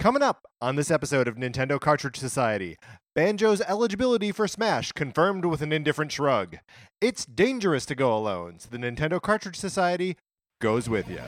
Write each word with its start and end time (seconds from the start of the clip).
Coming 0.00 0.22
up 0.22 0.46
on 0.62 0.76
this 0.76 0.90
episode 0.90 1.28
of 1.28 1.36
Nintendo 1.36 1.78
Cartridge 1.78 2.16
Society, 2.16 2.78
Banjo's 3.14 3.60
eligibility 3.60 4.32
for 4.32 4.48
Smash 4.48 4.92
confirmed 4.92 5.44
with 5.44 5.60
an 5.60 5.74
indifferent 5.74 6.10
shrug. 6.10 6.56
It's 7.02 7.26
dangerous 7.26 7.84
to 7.84 7.94
go 7.94 8.16
alone, 8.16 8.60
so 8.60 8.70
the 8.70 8.78
Nintendo 8.78 9.20
Cartridge 9.20 9.56
Society 9.56 10.16
goes 10.58 10.88
with 10.88 11.10
you. 11.10 11.20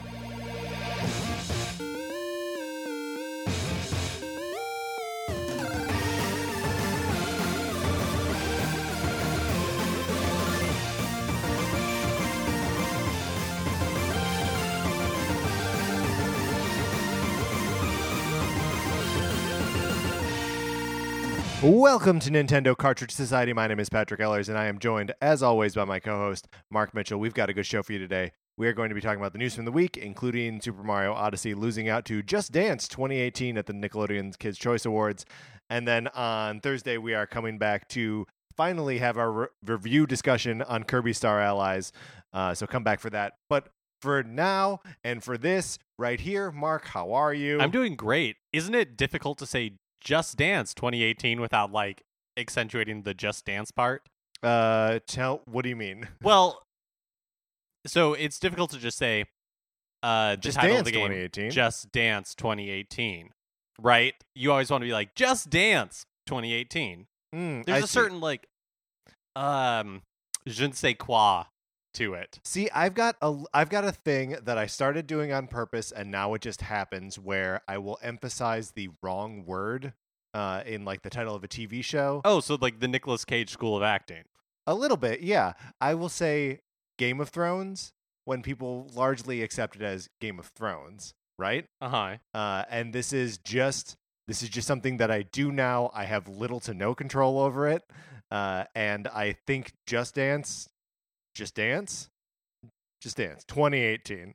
Welcome 21.63 22.19
to 22.19 22.31
Nintendo 22.31 22.77
Cartridge 22.77 23.13
Society. 23.13 23.53
My 23.53 23.69
name 23.69 23.79
is 23.79 23.89
Patrick 23.89 24.21
Ellers, 24.21 24.49
and 24.49 24.59
I 24.59 24.67
am 24.67 24.81
joined, 24.81 25.15
as 25.23 25.45
always, 25.45 25.77
by 25.77 25.85
my 25.85 26.01
co 26.01 26.19
host, 26.19 26.49
Mark 26.73 26.93
Mitchell. 26.93 27.21
We've 27.21 27.35
got 27.35 27.51
a 27.51 27.53
good 27.53 27.67
show 27.67 27.85
for 27.85 27.93
you 27.93 28.01
today. 28.01 28.33
We 28.57 28.67
are 28.67 28.73
going 28.73 28.89
to 28.89 28.97
be 28.97 29.01
talking 29.01 29.21
about 29.21 29.33
the 29.33 29.39
news 29.39 29.55
from 29.55 29.65
the 29.65 29.71
week, 29.71 29.97
including 29.97 30.61
Super 30.61 30.83
Mario 30.83 31.13
Odyssey 31.13 31.55
losing 31.55 31.89
out 31.89 32.05
to 32.07 32.21
Just 32.21 32.51
Dance 32.51 32.89
2018 32.89 33.57
at 33.57 33.67
the 33.67 33.73
Nickelodeon 33.75 34.37
Kids' 34.41 34.59
Choice 34.59 34.85
Awards. 34.85 35.25
And 35.71 35.87
then 35.87 36.09
on 36.09 36.59
Thursday, 36.59 36.99
we 36.99 37.15
are 37.15 37.29
coming 37.29 37.59
back 37.59 37.87
to 37.91 38.27
finally 38.57 38.99
have 38.99 39.17
our 39.17 39.31
re- 39.31 39.47
review 39.65 40.09
discussion 40.09 40.63
on 40.63 40.83
Kirby 40.83 41.13
Star 41.13 41.41
Allies. 41.41 41.93
Uh, 42.33 42.55
so 42.55 42.67
come 42.67 42.83
back 42.83 42.99
for 42.99 43.11
that. 43.11 43.35
But 43.49 43.69
for 44.01 44.25
now 44.25 44.81
and 45.05 45.23
for 45.23 45.39
this 45.39 45.79
right 45.97 46.19
here, 46.19 46.51
Mark, 46.51 46.87
how 46.89 47.13
are 47.13 47.33
you? 47.33 47.61
I'm 47.61 47.71
doing 47.71 47.95
great. 47.95 48.35
Isn't 48.53 48.75
it 48.75 48.97
difficult 48.97 49.39
to 49.39 49.47
say 49.47 49.75
Just 50.03 50.37
Dance 50.37 50.75
2018 50.75 51.41
without 51.41 51.73
like 51.73 52.03
accentuating 52.37 53.03
the 53.03 53.15
Just 53.15 53.45
Dance 53.45 53.71
part? 53.71 54.03
Uh, 54.43 54.99
tell 55.07 55.43
what 55.47 55.63
do 55.63 55.69
you 55.69 55.77
mean? 55.77 56.09
Well, 56.23 56.61
so 57.87 58.15
it's 58.15 58.39
difficult 58.39 58.71
to 58.73 58.79
just 58.79 58.99
say 58.99 59.25
uh 60.03 60.37
Just 60.37 60.59
Dance 60.61 60.91
game 60.91 61.09
2018. 61.09 61.51
Just 61.51 61.93
Dance 61.93 62.35
2018, 62.35 63.31
right? 63.81 64.15
You 64.35 64.51
always 64.53 64.71
want 64.71 64.83
to 64.83 64.87
be 64.87 64.93
like 64.93 65.15
Just 65.15 65.51
Dance 65.51 66.05
2018. 66.27 67.07
Mm, 67.35 67.65
There's 67.65 67.77
I 67.77 67.79
a 67.79 67.83
see. 67.83 67.87
certain 67.89 68.21
like 68.21 68.47
um 69.37 70.03
je 70.47 70.67
ne 70.67 70.73
sais 70.73 70.95
quoi 70.99 71.45
to 71.95 72.15
it. 72.15 72.39
See, 72.45 72.71
I've 72.71 72.95
got 72.95 73.17
a 73.21 73.37
I've 73.53 73.69
got 73.69 73.85
a 73.85 73.93
thing 73.93 74.37
that 74.43 74.59
I 74.59 74.67
started 74.67 75.07
doing 75.07 75.33
on 75.33 75.47
purpose, 75.47 75.93
and 75.93 76.11
now 76.11 76.35
it 76.35 76.43
just 76.43 76.63
happens 76.63 77.19
where 77.19 77.61
I 77.69 77.79
will 77.79 77.99
emphasize 78.03 78.73
the 78.73 78.89
wrong 79.03 79.45
word 79.45 79.93
uh, 80.35 80.63
in 80.67 80.85
like 80.85 81.03
the 81.03 81.11
title 81.11 81.35
of 81.35 81.45
a 81.45 81.49
TV 81.49 81.83
show. 81.85 82.21
Oh, 82.25 82.41
so 82.41 82.57
like 82.61 82.81
the 82.81 82.89
Nicolas 82.89 83.25
Cage 83.25 83.51
School 83.51 83.77
of 83.77 83.83
Acting. 83.83 84.25
A 84.67 84.75
little 84.75 84.97
bit, 84.97 85.21
yeah. 85.23 85.55
I 85.81 85.95
will 85.95 86.09
say 86.09 86.61
Game 86.99 87.21
of 87.21 87.31
Thrones 87.31 87.93
when 88.25 88.43
people 88.43 88.89
largely 88.95 89.43
accept 89.43 89.77
it 89.77 89.83
as 89.83 90.09
Game 90.21 90.39
of 90.39 90.47
Thrones, 90.47 91.15
right? 91.39 91.67
Uh-huh. 91.81 92.17
Uh, 92.33 92.65
and 92.71 92.93
this 92.93 93.13
is 93.13 93.39
just 93.39 93.97
this 94.29 94.43
is 94.43 94.49
just 94.49 94.69
something 94.69 94.99
that 94.99 95.11
I 95.11 95.23
do 95.23 95.51
now. 95.51 95.91
I 95.93 96.05
have 96.05 96.29
little 96.29 96.61
to 96.61 96.75
no 96.75 96.95
control 96.95 97.41
over 97.41 97.67
it, 97.69 97.83
uh, 98.31 98.65
and 98.75 99.09
I 99.09 99.37
think 99.47 99.73
Just 99.87 100.15
Dance, 100.15 100.69
Just 101.35 101.57
Dance, 101.57 102.09
Just 103.01 103.17
Dance, 103.17 103.45
2018. 103.49 104.35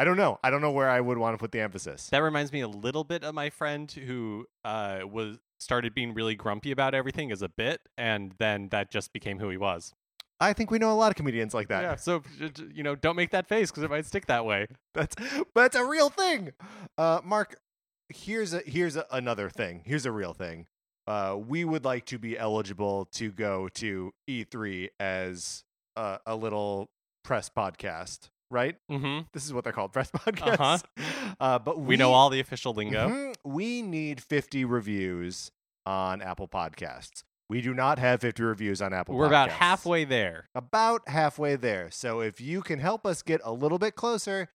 I 0.00 0.04
don't 0.04 0.16
know. 0.16 0.38
I 0.42 0.48
don't 0.48 0.62
know 0.62 0.70
where 0.70 0.88
I 0.88 0.98
would 0.98 1.18
want 1.18 1.34
to 1.34 1.38
put 1.38 1.52
the 1.52 1.60
emphasis. 1.60 2.08
That 2.08 2.22
reminds 2.22 2.54
me 2.54 2.62
a 2.62 2.68
little 2.68 3.04
bit 3.04 3.22
of 3.22 3.34
my 3.34 3.50
friend 3.50 3.92
who 3.92 4.46
uh, 4.64 5.00
was 5.04 5.36
started 5.58 5.94
being 5.94 6.14
really 6.14 6.34
grumpy 6.34 6.70
about 6.70 6.94
everything 6.94 7.30
as 7.30 7.42
a 7.42 7.50
bit, 7.50 7.82
and 7.98 8.34
then 8.38 8.70
that 8.70 8.90
just 8.90 9.12
became 9.12 9.40
who 9.40 9.50
he 9.50 9.58
was. 9.58 9.92
I 10.40 10.54
think 10.54 10.70
we 10.70 10.78
know 10.78 10.90
a 10.90 10.96
lot 10.96 11.10
of 11.10 11.16
comedians 11.16 11.52
like 11.52 11.68
that. 11.68 11.82
Yeah. 11.82 11.96
So 11.96 12.22
you 12.74 12.82
know, 12.82 12.94
don't 12.94 13.14
make 13.14 13.32
that 13.32 13.46
face 13.46 13.70
because 13.70 13.82
it 13.82 13.90
might 13.90 14.06
stick 14.06 14.24
that 14.24 14.46
way. 14.46 14.68
That's 14.94 15.14
but 15.54 15.66
it's 15.66 15.76
a 15.76 15.84
real 15.84 16.08
thing. 16.08 16.52
Uh, 16.96 17.20
Mark, 17.22 17.60
here's 18.08 18.54
a 18.54 18.60
here's 18.60 18.96
a, 18.96 19.04
another 19.10 19.50
thing. 19.50 19.82
Here's 19.84 20.06
a 20.06 20.12
real 20.12 20.32
thing. 20.32 20.66
Uh, 21.06 21.36
we 21.36 21.66
would 21.66 21.84
like 21.84 22.06
to 22.06 22.18
be 22.18 22.38
eligible 22.38 23.04
to 23.16 23.30
go 23.32 23.68
to 23.74 24.14
E3 24.26 24.88
as 24.98 25.64
a, 25.94 26.20
a 26.24 26.36
little 26.36 26.88
press 27.22 27.50
podcast, 27.54 28.30
right? 28.50 28.76
Mm-hmm. 28.90 29.26
This 29.32 29.44
is 29.46 29.52
what 29.52 29.64
they're 29.64 29.72
called, 29.72 29.92
press 29.92 30.10
podcasts. 30.16 30.82
Uh, 31.38 31.58
but 31.58 31.78
we, 31.78 31.86
We 31.86 31.96
know 31.96 32.12
all 32.12 32.30
the 32.30 32.40
official 32.40 32.74
lingo. 32.74 33.08
Mhm. 33.08 33.34
we 33.44 33.82
need 33.82 34.20
50 34.20 34.64
reviews 34.64 35.50
on 35.86 36.20
Apple 36.22 36.48
Podcasts. 36.48 37.22
We 37.48 37.60
do 37.62 37.74
not 37.74 37.98
have 37.98 38.20
50 38.20 38.42
reviews 38.42 38.80
on 38.80 38.92
Apple. 38.92 39.16
We're 39.16 39.26
about 39.26 39.50
halfway 39.50 40.04
there. 40.04 40.48
about 40.54 41.08
halfway 41.08 41.56
there. 41.56 41.90
So 41.90 42.20
if 42.20 42.40
you 42.40 42.62
can 42.62 42.78
help 42.78 43.04
us 43.06 43.22
get 43.22 43.40
a 43.44 43.52
little 43.52 43.78
bit 43.78 43.96
closer, 43.96 44.50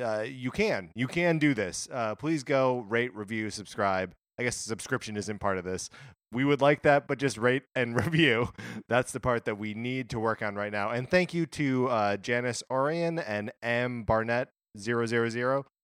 uh, 0.00 0.24
you 0.26 0.50
can. 0.50 0.90
You 0.94 1.06
can 1.06 1.38
do 1.38 1.54
this. 1.54 1.88
Uh, 1.92 2.14
please 2.16 2.42
go 2.42 2.80
rate, 2.88 3.14
review, 3.14 3.50
subscribe. 3.50 4.14
I 4.40 4.42
guess 4.42 4.56
subscription 4.56 5.18
isn't 5.18 5.38
part 5.38 5.58
of 5.58 5.64
this. 5.64 5.90
We 6.32 6.46
would 6.46 6.62
like 6.62 6.80
that, 6.82 7.06
but 7.06 7.18
just 7.18 7.36
rate 7.36 7.64
and 7.74 7.94
review. 8.06 8.48
That's 8.88 9.12
the 9.12 9.20
part 9.20 9.44
that 9.44 9.58
we 9.58 9.74
need 9.74 10.08
to 10.10 10.18
work 10.18 10.40
on 10.40 10.54
right 10.54 10.72
now. 10.72 10.88
And 10.88 11.08
thank 11.08 11.34
you 11.34 11.44
to 11.44 11.88
uh, 11.88 12.16
Janice 12.16 12.62
Orion 12.70 13.18
and 13.18 13.52
M 13.62 14.02
Barnett 14.02 14.48
000 14.78 15.06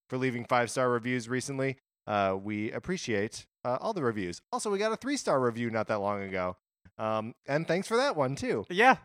for 0.09 0.17
leaving 0.17 0.47
five 0.47 0.71
star 0.71 0.89
reviews 0.89 1.29
recently. 1.29 1.77
Uh, 2.07 2.35
we 2.43 2.73
appreciate 2.73 3.45
uh, 3.63 3.77
all 3.79 3.93
the 3.93 4.03
reviews. 4.03 4.41
Also, 4.51 4.71
we 4.71 4.79
got 4.79 4.91
a 4.91 4.97
three 4.97 5.19
star 5.19 5.39
review 5.39 5.69
not 5.69 5.87
that 5.89 6.01
long 6.01 6.23
ago. 6.23 6.57
Um, 6.97 7.35
and 7.47 7.69
thanks 7.69 7.87
for 7.87 7.99
that 7.99 8.17
one 8.17 8.37
too. 8.37 8.65
Yeah. 8.71 8.97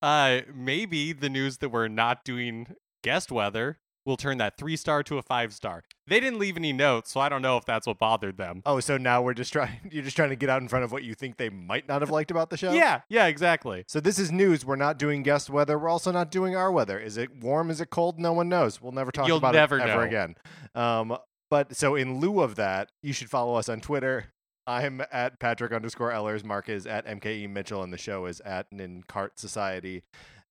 Uh, 0.00 0.40
maybe 0.54 1.12
the 1.12 1.28
news 1.28 1.58
that 1.58 1.68
we're 1.68 1.88
not 1.88 2.24
doing 2.24 2.68
guest 3.04 3.30
weather 3.30 3.78
will 4.10 4.16
turn 4.18 4.36
that 4.38 4.58
three 4.58 4.76
star 4.76 5.02
to 5.04 5.16
a 5.16 5.22
five 5.22 5.54
star. 5.54 5.82
They 6.06 6.20
didn't 6.20 6.38
leave 6.38 6.56
any 6.56 6.72
notes, 6.72 7.12
so 7.12 7.20
I 7.20 7.28
don't 7.28 7.40
know 7.40 7.56
if 7.56 7.64
that's 7.64 7.86
what 7.86 7.98
bothered 7.98 8.36
them. 8.36 8.62
Oh, 8.66 8.80
so 8.80 8.98
now 8.98 9.22
we're 9.22 9.32
just 9.34 9.52
trying. 9.52 9.78
You're 9.90 10.02
just 10.02 10.16
trying 10.16 10.30
to 10.30 10.36
get 10.36 10.50
out 10.50 10.60
in 10.60 10.68
front 10.68 10.84
of 10.84 10.92
what 10.92 11.04
you 11.04 11.14
think 11.14 11.36
they 11.36 11.48
might 11.48 11.88
not 11.88 12.02
have 12.02 12.10
liked 12.10 12.30
about 12.30 12.50
the 12.50 12.56
show. 12.56 12.72
Yeah, 12.72 13.00
yeah, 13.08 13.26
exactly. 13.26 13.84
So 13.86 14.00
this 14.00 14.18
is 14.18 14.30
news. 14.30 14.64
We're 14.66 14.76
not 14.76 14.98
doing 14.98 15.22
guest 15.22 15.48
weather. 15.48 15.78
We're 15.78 15.88
also 15.88 16.12
not 16.12 16.30
doing 16.30 16.56
our 16.56 16.70
weather. 16.70 16.98
Is 16.98 17.16
it 17.16 17.42
warm? 17.42 17.70
Is 17.70 17.80
it 17.80 17.88
cold? 17.90 18.18
No 18.18 18.32
one 18.32 18.48
knows. 18.48 18.82
We'll 18.82 18.92
never 18.92 19.10
talk 19.10 19.28
You'll 19.28 19.38
about 19.38 19.54
never 19.54 19.78
it 19.78 19.88
ever 19.88 20.00
know. 20.02 20.06
again. 20.06 20.34
Um, 20.74 21.16
but 21.48 21.74
so 21.76 21.94
in 21.94 22.18
lieu 22.20 22.40
of 22.40 22.56
that, 22.56 22.90
you 23.02 23.12
should 23.12 23.30
follow 23.30 23.54
us 23.54 23.68
on 23.68 23.80
Twitter. 23.80 24.26
I'm 24.66 25.02
at 25.10 25.40
Patrick 25.40 25.72
underscore 25.72 26.12
Ellers. 26.12 26.44
Mark 26.44 26.68
is 26.68 26.86
at 26.86 27.06
MKE 27.06 27.48
Mitchell, 27.50 27.82
and 27.82 27.92
the 27.92 27.98
show 27.98 28.26
is 28.26 28.40
at 28.42 28.70
Nincart 28.70 29.30
Society, 29.36 30.02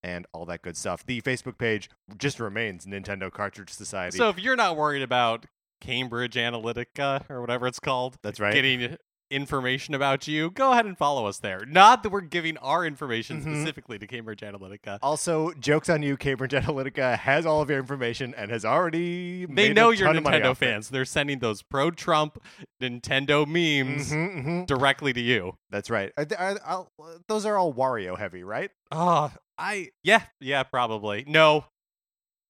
and 0.04 0.26
all 0.34 0.46
that 0.46 0.62
good 0.62 0.78
stuff. 0.78 1.06
The 1.06 1.22
Facebook 1.22 1.58
page 1.58 1.90
just 2.18 2.40
remains 2.40 2.86
Nintendo 2.86 3.32
Cartridge 3.32 3.70
Society. 3.72 4.18
So 4.18 4.30
if 4.30 4.40
you're 4.40 4.56
not 4.56 4.76
worried 4.78 5.02
about 5.02 5.46
Cambridge 5.82 6.36
Analytica 6.36 7.30
or 7.30 7.42
whatever 7.42 7.68
it's 7.68 7.80
called 7.80 8.18
that's 8.22 8.40
right. 8.40 8.54
getting 8.54 8.98
information 9.32 9.94
about 9.94 10.28
you, 10.28 10.50
go 10.50 10.72
ahead 10.72 10.88
and 10.88 10.98
follow 10.98 11.28
us 11.28 11.38
there. 11.38 11.64
Not 11.64 12.02
that 12.02 12.10
we're 12.10 12.20
giving 12.22 12.58
our 12.58 12.84
information 12.84 13.38
Mhm. 13.44 13.62
specifically 13.62 14.00
to 14.00 14.08
Cambridge 14.08 14.40
Analytica. 14.42 14.98
Also, 15.04 15.54
jokes 15.54 15.88
on 15.88 16.02
you. 16.02 16.18
Cambridge 16.18 16.52
Analytica 16.54 17.16
has 17.16 17.46
all 17.46 17.62
of 17.62 17.70
your 17.70 17.78
information 17.78 18.34
and 18.36 18.50
has 18.50 18.66
already 18.66 19.46
They 19.46 19.72
know 19.72 19.92
you're 19.92 20.12
Nintendo 20.12 20.58
fans. 20.58 20.90
They're 20.90 21.06
sending 21.06 21.38
those 21.40 21.62
pro 21.62 21.92
Trump 21.92 22.42
Nintendo 22.82 23.46
memes 23.46 24.12
Mhm, 24.12 24.44
mhm. 24.46 24.66
directly 24.66 25.14
to 25.14 25.22
you. 25.22 25.58
That's 25.70 25.92
right. 25.92 26.12
Are, 26.18 26.26
th- 26.26 26.40
are, 26.40 26.58
are- 26.66 26.88
those 27.28 27.46
are 27.46 27.56
all 27.56 27.72
Wario 27.74 28.18
heavy, 28.18 28.44
right? 28.44 28.72
Oh, 28.92 29.32
I 29.60 29.90
yeah, 30.04 30.24
yeah, 30.40 30.64
probably. 30.64 31.26
No. 31.28 31.66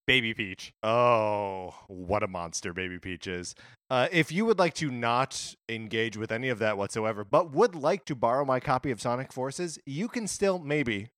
Baby 0.08 0.34
Peach. 0.34 0.74
Oh, 0.82 1.76
what 1.88 2.24
a 2.24 2.28
monster 2.28 2.74
Baby 2.74 2.98
Peach 2.98 3.28
is. 3.28 3.54
Uh, 3.92 4.08
if 4.12 4.32
you 4.32 4.44
would 4.46 4.58
like 4.58 4.74
to 4.76 4.90
not 4.90 5.54
engage 5.68 6.18
with 6.18 6.32
any 6.32 6.50
of 6.50 6.58
that 6.60 6.80
whatsoever, 6.80 7.24
but 7.24 7.52
would 7.52 7.76
like 7.76 8.06
to 8.06 8.16
borrow 8.16 8.44
my 8.44 8.60
copy 8.60 8.90
of 8.90 9.00
Sonic 9.00 9.32
Forces, 9.32 9.78
you 9.86 10.08
can 10.08 10.26
still 10.28 10.58
maybe. 10.58 11.10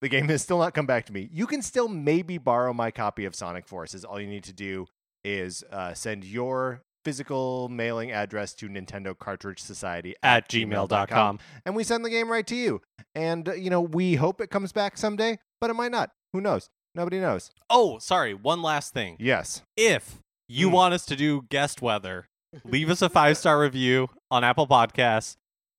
The 0.00 0.08
game 0.08 0.28
has 0.28 0.42
still 0.42 0.60
not 0.60 0.72
come 0.72 0.86
back 0.86 1.04
to 1.06 1.12
me. 1.12 1.28
You 1.30 1.46
can 1.46 1.60
still 1.60 1.88
maybe 1.88 2.38
borrow 2.38 2.72
my 2.72 2.90
copy 2.90 3.26
of 3.26 3.34
Sonic 3.34 3.66
Forces. 3.66 4.02
All 4.04 4.18
you 4.18 4.28
need 4.28 4.44
to 4.44 4.52
do 4.54 4.86
is 5.24 5.62
uh, 5.70 5.92
send 5.92 6.24
your 6.24 6.82
physical 7.04 7.68
mailing 7.68 8.10
address 8.12 8.54
to 8.54 8.68
Nintendo 8.68 9.16
Cartridge 9.18 9.60
Society 9.60 10.14
At 10.22 10.48
gmail.com. 10.48 11.38
and 11.64 11.74
we 11.76 11.84
send 11.84 12.04
the 12.04 12.10
game 12.10 12.30
right 12.30 12.46
to 12.46 12.56
you. 12.56 12.80
And 13.14 13.48
uh, 13.48 13.52
you 13.54 13.70
know, 13.70 13.80
we 13.80 14.14
hope 14.16 14.40
it 14.40 14.50
comes 14.50 14.72
back 14.72 14.96
someday, 14.98 15.38
but 15.60 15.70
it 15.70 15.74
might 15.74 15.92
not. 15.92 16.10
Who 16.32 16.40
knows? 16.40 16.68
Nobody 16.94 17.20
knows. 17.20 17.50
Oh, 17.70 17.98
sorry. 17.98 18.34
One 18.34 18.62
last 18.62 18.92
thing. 18.92 19.16
Yes. 19.18 19.62
If 19.76 20.16
you 20.48 20.68
Hmm. 20.68 20.74
want 20.74 20.94
us 20.94 21.06
to 21.06 21.16
do 21.16 21.42
guest 21.50 21.80
weather, 21.82 22.26
leave 22.64 22.90
us 22.90 23.02
a 23.02 23.08
five 23.08 23.36
star 23.38 23.60
review 23.62 24.08
on 24.30 24.44
Apple 24.44 24.66
Podcasts 24.66 25.36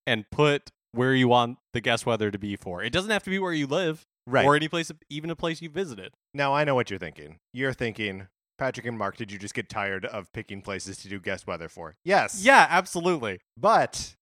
and 0.08 0.30
put 0.32 0.70
where 0.92 1.14
you 1.14 1.28
want 1.28 1.58
the 1.74 1.82
guest 1.82 2.06
weather 2.06 2.32
to 2.32 2.40
be 2.40 2.56
for. 2.56 2.82
It 2.84 2.92
doesn't 2.92 3.12
have 3.12 3.24
to 3.24 3.30
be 3.30 3.40
where 3.40 3.54
you 3.54 3.68
live 3.68 4.06
Right. 4.28 4.46
or 4.46 4.56
any 4.56 4.68
place, 4.68 4.92
even 5.10 5.30
a 5.32 5.36
place 5.36 5.60
you 5.62 5.70
visited. 5.70 6.14
now 6.36 6.54
I 6.54 6.64
know 6.64 6.76
what 6.76 6.90
you're 6.92 7.00
thinking. 7.00 7.38
You're 7.52 7.74
thinking, 7.74 8.28
Patrick 8.60 8.86
and 8.86 8.98
Mark, 8.98 9.16
did 9.16 9.32
you 9.32 9.40
just 9.40 9.54
get 9.54 9.70
tired 9.70 10.06
of 10.06 10.32
picking 10.34 10.62
places 10.62 10.98
to 10.98 11.08
do 11.08 11.18
guest 11.18 11.48
weather 11.48 11.70
for? 11.70 11.96
Yes. 12.04 12.44
Yeah, 12.44 12.68
absolutely. 12.70 13.40
But 13.58 14.16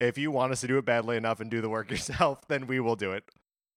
if 0.00 0.18
you 0.18 0.30
want 0.30 0.52
us 0.52 0.60
to 0.60 0.66
do 0.66 0.76
it 0.76 0.84
badly 0.84 1.16
enough 1.16 1.40
and 1.40 1.50
do 1.50 1.62
the 1.62 1.70
work 1.70 1.90
yourself, 1.90 2.46
then 2.46 2.66
we 2.66 2.78
will 2.78 2.94
do 2.94 3.12
it. 3.12 3.24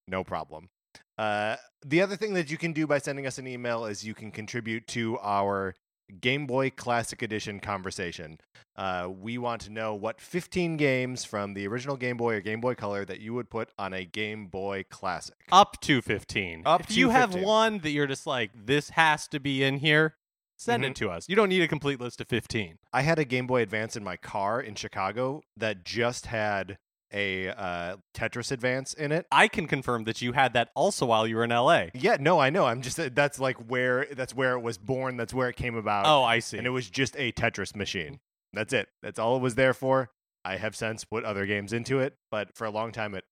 No 0.05 0.25
problem. 0.25 0.69
Uh, 1.17 1.55
the 1.85 2.01
other 2.01 2.17
thing 2.17 2.33
that 2.33 2.51
you 2.51 2.57
can 2.57 2.73
do 2.73 2.85
by 2.85 2.97
sending 2.97 3.25
us 3.25 3.37
an 3.37 3.47
email 3.47 3.85
is 3.85 4.03
you 4.03 4.13
can 4.13 4.29
contribute 4.29 4.85
to 4.87 5.17
our 5.19 5.73
Game 6.21 6.47
Boy 6.47 6.69
Classic 6.69 7.21
Edition 7.21 7.59
conversation. 7.59 8.39
Uh, 8.75 9.09
we 9.09 9.37
want 9.37 9.61
to 9.61 9.71
know 9.71 9.95
what 9.95 10.21
15 10.21 10.77
games 10.77 11.25
from 11.25 11.53
the 11.55 11.67
original 11.67 11.97
Game 11.97 12.15
Boy 12.17 12.35
or 12.35 12.41
Game 12.41 12.61
Boy 12.61 12.75
Color 12.75 13.05
that 13.05 13.19
you 13.19 13.33
would 13.33 13.49
put 13.49 13.69
on 13.79 13.93
a 13.93 14.05
Game 14.05 14.47
Boy 14.47 14.85
Classic. 14.89 15.35
Up 15.51 15.79
to 15.81 16.01
15. 16.01 16.61
Up 16.65 16.81
if 16.81 16.87
to 16.87 16.93
you 16.93 17.09
have 17.09 17.33
one 17.35 17.79
that 17.79 17.89
you're 17.89 18.05
just 18.07 18.27
like, 18.27 18.51
this 18.53 18.91
has 18.91 19.27
to 19.29 19.39
be 19.39 19.63
in 19.63 19.77
here, 19.77 20.15
send 20.57 20.83
Mhm. 20.83 20.89
it 20.91 20.95
to 20.97 21.09
us. 21.09 21.27
You 21.27 21.35
don't 21.35 21.49
need 21.49 21.61
a 21.63 21.67
complete 21.67 21.99
list 21.99 22.21
of 22.21 22.27
15. 22.27 22.77
I 22.93 23.01
had 23.01 23.17
a 23.17 23.25
Game 23.25 23.47
Boy 23.47 23.61
Advance 23.63 23.95
in 23.95 24.03
my 24.03 24.15
car 24.15 24.61
in 24.61 24.75
Chicago 24.75 25.41
that 25.55 25.83
just 25.83 26.27
had 26.27 26.77
a 27.13 27.49
uh, 27.49 27.97
Tetris 28.13 28.51
Advance 28.51 28.93
in 28.93 29.11
it. 29.11 29.25
I 29.31 29.47
can 29.47 29.67
confirm 29.67 30.03
that 30.05 30.21
you 30.21 30.33
had 30.33 30.53
that 30.53 30.69
also 30.75 31.05
while 31.05 31.25
you 31.27 31.35
were 31.35 31.43
in 31.43 31.49
LA. 31.51 31.85
Yeah, 31.93 32.17
no, 32.19 32.39
I 32.39 32.49
know. 32.49 32.65
I'm 32.65 32.81
just 32.81 32.97
that's 33.15 33.39
like 33.39 33.57
where 33.69 34.07
that's 34.11 34.33
where 34.35 34.53
it 34.53 34.61
was 34.61 34.77
born. 34.77 35.17
That's 35.17 35.33
where 35.33 35.49
it 35.49 35.55
came 35.55 35.75
about. 35.75 36.05
Oh, 36.05 36.23
I 36.23 36.39
see. 36.39 36.57
and 36.57 36.67
it 36.67 36.71
was 36.71 36.89
just 36.89 37.15
a 37.17 37.31
Tetris 37.31 37.75
machine. 37.75 38.19
That's 38.53 38.73
it. 38.73 38.89
That's 39.01 39.19
all 39.19 39.35
it 39.37 39.41
was 39.41 39.55
there 39.55 39.73
for. 39.73 40.09
I 40.43 40.57
have 40.57 40.75
since 40.75 41.03
put 41.03 41.23
other 41.25 41.45
games 41.45 41.73
into 41.73 41.99
it, 41.99 42.15
but 42.31 42.55
for 42.55 42.65
a 42.65 42.71
long 42.71 42.91
time 42.91 43.13
it 43.15 43.25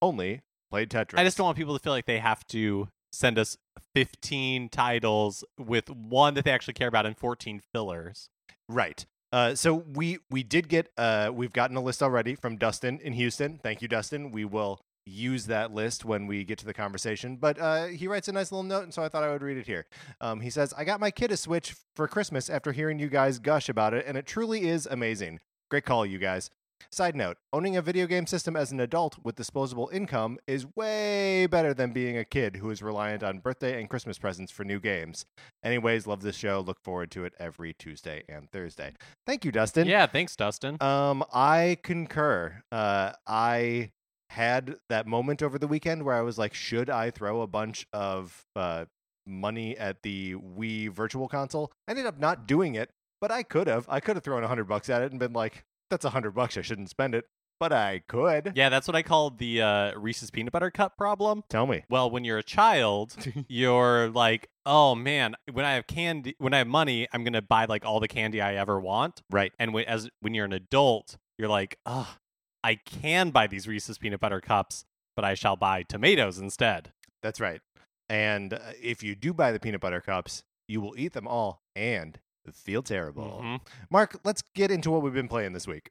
only 0.00 0.42
played 0.70 0.90
Tetris. 0.90 1.18
I 1.18 1.24
just 1.24 1.36
don't 1.36 1.46
want 1.46 1.56
people 1.58 1.76
to 1.76 1.82
feel 1.82 1.92
like 1.92 2.06
they 2.06 2.18
have 2.18 2.46
to 2.48 2.88
send 3.12 3.38
us 3.38 3.58
15 3.94 4.68
titles 4.70 5.44
with 5.58 5.90
one 5.90 6.34
that 6.34 6.44
they 6.44 6.50
actually 6.50 6.74
care 6.74 6.88
about 6.88 7.04
and 7.06 7.16
14 7.16 7.60
fillers. 7.72 8.28
right. 8.68 9.04
Uh, 9.32 9.54
so 9.54 9.74
we 9.94 10.18
we 10.30 10.42
did 10.42 10.68
get 10.68 10.90
uh, 10.98 11.30
we've 11.32 11.52
gotten 11.52 11.76
a 11.76 11.80
list 11.80 12.02
already 12.02 12.34
from 12.34 12.56
Dustin 12.56 13.00
in 13.02 13.14
Houston. 13.14 13.58
Thank 13.62 13.80
you, 13.80 13.88
Dustin. 13.88 14.30
We 14.30 14.44
will 14.44 14.80
use 15.04 15.46
that 15.46 15.72
list 15.72 16.04
when 16.04 16.26
we 16.26 16.44
get 16.44 16.58
to 16.58 16.66
the 16.66 16.74
conversation. 16.74 17.36
But 17.36 17.58
uh, 17.58 17.86
he 17.86 18.06
writes 18.06 18.28
a 18.28 18.32
nice 18.32 18.52
little 18.52 18.62
note, 18.62 18.84
and 18.84 18.94
so 18.94 19.02
I 19.02 19.08
thought 19.08 19.24
I 19.24 19.32
would 19.32 19.42
read 19.42 19.56
it 19.56 19.66
here. 19.66 19.86
Um, 20.20 20.40
he 20.40 20.50
says, 20.50 20.74
"I 20.76 20.84
got 20.84 21.00
my 21.00 21.10
kid 21.10 21.32
a 21.32 21.36
Switch 21.36 21.74
for 21.96 22.06
Christmas 22.06 22.50
after 22.50 22.72
hearing 22.72 22.98
you 22.98 23.08
guys 23.08 23.38
gush 23.38 23.68
about 23.68 23.94
it, 23.94 24.04
and 24.06 24.16
it 24.16 24.26
truly 24.26 24.68
is 24.68 24.86
amazing. 24.86 25.40
Great 25.70 25.84
call, 25.84 26.04
you 26.04 26.18
guys." 26.18 26.50
Side 26.90 27.16
note, 27.16 27.36
owning 27.52 27.76
a 27.76 27.82
video 27.82 28.06
game 28.06 28.26
system 28.26 28.56
as 28.56 28.72
an 28.72 28.80
adult 28.80 29.16
with 29.22 29.36
disposable 29.36 29.90
income 29.92 30.38
is 30.46 30.66
way 30.76 31.46
better 31.46 31.74
than 31.74 31.92
being 31.92 32.16
a 32.16 32.24
kid 32.24 32.56
who 32.56 32.70
is 32.70 32.82
reliant 32.82 33.22
on 33.22 33.38
birthday 33.38 33.78
and 33.80 33.88
Christmas 33.88 34.18
presents 34.18 34.52
for 34.52 34.64
new 34.64 34.80
games. 34.80 35.24
Anyways, 35.64 36.06
love 36.06 36.22
this 36.22 36.36
show. 36.36 36.60
Look 36.60 36.80
forward 36.80 37.10
to 37.12 37.24
it 37.24 37.34
every 37.38 37.74
Tuesday 37.74 38.24
and 38.28 38.50
Thursday. 38.50 38.92
Thank 39.26 39.44
you, 39.44 39.52
Dustin. 39.52 39.86
yeah, 39.86 40.06
thanks, 40.06 40.36
Dustin. 40.36 40.76
Um, 40.80 41.24
I 41.32 41.78
concur. 41.82 42.62
Uh, 42.70 43.12
I 43.26 43.90
had 44.30 44.76
that 44.88 45.06
moment 45.06 45.42
over 45.42 45.58
the 45.58 45.68
weekend 45.68 46.04
where 46.04 46.14
I 46.14 46.22
was 46.22 46.38
like, 46.38 46.54
should 46.54 46.88
I 46.88 47.10
throw 47.10 47.42
a 47.42 47.46
bunch 47.46 47.86
of 47.92 48.44
uh, 48.56 48.86
money 49.26 49.76
at 49.76 50.02
the 50.02 50.34
Wii 50.34 50.90
Virtual 50.90 51.28
Console? 51.28 51.70
I 51.86 51.92
ended 51.92 52.06
up 52.06 52.18
not 52.18 52.46
doing 52.46 52.74
it, 52.74 52.90
but 53.20 53.30
I 53.30 53.42
could 53.42 53.66
have. 53.66 53.86
I 53.88 54.00
could 54.00 54.16
have 54.16 54.24
thrown 54.24 54.42
a 54.42 54.48
hundred 54.48 54.64
bucks 54.64 54.88
at 54.88 55.02
it 55.02 55.10
and 55.10 55.20
been 55.20 55.32
like, 55.32 55.64
that's 55.92 56.06
a 56.06 56.10
hundred 56.10 56.32
bucks. 56.32 56.56
I 56.56 56.62
shouldn't 56.62 56.88
spend 56.88 57.14
it, 57.14 57.26
but 57.60 57.70
I 57.70 58.02
could. 58.08 58.52
yeah, 58.56 58.70
that's 58.70 58.88
what 58.88 58.96
I 58.96 59.02
called 59.02 59.38
the 59.38 59.60
uh, 59.60 59.98
Reese's 59.98 60.30
peanut 60.30 60.52
butter 60.52 60.70
cup 60.70 60.96
problem. 60.96 61.44
Tell 61.50 61.66
me. 61.66 61.84
Well, 61.90 62.10
when 62.10 62.24
you're 62.24 62.38
a 62.38 62.42
child, 62.42 63.14
you're 63.48 64.08
like, 64.08 64.48
oh 64.64 64.94
man, 64.94 65.34
when 65.52 65.64
I 65.66 65.74
have 65.74 65.86
candy, 65.86 66.34
when 66.38 66.54
I 66.54 66.58
have 66.58 66.66
money, 66.66 67.06
I'm 67.12 67.24
gonna 67.24 67.42
buy 67.42 67.66
like 67.66 67.84
all 67.84 68.00
the 68.00 68.08
candy 68.08 68.40
I 68.40 68.54
ever 68.54 68.80
want. 68.80 69.20
Right. 69.30 69.52
And 69.58 69.74
when, 69.74 69.84
as 69.84 70.08
when 70.20 70.32
you're 70.34 70.46
an 70.46 70.54
adult, 70.54 71.18
you're 71.38 71.48
like, 71.48 71.78
oh, 71.84 72.16
I 72.64 72.76
can 72.76 73.30
buy 73.30 73.46
these 73.46 73.68
Reese's 73.68 73.98
peanut 73.98 74.20
butter 74.20 74.40
cups, 74.40 74.84
but 75.14 75.24
I 75.24 75.34
shall 75.34 75.56
buy 75.56 75.82
tomatoes 75.82 76.38
instead. 76.38 76.92
That's 77.22 77.38
right. 77.38 77.60
And 78.08 78.54
uh, 78.54 78.58
if 78.82 79.02
you 79.02 79.14
do 79.14 79.32
buy 79.34 79.52
the 79.52 79.60
peanut 79.60 79.82
butter 79.82 80.00
cups, 80.00 80.42
you 80.68 80.80
will 80.80 80.94
eat 80.96 81.12
them 81.12 81.28
all 81.28 81.62
and 81.76 82.18
feel 82.50 82.82
terrible. 82.82 83.40
Mhm. 83.42 83.60
Mark, 83.90 84.18
let's 84.24 84.42
get 84.54 84.70
into 84.70 84.90
what 84.90 85.02
we've 85.02 85.12
been 85.14 85.28
playing 85.28 85.52
this 85.52 85.66
week. 85.66 85.90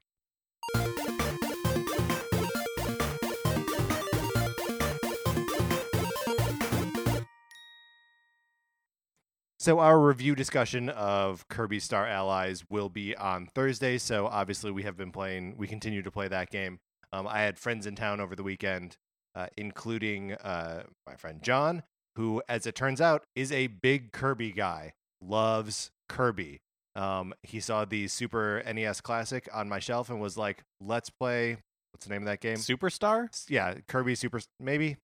So 9.59 9.77
our 9.77 9.99
review 9.99 10.33
discussion 10.33 10.89
of 10.89 11.47
Kirby 11.47 11.79
Star 11.79 12.07
Allies 12.07 12.63
will 12.69 12.89
be 12.89 13.15
on 13.15 13.45
Thursday. 13.45 13.99
So 13.99 14.25
obviously 14.25 14.71
we 14.71 14.83
have 14.83 14.97
been 14.97 15.11
playing. 15.11 15.55
We 15.55 15.67
continue 15.67 16.01
to 16.01 16.09
play 16.09 16.27
that 16.29 16.49
game. 16.49 16.79
Um, 17.13 17.27
I 17.27 17.41
had 17.41 17.59
friends 17.59 17.85
in 17.85 17.95
town 17.95 18.19
over 18.19 18.35
the 18.35 18.41
weekend, 18.41 18.97
uh, 19.35 19.47
including 19.57 20.33
uh, 20.33 20.83
my 21.05 21.15
friend 21.15 21.43
John, 21.43 21.83
who, 22.15 22.41
as 22.49 22.65
it 22.65 22.73
turns 22.73 22.99
out, 22.99 23.23
is 23.35 23.51
a 23.51 23.67
big 23.67 24.11
Kirby 24.13 24.51
guy. 24.51 24.93
Loves 25.21 25.91
Kirby. 26.11 26.59
Um, 26.95 27.33
he 27.41 27.61
saw 27.61 27.85
the 27.85 28.09
Super 28.09 28.61
NES 28.65 28.99
Classic 28.99 29.47
on 29.53 29.69
my 29.69 29.79
shelf 29.79 30.09
and 30.09 30.19
was 30.19 30.37
like, 30.37 30.63
"Let's 30.81 31.09
play." 31.09 31.57
What's 31.93 32.05
the 32.05 32.11
name 32.11 32.23
of 32.23 32.25
that 32.25 32.41
game? 32.41 32.57
Superstar? 32.57 33.29
Yeah, 33.49 33.75
Kirby 33.87 34.15
Super. 34.15 34.41
Maybe 34.59 34.97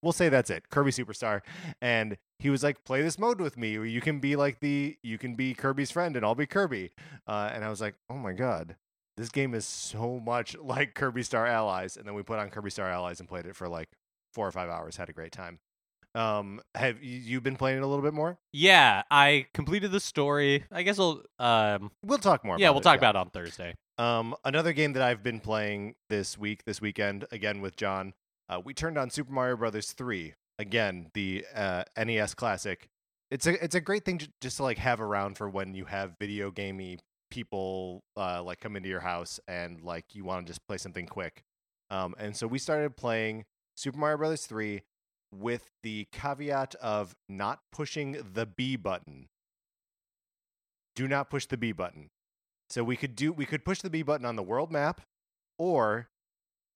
we'll 0.00 0.12
say 0.12 0.28
that's 0.28 0.48
it. 0.48 0.68
Kirby 0.70 0.92
Superstar. 0.92 1.40
And 1.82 2.18
he 2.38 2.50
was 2.50 2.62
like, 2.62 2.84
"Play 2.84 3.02
this 3.02 3.18
mode 3.18 3.40
with 3.40 3.56
me. 3.56 3.72
You 3.72 4.00
can 4.00 4.20
be 4.20 4.36
like 4.36 4.60
the 4.60 4.96
you 5.02 5.18
can 5.18 5.34
be 5.34 5.54
Kirby's 5.54 5.90
friend, 5.90 6.16
and 6.16 6.24
I'll 6.24 6.36
be 6.36 6.46
Kirby." 6.46 6.92
Uh, 7.26 7.50
and 7.52 7.64
I 7.64 7.68
was 7.68 7.80
like, 7.80 7.96
"Oh 8.08 8.16
my 8.16 8.32
god." 8.32 8.76
This 9.16 9.30
game 9.30 9.52
is 9.54 9.66
so 9.66 10.20
much 10.20 10.56
like 10.56 10.94
Kirby 10.94 11.24
Star 11.24 11.44
Allies, 11.48 11.96
and 11.96 12.06
then 12.06 12.14
we 12.14 12.22
put 12.22 12.38
on 12.38 12.50
Kirby 12.50 12.70
Star 12.70 12.88
Allies 12.88 13.18
and 13.18 13.28
played 13.28 13.46
it 13.46 13.56
for 13.56 13.68
like 13.68 13.88
four 14.32 14.46
or 14.46 14.52
five 14.52 14.70
hours. 14.70 14.96
Had 14.96 15.08
a 15.08 15.12
great 15.12 15.32
time. 15.32 15.58
Um, 16.18 16.60
have 16.74 17.02
you 17.02 17.40
been 17.40 17.54
playing 17.56 17.78
it 17.78 17.82
a 17.82 17.86
little 17.86 18.02
bit 18.02 18.12
more? 18.12 18.38
Yeah, 18.52 19.02
I 19.10 19.46
completed 19.54 19.92
the 19.92 20.00
story. 20.00 20.64
I 20.72 20.82
guess 20.82 20.98
we'll 20.98 21.22
um 21.38 21.92
We'll 22.02 22.18
talk 22.18 22.44
more. 22.44 22.56
yeah, 22.58 22.70
we'll 22.70 22.80
it, 22.80 22.82
talk 22.82 22.98
about 22.98 23.14
it 23.14 23.18
on 23.18 23.30
Thursday. 23.30 23.74
Um, 23.98 24.34
another 24.44 24.72
game 24.72 24.94
that 24.94 25.02
I've 25.02 25.22
been 25.22 25.38
playing 25.40 25.94
this 26.08 26.36
week, 26.36 26.64
this 26.64 26.80
weekend, 26.80 27.24
again 27.30 27.60
with 27.60 27.76
John. 27.76 28.14
Uh, 28.48 28.60
we 28.64 28.74
turned 28.74 28.98
on 28.98 29.10
Super 29.10 29.32
Mario 29.32 29.56
Brothers 29.56 29.92
three 29.92 30.34
again, 30.58 31.10
the 31.14 31.44
uh, 31.54 31.84
NES 31.96 32.34
classic. 32.34 32.88
It's 33.30 33.46
a 33.46 33.62
it's 33.62 33.74
a 33.74 33.80
great 33.80 34.04
thing 34.04 34.18
j- 34.18 34.28
just 34.40 34.56
to 34.56 34.62
like 34.64 34.78
have 34.78 35.00
around 35.00 35.36
for 35.36 35.48
when 35.48 35.74
you 35.74 35.84
have 35.84 36.16
video 36.18 36.50
gamey 36.50 36.98
people 37.30 38.02
uh, 38.16 38.42
like 38.42 38.58
come 38.58 38.74
into 38.74 38.88
your 38.88 39.00
house 39.00 39.38
and 39.46 39.82
like 39.82 40.06
you 40.14 40.24
want 40.24 40.46
to 40.46 40.50
just 40.50 40.66
play 40.66 40.78
something 40.78 41.06
quick. 41.06 41.42
Um, 41.90 42.14
and 42.18 42.34
so 42.36 42.46
we 42.46 42.58
started 42.58 42.96
playing 42.96 43.44
Super 43.76 43.98
Mario 43.98 44.16
Brothers 44.16 44.46
three 44.46 44.82
with 45.32 45.70
the 45.82 46.06
caveat 46.12 46.74
of 46.76 47.14
not 47.28 47.60
pushing 47.72 48.18
the 48.34 48.46
B 48.46 48.76
button. 48.76 49.28
Do 50.94 51.06
not 51.06 51.30
push 51.30 51.46
the 51.46 51.56
B 51.56 51.72
button. 51.72 52.10
So 52.70 52.84
we 52.84 52.96
could 52.96 53.14
do 53.16 53.32
we 53.32 53.46
could 53.46 53.64
push 53.64 53.80
the 53.80 53.90
B 53.90 54.02
button 54.02 54.26
on 54.26 54.36
the 54.36 54.42
world 54.42 54.70
map, 54.70 55.00
or 55.58 56.08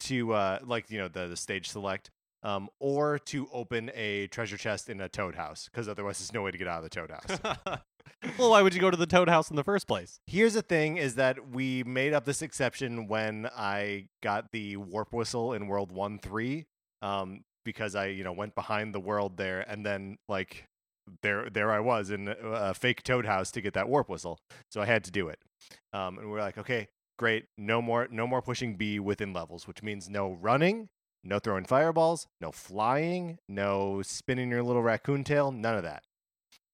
to 0.01 0.33
uh, 0.33 0.59
like 0.65 0.91
you 0.91 0.99
know 0.99 1.09
the 1.09 1.27
the 1.29 1.37
stage 1.37 1.69
select, 1.69 2.11
um, 2.43 2.71
or 2.81 3.19
to 3.19 3.49
open 3.53 3.91
a 3.95 4.27
treasure 4.29 4.57
chest 4.57 4.89
in 4.89 5.01
a 5.01 5.09
Toad 5.09 5.35
house 5.35 5.69
because 5.71 5.89
otherwise 5.89 6.19
there's 6.19 6.33
no 6.33 6.43
way 6.43 6.51
to 6.51 6.59
get 6.59 6.69
out 6.69 6.79
of 6.79 6.85
the 6.85 6.89
Toad 6.89 7.11
house. 7.11 7.81
well, 8.39 8.51
why 8.51 8.63
would 8.63 8.75
you 8.75 8.81
go 8.81 8.91
to 8.91 8.97
the 8.97 9.07
Toad 9.07 9.29
House 9.29 9.51
in 9.51 9.57
the 9.57 9.65
first 9.65 9.87
place? 9.87 10.21
Here's 10.27 10.55
the 10.55 10.63
thing: 10.63 10.97
is 10.97 11.15
that 11.17 11.51
we 11.51 11.85
made 11.85 12.13
up 12.13 12.25
this 12.25 12.43
exception 12.43 13.09
when 13.09 13.49
I 13.55 14.09
got 14.23 14.51
the 14.53 14.77
warp 14.77 15.13
whistle 15.13 15.53
in 15.53 15.67
World 15.67 15.93
One 15.93 16.19
Three, 16.19 16.67
um, 17.03 17.45
because 17.65 17.95
I 17.95 18.07
you 18.07 18.25
know 18.25 18.33
went 18.33 18.55
behind 18.55 18.95
the 18.95 19.01
world 19.01 19.37
there, 19.37 19.61
and 19.61 19.85
then 19.85 20.19
like 20.29 20.67
there 21.23 21.49
there 21.51 21.71
I 21.71 21.81
was 21.81 22.11
in 22.11 22.29
a, 22.29 22.75
fake 22.75 23.03
Toad 23.03 23.27
house 23.27 23.51
to 23.53 23.61
get 23.61 23.75
that 23.75 23.89
warp 23.89 24.09
whistle, 24.09 24.39
so 24.71 24.81
I 24.81 24.87
had 24.87 25.05
to 25.05 25.11
do 25.11 25.29
it. 25.29 25.39
Um, 25.93 26.19
and 26.19 26.31
we're 26.31 26.41
like, 26.41 26.59
okay, 26.59 26.89
great, 27.19 27.47
no 27.59 27.83
more 27.83 28.09
no 28.11 28.27
more 28.27 28.43
pushing 28.43 28.77
B 28.77 28.99
within 28.99 29.33
levels, 29.33 29.67
which 29.67 29.83
means 29.83 30.09
no 30.09 30.33
running, 30.33 30.89
no 31.25 31.39
throwing 31.39 31.65
fireballs, 31.65 32.27
no 32.41 32.53
flying, 32.53 33.39
no 33.49 34.03
spinning 34.03 34.51
your 34.51 34.63
little 34.63 34.83
raccoon 34.83 35.25
tail, 35.25 35.53
none 35.53 35.77
of 35.77 35.83
that. 35.85 36.05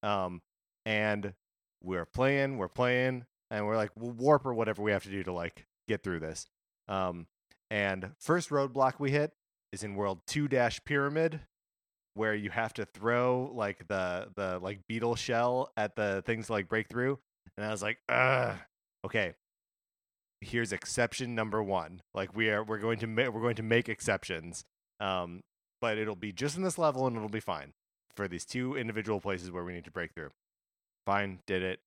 Um, 0.02 0.42
and 0.86 1.34
we're 1.82 2.06
playing, 2.06 2.58
we're 2.58 2.68
playing, 2.68 3.26
and 3.50 3.66
we're 3.66 3.76
like, 3.76 3.90
we'll 3.96 4.12
warp 4.12 4.46
or 4.46 4.54
whatever 4.54 4.82
we 4.82 4.92
have 4.92 5.04
to 5.04 5.10
do 5.10 5.22
to 5.22 5.32
like 5.32 5.66
get 5.86 6.02
through 6.02 6.20
this. 6.20 6.46
Um, 6.88 7.26
and 7.70 8.12
first 8.18 8.48
roadblock 8.50 8.94
we 8.98 9.10
hit 9.10 9.32
is 9.72 9.82
in 9.82 9.94
world 9.94 10.20
two 10.26 10.48
dash 10.48 10.80
pyramid, 10.84 11.40
where 12.14 12.34
you 12.34 12.50
have 12.50 12.72
to 12.74 12.84
throw 12.84 13.50
like 13.54 13.86
the 13.88 14.28
the 14.36 14.58
like 14.60 14.80
beetle 14.88 15.16
shell 15.16 15.72
at 15.76 15.96
the 15.96 16.22
things 16.26 16.50
like 16.50 16.68
break 16.68 16.88
through. 16.88 17.18
And 17.56 17.66
I 17.66 17.70
was 17.70 17.82
like, 17.82 17.98
Ugh. 18.08 18.56
okay. 19.04 19.34
Here's 20.40 20.72
exception 20.72 21.34
number 21.34 21.60
one. 21.62 22.00
Like 22.14 22.34
we 22.36 22.48
are, 22.50 22.62
we're 22.62 22.78
going 22.78 22.98
to 23.00 23.06
ma- 23.08 23.28
we're 23.28 23.40
going 23.40 23.56
to 23.56 23.62
make 23.64 23.88
exceptions. 23.88 24.64
Um, 25.00 25.42
but 25.80 25.98
it'll 25.98 26.16
be 26.16 26.32
just 26.32 26.56
in 26.56 26.62
this 26.62 26.78
level, 26.78 27.06
and 27.06 27.16
it'll 27.16 27.28
be 27.28 27.40
fine 27.40 27.72
for 28.14 28.28
these 28.28 28.44
two 28.44 28.76
individual 28.76 29.20
places 29.20 29.50
where 29.50 29.64
we 29.64 29.72
need 29.72 29.84
to 29.84 29.90
break 29.90 30.12
through. 30.12 30.30
Fine, 31.06 31.40
did 31.46 31.62
it. 31.62 31.80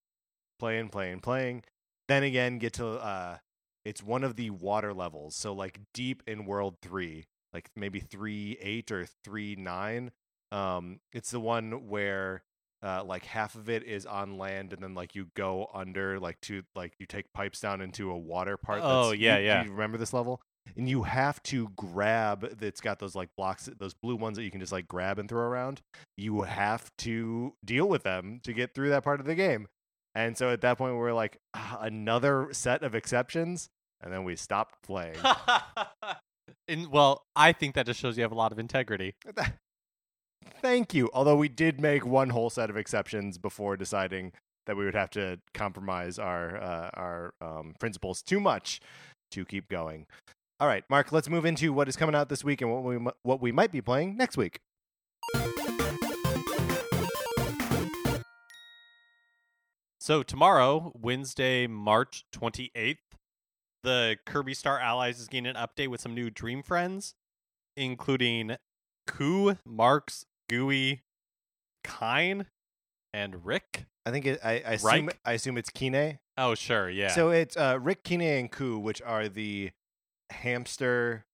Playing, 0.59 0.89
playing, 0.89 1.19
playing. 1.19 1.63
Then 2.07 2.23
again, 2.23 2.57
get 2.57 2.73
to 2.73 2.88
uh, 2.88 3.38
it's 3.85 4.03
one 4.03 4.23
of 4.23 4.35
the 4.35 4.50
water 4.50 4.93
levels. 4.93 5.35
So 5.35 5.53
like 5.53 5.79
deep 5.93 6.23
in 6.27 6.45
World 6.45 6.75
Three, 6.81 7.25
like 7.53 7.70
maybe 7.75 8.00
three 8.00 8.58
eight 8.62 8.91
or 8.91 9.05
three 9.24 9.55
nine. 9.55 10.12
Um, 10.51 11.00
it's 11.13 11.31
the 11.31 11.39
one 11.39 11.88
where 11.88 12.43
uh, 12.84 13.03
like 13.03 13.25
half 13.25 13.55
of 13.55 13.70
it 13.70 13.84
is 13.84 14.05
on 14.05 14.38
land, 14.38 14.74
and 14.74 14.81
then 14.84 14.93
like 14.96 15.15
you 15.15 15.27
go 15.36 15.70
under, 15.74 16.20
like 16.20 16.41
to 16.41 16.63
like 16.75 16.93
you 17.00 17.05
take 17.05 17.31
pipes 17.34 17.60
down 17.60 17.79
into 17.81 18.10
a 18.12 18.17
water 18.17 18.58
part. 18.58 18.81
Oh, 18.84 19.12
yeah, 19.12 19.38
you- 19.38 19.46
yeah. 19.46 19.63
You 19.63 19.72
remember 19.72 19.98
this 19.98 20.13
level? 20.13 20.41
And 20.77 20.88
you 20.88 21.03
have 21.03 21.41
to 21.43 21.70
grab. 21.75 22.58
It's 22.62 22.81
got 22.81 23.00
those 23.00 23.15
like 23.15 23.29
blocks, 23.36 23.67
those 23.79 23.96
blue 23.96 24.15
ones 24.15 24.38
that 24.38 24.43
you 24.43 24.51
can 24.51 24.60
just 24.60 24.72
like 24.72 24.88
grab 24.88 25.17
and 25.20 25.27
throw 25.27 25.41
around. 25.41 25.81
You 26.17 26.41
have 26.41 26.89
to 27.00 27.55
deal 27.65 27.88
with 27.89 28.03
them 28.03 28.41
to 28.43 28.53
get 28.53 28.75
through 28.75 28.89
that 28.89 29.03
part 29.03 29.20
of 29.20 29.25
the 29.25 29.34
game. 29.36 29.67
And 30.13 30.38
so 30.38 30.50
at 30.51 30.62
that 30.62 30.77
point, 30.77 30.96
we're 30.98 31.13
like, 31.13 31.39
"Ah, 31.55 31.79
another 31.81 32.50
set 32.51 32.84
of 32.84 32.93
exceptions, 32.93 33.70
and 34.01 34.13
then 34.13 34.24
we 34.24 34.36
stopped 34.36 34.75
playing. 34.84 35.15
and 36.67 36.88
well, 36.88 37.25
I 37.36 37.51
think 37.53 37.75
that 37.75 37.86
just 37.86 38.00
shows 38.00 38.17
you 38.17 38.24
have 38.24 38.31
a 38.31 38.36
lot 38.36 38.51
of 38.51 38.60
integrity. 38.60 39.15
Thank 40.62 40.93
you. 40.93 41.10
Although 41.13 41.36
we 41.36 41.50
did 41.50 41.79
make 41.79 42.05
one 42.05 42.29
whole 42.29 42.50
set 42.50 42.69
of 42.69 42.77
exceptions 42.77 43.38
before 43.38 43.77
deciding 43.77 44.33
that 44.65 44.75
we 44.75 44.86
would 44.86 44.95
have 44.95 45.10
to 45.12 45.39
compromise 45.53 46.19
our 46.19 46.57
uh, 46.57 46.89
our 46.93 47.33
um, 47.41 47.74
principles 47.79 48.21
too 48.21 48.39
much 48.39 48.79
to 49.31 49.45
keep 49.45 49.69
going. 49.69 50.05
All 50.60 50.67
right, 50.67 50.83
Mark. 50.89 51.12
Let's 51.12 51.29
move 51.29 51.45
into 51.45 51.74
what 51.74 51.88
is 51.88 51.95
coming 51.95 52.15
out 52.15 52.29
this 52.29 52.43
week 52.43 52.62
and 52.62 52.71
what 52.71 52.83
we 52.83 52.98
what 53.24 53.41
we 53.41 53.51
might 53.51 53.71
be 53.71 53.81
playing 53.81 54.17
next 54.17 54.38
week. 54.38 54.60
So 60.00 60.24
tomorrow, 60.24 60.91
Wednesday, 61.00 61.67
March 61.67 62.25
28th, 62.33 62.98
the 63.83 64.17
Kirby 64.25 64.53
Star 64.53 64.79
Allies 64.79 65.19
is 65.19 65.27
getting 65.27 65.47
an 65.47 65.55
update 65.55 65.88
with 65.88 66.01
some 66.01 66.13
new 66.13 66.29
Dream 66.29 66.63
Friends, 66.63 67.15
including 67.75 68.57
Coo, 69.07 69.57
Marx, 69.65 70.25
Gooey, 70.50 71.01
Kine, 71.83 72.47
and 73.13 73.45
Rick. 73.45 73.85
I 74.05 74.11
think 74.11 74.25
it, 74.25 74.39
I, 74.43 74.51
I 74.51 74.73
assume 74.73 75.05
Reich? 75.07 75.19
I 75.25 75.33
assume 75.33 75.57
it's 75.57 75.69
Kine. 75.69 76.19
Oh, 76.38 76.55
sure, 76.55 76.89
yeah. 76.89 77.09
So 77.09 77.29
it's 77.29 77.57
uh, 77.57 77.77
Rick, 77.81 78.03
Kine, 78.03 78.21
and 78.21 78.51
Coo, 78.51 78.79
which 78.79 79.01
are 79.01 79.27
the 79.27 79.71
hamster, 80.31 81.25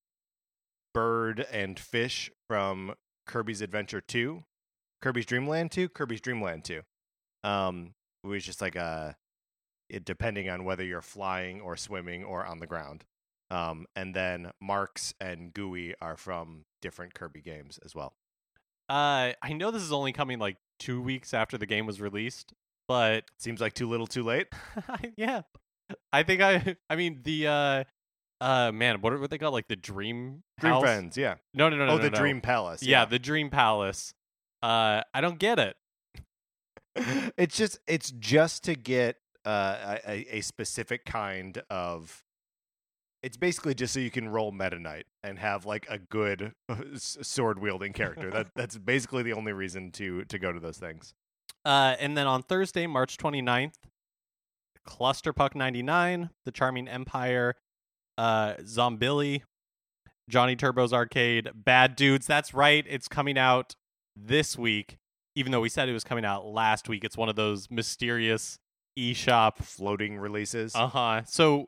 bird, 0.93 1.45
and 1.51 1.79
fish 1.79 2.31
from 2.47 2.95
Kirby's 3.25 3.61
Adventure 3.61 4.01
2, 4.01 4.43
Kirby's 5.01 5.25
Dreamland 5.25 5.71
2, 5.71 5.89
Kirby's 5.89 6.21
Dreamland 6.21 6.63
2. 6.63 6.81
Um, 7.43 7.93
it 8.23 8.27
was 8.27 8.43
just 8.43 8.61
like 8.61 8.75
a, 8.75 9.15
it, 9.89 10.05
depending 10.05 10.49
on 10.49 10.63
whether 10.63 10.83
you're 10.83 11.01
flying 11.01 11.61
or 11.61 11.75
swimming 11.77 12.23
or 12.23 12.45
on 12.45 12.59
the 12.59 12.67
ground. 12.67 13.05
Um, 13.49 13.85
and 13.95 14.13
then 14.13 14.51
Marx 14.61 15.13
and 15.21 15.53
Gooey 15.53 15.95
are 16.01 16.17
from 16.17 16.65
different 16.81 17.13
Kirby 17.13 17.41
games 17.41 17.79
as 17.83 17.95
well. 17.95 18.13
uh, 18.89 19.31
I 19.41 19.53
know 19.53 19.71
this 19.71 19.83
is 19.83 19.93
only 19.93 20.11
coming 20.11 20.39
like 20.39 20.57
two 20.79 21.01
weeks 21.01 21.33
after 21.33 21.57
the 21.57 21.65
game 21.65 21.85
was 21.85 22.01
released, 22.01 22.53
but 22.87 23.25
Seems 23.37 23.61
like 23.61 23.73
too 23.73 23.87
little, 23.87 24.07
too 24.07 24.23
late. 24.23 24.47
yeah, 25.17 25.41
I 26.11 26.23
think 26.23 26.41
I. 26.41 26.75
I 26.89 26.95
mean 26.95 27.21
the 27.23 27.47
uh, 27.47 27.83
uh, 28.39 28.71
man, 28.71 29.01
what 29.01 29.13
are 29.13 29.19
what 29.19 29.29
they 29.29 29.37
call 29.37 29.51
like 29.51 29.67
the 29.67 29.75
Dream 29.75 30.43
Dream 30.59 30.73
House? 30.73 30.81
Friends, 30.81 31.17
yeah. 31.17 31.35
No, 31.53 31.69
no, 31.69 31.77
no, 31.77 31.85
no. 31.85 31.93
oh, 31.93 31.97
no, 31.97 32.03
the 32.03 32.11
no. 32.11 32.17
Dream 32.17 32.41
Palace. 32.41 32.83
Yeah, 32.83 33.05
the 33.05 33.19
Dream 33.19 33.49
Palace. 33.49 34.13
Uh, 34.61 35.01
I 35.13 35.21
don't 35.21 35.39
get 35.39 35.59
it. 35.59 35.75
it's 37.37 37.55
just 37.57 37.79
it's 37.87 38.11
just 38.11 38.63
to 38.65 38.75
get 38.75 39.17
uh, 39.47 39.97
a, 40.07 40.37
a 40.37 40.41
specific 40.41 41.05
kind 41.05 41.61
of 41.69 42.23
it's 43.23 43.37
basically 43.37 43.73
just 43.73 43.93
so 43.93 43.99
you 43.99 44.11
can 44.11 44.29
roll 44.29 44.51
meta 44.51 44.77
knight 44.77 45.05
and 45.23 45.39
have 45.39 45.65
like 45.65 45.87
a 45.89 45.97
good 45.97 46.53
sword 46.95 47.59
wielding 47.59 47.93
character 47.93 48.29
that 48.29 48.47
that's 48.55 48.77
basically 48.77 49.23
the 49.23 49.33
only 49.33 49.53
reason 49.53 49.91
to 49.91 50.23
to 50.25 50.37
go 50.37 50.51
to 50.51 50.59
those 50.59 50.77
things 50.77 51.13
Uh, 51.65 51.95
and 51.99 52.15
then 52.17 52.27
on 52.27 52.41
Thursday, 52.43 52.87
March 52.87 53.17
29th, 53.17 53.73
Clusterpuck 54.87 55.53
99, 55.55 56.29
The 56.45 56.51
Charming 56.51 56.87
Empire, 56.87 57.55
uh, 58.17 58.53
Zombilly, 58.61 59.41
Johnny 60.29 60.55
Turbo's 60.55 60.93
Arcade, 60.93 61.49
Bad 61.53 61.95
Dudes. 61.97 62.25
That's 62.25 62.53
right. 62.53 62.85
It's 62.87 63.07
coming 63.07 63.37
out 63.37 63.75
this 64.15 64.57
week, 64.57 64.97
even 65.35 65.51
though 65.51 65.59
we 65.61 65.69
said 65.69 65.89
it 65.89 65.93
was 65.93 66.03
coming 66.05 66.23
out 66.25 66.45
last 66.45 66.87
week. 66.87 67.03
It's 67.03 67.17
one 67.17 67.27
of 67.29 67.35
those 67.35 67.69
mysterious 67.69 68.59
eShop. 68.97 69.57
floating 69.63 70.17
releases 70.17 70.75
Uh 70.75 70.87
huh. 70.87 71.21
So, 71.25 71.67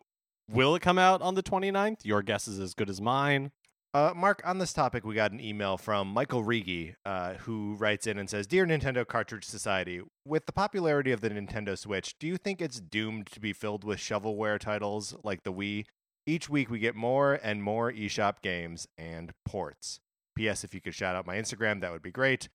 will 0.50 0.76
it 0.76 0.82
come 0.82 0.98
out 0.98 1.22
on 1.22 1.36
the 1.36 1.44
29th? 1.44 2.04
Your 2.04 2.22
guess 2.22 2.48
is 2.48 2.60
as 2.60 2.74
good 2.74 2.90
as 2.90 3.00
mine. 3.00 3.52
Uh, 3.92 4.14
Mark, 4.16 4.42
on 4.46 4.60
this 4.60 4.72
topic, 4.72 5.04
we 5.04 5.16
got 5.16 5.32
an 5.32 5.40
email 5.40 5.76
from 5.76 6.10
Michael 6.10 6.44
Rigi, 6.44 6.96
uh, 7.06 7.34
who 7.36 7.74
writes 7.74 8.06
in 8.06 8.20
and 8.20 8.30
says, 8.30 8.46
"Dear 8.46 8.68
Nintendo 8.68 9.06
Cartridge 9.08 9.46
Society, 9.46 10.02
with 10.26 10.46
the 10.46 10.52
popularity 10.52 11.12
of 11.12 11.22
the 11.22 11.30
Nintendo 11.32 11.76
Switch, 11.76 12.14
do 12.20 12.28
you 12.28 12.38
think 12.38 12.62
it's 12.62 12.80
doomed 12.80 13.28
to 13.32 13.40
be 13.40 13.52
filled 13.52 13.84
with 13.84 13.98
shovelware 13.98 14.60
titles 14.60 15.16
like 15.24 15.42
the 15.44 15.52
Wii? 15.52 15.86
Each 16.28 16.48
week, 16.48 16.70
we 16.70 16.78
get 16.78 16.94
more 16.94 17.40
and 17.42 17.64
more 17.64 17.92
eShop 17.92 18.44
games 18.44 18.88
and 18.96 19.32
ports. 19.44 20.00
P.S. 20.36 20.64
If 20.64 20.76
you 20.76 20.82
could 20.82 20.94
shout 20.94 21.16
out 21.16 21.26
my 21.26 21.38
Instagram, 21.38 21.82
that 21.82 21.92
would 21.92 22.04
be 22.04 22.12
great. 22.12 22.48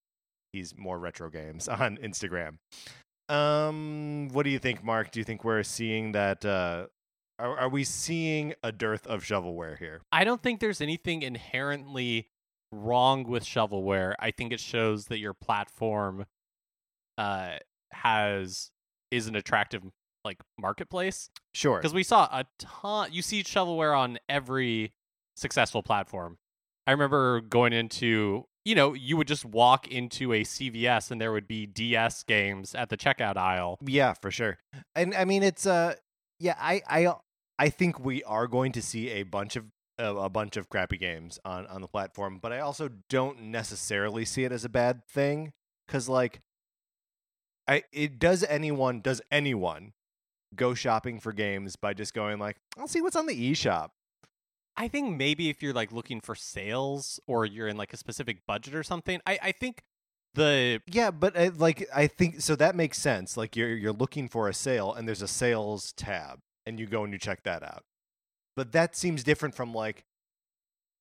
He's 0.53 0.73
more 0.79 1.01
retro 1.01 1.31
games 1.31 1.67
on 1.83 1.97
Instagram. 1.97 2.59
Um, 3.29 4.29
what 4.33 4.43
do 4.45 4.51
you 4.51 4.59
think, 4.59 4.85
Mark? 4.85 5.11
Do 5.11 5.21
you 5.21 5.25
think 5.25 5.45
we're 5.45 5.63
seeing 5.63 6.13
that? 6.13 6.45
Uh, 6.45 6.87
are, 7.39 7.59
are 7.59 7.69
we 7.69 7.85
seeing 7.85 8.55
a 8.63 8.71
dearth 8.71 9.07
of 9.07 9.23
shovelware 9.25 9.79
here? 9.79 10.03
I 10.13 10.25
don't 10.25 10.43
think 10.43 10.61
there's 10.61 10.81
anything 10.81 11.23
inherently 11.23 12.29
wrong 12.71 13.25
with 13.25 13.45
shovelware. 13.45 14.15
I 14.19 14.31
think 14.31 14.53
it 14.53 14.61
shows 14.61 15.07
that 15.07 15.19
your 15.19 15.35
platform 15.35 16.27
uh 17.17 17.59
has 17.93 18.73
is 19.13 19.29
an 19.29 19.37
attractive 19.37 19.85
like 20.25 20.39
marketplace 20.59 21.31
Sure. 21.55 21.79
because 21.79 21.95
we 21.95 22.03
saw 22.03 22.25
a 22.25 22.45
ton 22.59 23.11
you 23.13 23.23
see 23.23 23.45
shovelware 23.45 23.97
on 23.97 24.19
every 24.29 24.93
successful 25.37 25.81
platform. 25.83 26.39
I 26.89 26.91
remember 26.91 27.41
going 27.41 27.73
into 27.73 28.47
you 28.65 28.75
know, 28.75 28.95
you 28.95 29.17
would 29.17 29.29
just 29.29 29.45
walk 29.45 29.87
into 29.89 30.33
a 30.33 30.43
CVS 30.43 31.11
and 31.11 31.21
there 31.21 31.33
would 31.33 31.47
be 31.47 31.67
DS 31.67 32.23
games 32.23 32.75
at 32.75 32.89
the 32.89 32.97
checkout 32.97 33.37
aisle. 33.37 33.79
Yeah, 33.85 34.15
for 34.15 34.31
sure. 34.31 34.59
And 34.95 35.15
I 35.15 35.25
mean, 35.25 35.43
it's 35.43 35.67
uh, 35.67 35.95
yeah, 36.39 36.57
I 36.59 36.83
I 36.89 37.15
I 37.59 37.69
think 37.69 38.01
we 38.01 38.23
are 38.25 38.47
going 38.47 38.73
to 38.73 38.83
see 38.83 39.11
a 39.11 39.23
bunch 39.23 39.57
of 39.57 39.67
uh, 40.01 40.17
a 40.17 40.29
bunch 40.29 40.57
of 40.57 40.69
crappy 40.69 40.97
games 40.97 41.39
on 41.45 41.67
on 41.67 41.81
the 41.81 41.89
platform, 41.89 42.39
but 42.41 42.53
I 42.53 42.61
also 42.61 42.91
don't 43.09 43.43
necessarily 43.43 44.25
see 44.25 44.45
it 44.45 44.53
as 44.53 44.65
a 44.65 44.69
bad 44.69 45.07
thing 45.07 45.53
because 45.87 46.09
like, 46.09 46.41
I 47.69 47.85
it 47.93 48.19
does 48.19 48.45
anyone 48.45 49.01
does 49.01 49.21
anyone 49.31 49.93
go 50.55 50.75
shopping 50.75 51.21
for 51.21 51.33
games 51.33 51.77
by 51.77 51.95
just 51.95 52.15
going 52.15 52.39
like, 52.39 52.57
I'll 52.79 52.89
see 52.89 53.03
what's 53.03 53.17
on 53.17 53.27
the 53.27 53.53
eShop. 53.53 53.91
I 54.77 54.89
think 54.89 55.17
maybe 55.17 55.49
if 55.49 55.63
you're 55.63 55.73
like 55.73 55.93
looking 55.93 56.21
for 56.21 56.35
sales 56.35 57.21
or 57.27 57.47
you're 57.47 57.69
in 57.69 57.77
like 57.77 57.93
a 57.93 57.97
specific 57.97 58.47
budget 58.47 58.75
or 58.75 58.83
something, 58.83 59.21
I, 59.27 59.39
I 59.43 59.53
think 59.53 59.83
the 60.35 60.81
Yeah, 60.87 61.11
but 61.11 61.37
uh, 61.37 61.51
like 61.57 61.89
I 61.95 62.07
think 62.07 62.41
so 62.41 62.57
that 62.57 62.75
makes 62.75 62.99
sense. 62.99 63.37
Like 63.37 63.57
you're 63.57 63.75
you're 63.75 63.93
looking 63.93 64.29
for 64.29 64.49
a 64.49 64.55
sale 64.55 64.93
and 64.93 65.07
there's 65.07 65.23
a 65.23 65.29
sales 65.29 65.93
tab 65.93 66.41
and 66.67 66.79
you 66.79 66.87
go 66.87 67.05
and 67.05 67.13
you 67.13 67.19
check 67.19 67.45
that 67.45 67.63
out. 67.63 67.85
But 68.57 68.73
that 68.73 68.97
seems 68.97 69.23
different 69.23 69.55
from 69.55 69.73
like 69.73 70.05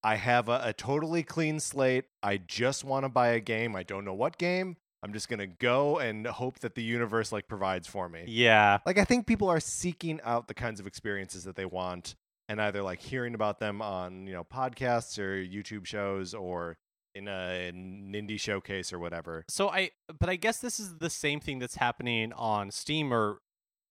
I 0.04 0.16
have 0.16 0.50
a, 0.50 0.62
a 0.66 0.74
totally 0.74 1.24
clean 1.24 1.60
slate. 1.60 2.06
I 2.22 2.38
just 2.38 2.84
want 2.84 3.06
to 3.06 3.10
buy 3.10 3.30
a 3.30 3.40
game. 3.40 3.76
I 3.76 3.84
don't 3.84 4.06
know 4.06 4.14
what 4.14 4.38
game. 4.38 4.78
I'm 5.02 5.14
just 5.14 5.28
gonna 5.30 5.48
go 5.48 6.00
and 6.00 6.26
hope 6.28 6.60
that 6.60 6.76
the 6.76 6.84
universe 6.84 7.32
like 7.32 7.48
provides 7.48 7.88
for 7.88 8.08
me. 8.08 8.26
yeah 8.28 8.80
Like 8.86 8.98
I 9.00 9.04
think 9.04 9.26
people 9.26 9.50
are 9.50 9.60
seeking 9.60 10.22
out 10.24 10.48
the 10.48 10.54
kinds 10.54 10.80
of 10.80 10.86
experiences 10.88 11.44
that 11.46 11.56
they 11.56 11.66
want 11.66 12.16
and 12.50 12.62
either 12.62 12.82
like 12.84 13.02
hearing 13.02 13.34
about 13.36 13.60
them 13.60 13.82
on, 13.82 14.28
you 14.28 14.34
know, 14.34 14.44
podcasts 14.44 15.18
or 15.20 15.36
YouTube 15.44 15.86
shows 15.86 16.34
or 16.34 16.78
in 17.16 17.28
a 17.28 17.68
an 17.70 18.12
indie 18.16 18.40
showcase 18.40 18.92
or 18.92 19.00
whatever. 19.00 19.46
So 19.48 19.70
I, 19.70 19.92
but 20.20 20.30
I 20.30 20.36
guess 20.36 20.60
this 20.60 20.80
is 20.80 20.98
the 20.98 21.10
same 21.10 21.40
thing 21.40 21.60
that's 21.60 21.76
happening 21.76 22.34
on 22.34 22.72
Steam 22.72 23.14
or 23.14 23.40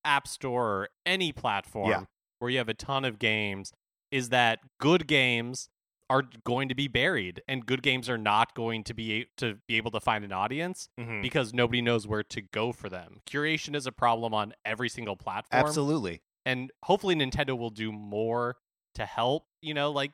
App 0.04 0.26
Store 0.26 0.66
or 0.66 0.88
any 1.06 1.32
platform 1.32 2.08
where 2.40 2.50
you 2.50 2.58
have 2.58 2.68
a 2.68 2.74
ton 2.74 3.04
of 3.04 3.18
games. 3.18 3.72
Is 4.10 4.28
that 4.30 4.58
good 4.78 5.06
games 5.06 5.68
are 6.10 6.24
going 6.44 6.68
to 6.68 6.74
be 6.74 6.86
buried, 6.88 7.40
and 7.48 7.64
good 7.64 7.82
games 7.82 8.10
are 8.10 8.18
not 8.18 8.54
going 8.54 8.84
to 8.84 8.92
be 8.92 9.22
a- 9.22 9.26
to 9.38 9.54
be 9.66 9.76
able 9.78 9.90
to 9.92 10.00
find 10.00 10.22
an 10.24 10.32
audience 10.32 10.90
Mhm. 11.00 11.22
because 11.22 11.54
nobody 11.54 11.80
knows 11.80 12.06
where 12.06 12.22
to 12.24 12.42
go 12.42 12.72
for 12.72 12.90
them. 12.90 13.22
Curation 13.26 13.74
is 13.74 13.86
a 13.86 13.92
problem 13.92 14.34
on 14.34 14.52
every 14.66 14.90
single 14.90 15.16
platform, 15.16 15.64
Absolutely. 15.64 16.20
And 16.44 16.70
hopefully 16.84 17.14
Nintendo 17.14 17.56
will 17.58 17.70
do 17.70 17.92
more 17.92 18.56
to 18.94 19.04
help. 19.06 19.44
You 19.60 19.74
know, 19.74 19.90
like 19.90 20.12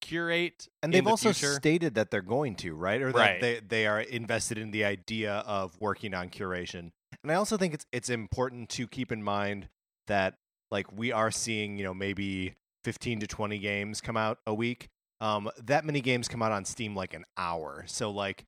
curate. 0.00 0.68
And 0.82 0.92
they've 0.92 1.04
the 1.04 1.10
also 1.10 1.32
future. 1.32 1.54
stated 1.54 1.94
that 1.94 2.10
they're 2.10 2.22
going 2.22 2.56
to, 2.56 2.74
right? 2.74 3.00
Or 3.00 3.12
that 3.12 3.18
Right. 3.18 3.40
they, 3.40 3.60
they 3.66 3.86
are 3.86 4.00
invested 4.00 4.58
in 4.58 4.70
the 4.70 4.84
idea 4.84 5.36
of 5.46 5.80
working 5.80 6.14
on 6.14 6.28
curation. 6.28 6.90
And 7.22 7.32
I 7.32 7.34
also 7.36 7.56
think 7.56 7.74
it's 7.74 7.86
it's 7.92 8.10
important 8.10 8.68
to 8.70 8.86
keep 8.86 9.10
in 9.12 9.22
mind 9.22 9.68
that 10.08 10.34
like 10.70 10.92
we 10.92 11.12
are 11.12 11.30
seeing, 11.30 11.78
you 11.78 11.84
know, 11.84 11.94
maybe 11.94 12.54
15 12.84 13.20
to 13.20 13.26
20 13.26 13.58
games 13.58 14.00
come 14.00 14.16
out 14.16 14.38
a 14.46 14.52
week. 14.54 14.88
Um, 15.20 15.48
that 15.62 15.84
many 15.86 16.00
games 16.02 16.28
come 16.28 16.42
out 16.42 16.52
on 16.52 16.64
Steam 16.64 16.94
like 16.94 17.14
an 17.14 17.24
hour. 17.38 17.84
So 17.86 18.10
like 18.10 18.44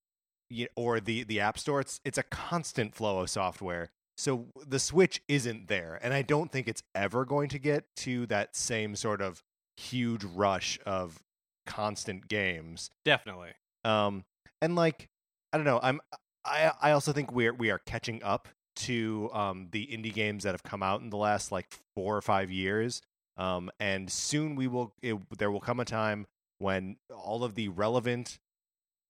you, 0.51 0.67
or 0.77 1.01
the 1.01 1.23
the 1.25 1.41
App 1.41 1.59
Store, 1.59 1.81
it's 1.81 2.01
it's 2.05 2.19
a 2.19 2.23
constant 2.25 2.95
flow 2.95 3.21
of 3.21 3.31
software. 3.31 3.89
So 4.17 4.47
the 4.67 4.79
Switch 4.79 5.23
isn't 5.29 5.69
there, 5.69 5.99
and 6.03 6.15
I 6.15 6.23
don't 6.23 6.51
think 6.51 6.69
it's 6.69 6.83
ever 6.95 7.25
going 7.25 7.49
to 7.51 7.59
get 7.59 7.85
to 7.97 8.27
that 8.27 8.57
same 8.57 8.97
sort 8.97 9.21
of 9.21 9.43
huge 9.77 10.25
rush 10.25 10.79
of 10.87 11.23
constant 11.67 12.29
games. 12.29 12.91
Definitely. 13.05 13.51
Um, 13.85 14.25
and 14.63 14.75
like 14.75 15.09
I 15.53 15.59
don't 15.59 15.67
know, 15.67 15.81
I'm 15.83 16.01
I 16.45 16.73
I 16.81 16.91
also 16.93 17.13
think 17.13 17.31
we're 17.33 17.53
we 17.53 17.71
are 17.71 17.79
catching 17.79 18.23
up 18.23 18.49
to 18.77 19.31
um 19.33 19.69
the 19.71 19.87
indie 19.87 20.13
games 20.13 20.45
that 20.45 20.53
have 20.53 20.63
come 20.63 20.83
out 20.83 21.01
in 21.01 21.11
the 21.11 21.17
last 21.17 21.53
like 21.53 21.67
four 21.95 22.17
or 22.17 22.23
five 22.23 22.51
years. 22.51 23.03
Um, 23.37 23.71
and 23.79 24.11
soon 24.11 24.57
we 24.57 24.67
will 24.67 24.95
it, 25.03 25.17
there 25.39 25.51
will 25.51 25.61
come 25.61 25.79
a 25.79 25.85
time 25.85 26.27
when 26.59 26.97
all 27.15 27.45
of 27.45 27.55
the 27.55 27.69
relevant 27.69 28.39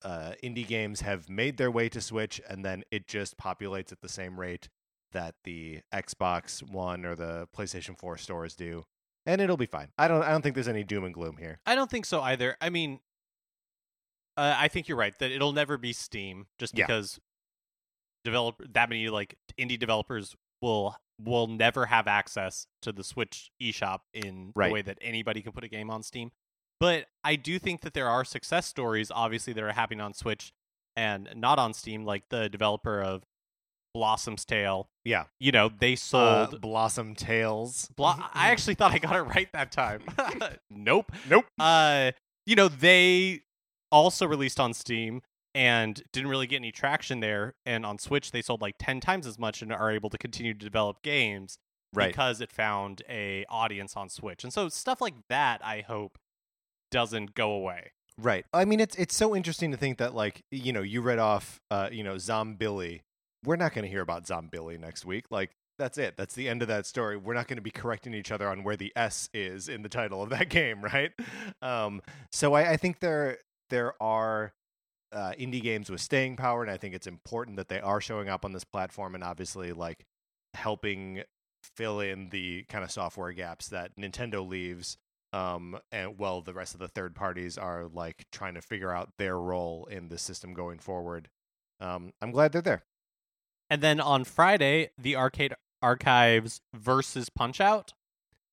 uh, 0.04 0.32
indie 0.42 0.66
games 0.66 1.00
have 1.00 1.28
made 1.28 1.56
their 1.56 1.70
way 1.70 1.88
to 1.88 2.00
Switch, 2.00 2.40
and 2.48 2.64
then 2.64 2.82
it 2.90 3.06
just 3.06 3.38
populates 3.38 3.92
at 3.92 4.00
the 4.00 4.08
same 4.08 4.38
rate 4.38 4.68
that 5.12 5.34
the 5.44 5.80
Xbox 5.92 6.62
One 6.62 7.04
or 7.04 7.14
the 7.14 7.48
PlayStation 7.56 7.98
4 7.98 8.18
stores 8.18 8.54
do, 8.54 8.84
and 9.24 9.40
it'll 9.40 9.56
be 9.56 9.66
fine. 9.66 9.88
I 9.98 10.08
don't 10.08 10.22
I 10.22 10.30
don't 10.30 10.42
think 10.42 10.54
there's 10.54 10.68
any 10.68 10.84
doom 10.84 11.04
and 11.04 11.14
gloom 11.14 11.36
here. 11.38 11.60
I 11.66 11.74
don't 11.74 11.90
think 11.90 12.04
so 12.06 12.20
either. 12.22 12.56
I 12.60 12.70
mean, 12.70 13.00
uh, 14.36 14.54
I 14.58 14.68
think 14.68 14.88
you're 14.88 14.98
right 14.98 15.16
that 15.18 15.30
it'll 15.30 15.52
never 15.52 15.78
be 15.78 15.92
Steam, 15.92 16.46
just 16.58 16.76
Yeah. 16.76 16.86
because 16.86 17.18
develop 18.24 18.60
that 18.72 18.88
many 18.88 19.08
like 19.08 19.36
indie 19.58 19.78
developers 19.78 20.34
will 20.60 20.96
will 21.18 21.46
never 21.46 21.86
have 21.86 22.06
access 22.06 22.66
to 22.82 22.92
the 22.92 23.02
Switch 23.02 23.50
eShop 23.62 24.00
in 24.12 24.52
Right. 24.54 24.68
the 24.68 24.74
way 24.74 24.82
that 24.82 24.98
anybody 25.00 25.40
can 25.40 25.52
put 25.52 25.64
a 25.64 25.68
game 25.68 25.88
on 25.90 26.02
Steam. 26.02 26.30
But 26.78 27.06
I 27.24 27.36
do 27.36 27.58
think 27.58 27.80
that 27.80 27.94
there 27.94 28.08
are 28.08 28.22
success 28.22 28.66
stories, 28.66 29.10
obviously, 29.10 29.54
that 29.54 29.64
are 29.64 29.72
happening 29.72 30.02
on 30.02 30.12
Switch 30.12 30.52
and 30.94 31.30
not 31.34 31.58
on 31.58 31.72
Steam, 31.72 32.04
like 32.04 32.28
the 32.28 32.50
developer 32.50 33.00
of 33.02 33.24
Blossom's 33.96 34.44
Tale. 34.44 34.88
Yeah. 35.04 35.24
You 35.40 35.52
know, 35.52 35.70
they 35.70 35.94
Uh, 35.94 35.96
sold. 35.96 36.60
Blossom 36.60 37.14
Tales. 37.14 37.88
Blo- 37.96 38.12
I 38.34 38.50
actually 38.50 38.74
thought 38.74 38.92
I 38.92 38.98
got 38.98 39.16
it 39.16 39.22
right 39.22 39.48
that 39.54 39.72
time. 39.72 40.02
nope. 40.70 41.10
nope. 41.28 41.46
Uh, 41.58 42.12
you 42.44 42.54
know, 42.56 42.68
they 42.68 43.40
also 43.90 44.26
released 44.26 44.60
on 44.60 44.74
Steam 44.74 45.22
and 45.54 46.02
didn't 46.12 46.28
really 46.28 46.46
get 46.46 46.56
any 46.56 46.70
traction 46.72 47.20
there. 47.20 47.54
And 47.64 47.86
on 47.86 47.98
Switch, 47.98 48.30
they 48.32 48.42
sold 48.42 48.60
like 48.60 48.74
ten 48.78 49.00
times 49.00 49.26
as 49.26 49.38
much 49.38 49.62
and 49.62 49.72
are 49.72 49.90
able 49.90 50.10
to 50.10 50.18
continue 50.18 50.52
to 50.52 50.58
develop 50.64 51.00
games 51.02 51.56
Right. 51.94 52.08
because 52.08 52.42
it 52.42 52.52
found 52.52 53.00
a 53.08 53.46
audience 53.48 53.96
on 53.96 54.10
Switch. 54.10 54.44
And 54.44 54.52
so 54.52 54.68
stuff 54.68 55.00
like 55.00 55.14
that, 55.30 55.64
I 55.64 55.80
hope, 55.80 56.18
doesn't 56.90 57.34
go 57.34 57.52
away. 57.52 57.92
Right. 58.18 58.44
I 58.52 58.64
mean, 58.66 58.80
it's 58.80 58.96
it's 58.96 59.14
so 59.14 59.34
interesting 59.36 59.70
to 59.70 59.76
think 59.76 59.98
that 59.98 60.14
like 60.14 60.42
you 60.50 60.72
know 60.72 60.82
you 60.82 61.00
read 61.00 61.18
off 61.18 61.60
uh 61.70 61.88
you 61.92 62.02
know 62.04 62.14
Zombilly. 62.16 63.00
We're 63.46 63.56
not 63.56 63.72
going 63.72 63.84
to 63.84 63.90
hear 63.90 64.02
about 64.02 64.24
Zombilly 64.24 64.78
next 64.78 65.04
week. 65.04 65.26
Like 65.30 65.52
that's 65.78 65.98
it. 65.98 66.16
That's 66.16 66.34
the 66.34 66.48
end 66.48 66.62
of 66.62 66.68
that 66.68 66.86
story. 66.86 67.16
We're 67.16 67.34
not 67.34 67.48
going 67.48 67.58
to 67.58 67.62
be 67.62 67.70
correcting 67.70 68.14
each 68.14 68.32
other 68.32 68.48
on 68.48 68.64
where 68.64 68.76
the 68.76 68.92
S 68.96 69.28
is 69.32 69.68
in 69.68 69.82
the 69.82 69.88
title 69.88 70.22
of 70.22 70.30
that 70.30 70.48
game, 70.50 70.82
right? 70.82 71.12
Um, 71.62 72.02
so 72.32 72.54
I, 72.54 72.72
I 72.72 72.76
think 72.76 73.00
there 73.00 73.38
there 73.70 73.94
are 74.02 74.52
uh, 75.12 75.32
indie 75.38 75.62
games 75.62 75.90
with 75.90 76.00
staying 76.00 76.36
power, 76.36 76.62
and 76.62 76.70
I 76.70 76.76
think 76.76 76.94
it's 76.94 77.06
important 77.06 77.56
that 77.56 77.68
they 77.68 77.80
are 77.80 78.00
showing 78.00 78.28
up 78.28 78.44
on 78.44 78.52
this 78.52 78.64
platform 78.64 79.14
and 79.14 79.22
obviously 79.24 79.72
like 79.72 80.04
helping 80.54 81.22
fill 81.76 82.00
in 82.00 82.30
the 82.30 82.64
kind 82.68 82.84
of 82.84 82.90
software 82.90 83.32
gaps 83.32 83.68
that 83.68 83.96
Nintendo 83.96 84.46
leaves 84.46 84.98
um 85.32 85.76
and 85.90 86.18
well 86.18 86.40
the 86.40 86.54
rest 86.54 86.72
of 86.74 86.80
the 86.80 86.88
third 86.88 87.14
parties 87.14 87.58
are 87.58 87.88
like 87.92 88.24
trying 88.30 88.54
to 88.54 88.62
figure 88.62 88.92
out 88.92 89.10
their 89.18 89.38
role 89.38 89.86
in 89.90 90.08
the 90.08 90.18
system 90.18 90.54
going 90.54 90.78
forward 90.78 91.28
um 91.80 92.12
i'm 92.22 92.30
glad 92.30 92.52
they're 92.52 92.62
there 92.62 92.84
And 93.68 93.82
then 93.82 94.00
on 94.00 94.24
Friday, 94.24 94.90
the 94.96 95.16
Arcade 95.16 95.54
Archives 95.82 96.60
versus 96.74 97.28
Punch 97.28 97.60
Out 97.60 97.92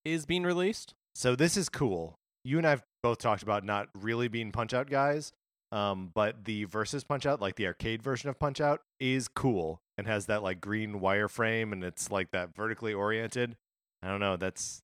is 0.05 0.25
being 0.25 0.43
released. 0.43 0.93
so 1.15 1.35
this 1.35 1.55
is 1.55 1.69
cool 1.69 2.19
you 2.43 2.57
and 2.57 2.67
i've 2.67 2.83
both 3.01 3.19
talked 3.19 3.41
about 3.41 3.63
not 3.63 3.87
really 3.97 4.27
being 4.27 4.51
punch 4.51 4.73
out 4.73 4.89
guys 4.89 5.31
um 5.71 6.11
but 6.13 6.43
the 6.43 6.65
versus 6.65 7.05
punch 7.05 7.25
out 7.25 7.39
like 7.39 7.55
the 7.55 7.65
arcade 7.65 8.03
version 8.03 8.29
of 8.29 8.37
punch 8.37 8.59
out 8.59 8.81
is 8.99 9.29
cool 9.29 9.79
and 9.97 10.05
has 10.05 10.25
that 10.25 10.43
like 10.43 10.59
green 10.59 10.99
wireframe 10.99 11.71
and 11.71 11.85
it's 11.85 12.11
like 12.11 12.31
that 12.31 12.53
vertically 12.53 12.93
oriented 12.93 13.55
i 14.01 14.07
don't 14.09 14.19
know 14.19 14.35
that's 14.35 14.81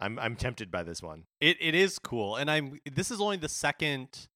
i'm 0.00 0.18
i'm 0.18 0.36
tempted 0.36 0.70
by 0.70 0.82
this 0.82 1.02
one 1.02 1.24
It 1.40 1.56
it 1.58 1.74
is 1.74 1.98
cool, 1.98 2.36
and 2.36 2.50
I'm. 2.50 2.78
This 2.92 3.10
is 3.10 3.22
only 3.22 3.38
the 3.38 3.48
second 3.48 4.28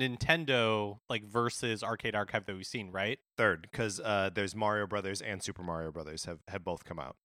Nintendo 0.00 0.98
like 1.08 1.24
versus 1.24 1.82
Arcade 1.82 2.14
Archive 2.14 2.46
that 2.46 2.56
we've 2.56 2.66
seen, 2.66 2.90
right? 2.90 3.18
third 3.36 3.62
because 3.70 4.00
uh 4.00 4.30
there's 4.34 4.54
mario 4.56 4.86
brothers 4.86 5.20
and 5.20 5.42
super 5.42 5.62
mario 5.62 5.92
brothers 5.92 6.24
have 6.24 6.38
have 6.48 6.64
both 6.64 6.84
come 6.84 6.98
out 6.98 7.16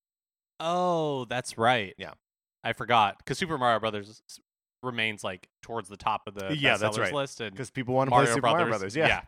Oh, 0.59 1.25
that's 1.25 1.57
right. 1.57 1.93
Yeah. 1.97 2.11
I 2.63 2.71
forgot 2.73 3.17
because 3.17 3.37
Super 3.37 3.57
Mario 3.57 3.79
Brothers 3.81 4.21
remains 4.81 5.23
like 5.23 5.49
towards 5.61 5.89
the 5.89 5.97
top 5.97 6.21
of 6.27 6.35
the 6.35 6.55
Yeah, 6.55 6.77
that's 6.77 6.97
right. 6.97 7.13
list, 7.13 7.41
and 7.41 7.51
because 7.51 7.69
people 7.69 7.93
want 7.93 8.09
to 8.09 8.15
play 8.15 8.25
Super 8.27 8.41
Brothers, 8.41 8.59
Mario 8.59 8.69
Brothers. 8.69 8.95
Yeah. 8.95 9.07
yeah. 9.07 9.21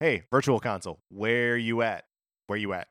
Hey, 0.00 0.24
Virtual 0.30 0.60
Console, 0.60 1.00
where 1.08 1.56
you 1.56 1.80
at? 1.80 2.04
Where 2.48 2.58
you 2.58 2.74
at? 2.74 2.88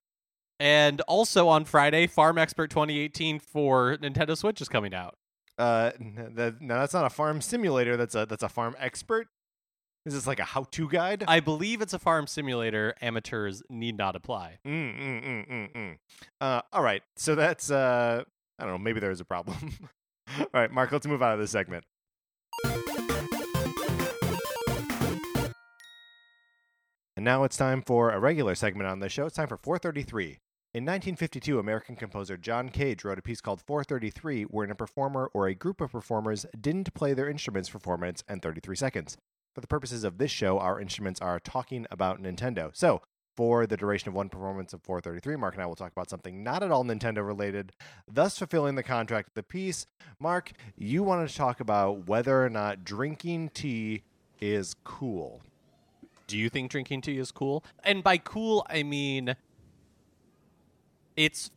And 0.59 1.01
also 1.01 1.47
on 1.47 1.65
Friday, 1.65 2.07
Farm 2.07 2.39
Expert 2.39 2.71
2018 2.71 3.39
for 3.39 3.97
Nintendo 3.97 4.35
Switch 4.35 4.61
is 4.61 4.69
coming 4.69 4.95
out. 4.95 5.15
Uh, 5.59 5.91
no, 5.99 6.79
that's 6.79 6.93
not 6.93 7.05
a 7.05 7.09
farm 7.11 7.41
simulator. 7.41 7.97
That's 7.97 8.15
a 8.15 8.25
that's 8.25 8.43
a 8.43 8.49
farm 8.49 8.75
expert. 8.79 9.27
Is 10.05 10.13
this 10.13 10.27
like 10.27 10.39
a 10.39 10.43
how-to 10.43 10.87
guide? 10.87 11.23
I 11.27 11.39
believe 11.39 11.81
it's 11.81 11.93
a 11.93 11.99
farm 11.99 12.27
simulator. 12.27 12.93
Amateurs 13.01 13.63
need 13.69 13.97
not 13.97 14.15
apply. 14.15 14.59
Mm, 14.65 14.99
mm, 14.99 15.25
mm, 15.25 15.49
mm, 15.49 15.73
mm. 15.73 15.97
Uh, 16.39 16.61
all 16.71 16.83
right. 16.83 17.01
So 17.15 17.33
that's 17.33 17.71
uh, 17.71 18.23
I 18.59 18.63
don't 18.63 18.73
know. 18.73 18.77
Maybe 18.77 18.99
there 18.99 19.09
is 19.09 19.19
a 19.19 19.25
problem. 19.25 19.73
all 20.39 20.47
right, 20.53 20.71
Mark. 20.71 20.91
Let's 20.91 21.07
move 21.07 21.23
out 21.23 21.33
of 21.33 21.39
this 21.39 21.49
segment. 21.49 21.85
And 27.17 27.23
now 27.23 27.43
it's 27.43 27.57
time 27.57 27.81
for 27.81 28.11
a 28.11 28.19
regular 28.19 28.53
segment 28.53 28.87
on 28.87 28.99
the 28.99 29.09
show. 29.09 29.25
It's 29.25 29.35
time 29.35 29.47
for 29.47 29.57
433. 29.57 30.37
In 30.75 30.83
1952, 30.83 31.57
American 31.57 31.95
composer 31.95 32.35
John 32.35 32.67
Cage 32.67 33.05
wrote 33.05 33.17
a 33.17 33.21
piece 33.21 33.39
called 33.39 33.61
433, 33.61 34.43
wherein 34.43 34.69
a 34.69 34.75
performer 34.75 35.31
or 35.33 35.47
a 35.47 35.55
group 35.55 35.79
of 35.79 35.93
performers 35.93 36.45
didn't 36.59 36.93
play 36.93 37.13
their 37.13 37.29
instruments 37.29 37.69
for 37.69 37.79
4 37.79 37.97
minutes 37.97 38.23
and 38.27 38.41
33 38.41 38.75
seconds. 38.75 39.17
For 39.55 39.61
the 39.61 39.67
purposes 39.67 40.03
of 40.03 40.17
this 40.17 40.31
show, 40.31 40.59
our 40.59 40.81
instruments 40.81 41.21
are 41.21 41.39
talking 41.39 41.87
about 41.89 42.21
Nintendo. 42.21 42.75
So, 42.75 43.01
for 43.37 43.65
the 43.65 43.77
duration 43.77 44.09
of 44.09 44.13
one 44.13 44.27
performance 44.27 44.73
of 44.73 44.83
433, 44.83 45.37
Mark 45.37 45.55
and 45.55 45.63
I 45.63 45.65
will 45.65 45.75
talk 45.75 45.93
about 45.93 46.09
something 46.09 46.43
not 46.43 46.61
at 46.61 46.71
all 46.71 46.83
Nintendo 46.83 47.25
related, 47.25 47.71
thus 48.05 48.37
fulfilling 48.37 48.75
the 48.75 48.83
contract 48.83 49.29
of 49.29 49.33
the 49.35 49.43
piece. 49.43 49.87
Mark, 50.19 50.51
you 50.75 51.03
wanted 51.03 51.29
to 51.29 51.35
talk 51.35 51.61
about 51.61 52.05
whether 52.05 52.43
or 52.43 52.49
not 52.49 52.83
drinking 52.83 53.49
tea 53.53 54.03
is 54.41 54.75
cool. 54.83 55.41
Do 56.27 56.37
you 56.37 56.49
think 56.49 56.69
drinking 56.69 57.01
tea 57.01 57.17
is 57.17 57.31
cool? 57.31 57.63
And 57.81 58.03
by 58.03 58.17
cool, 58.17 58.65
I 58.69 58.83
mean 58.83 59.37
it's 61.15 61.49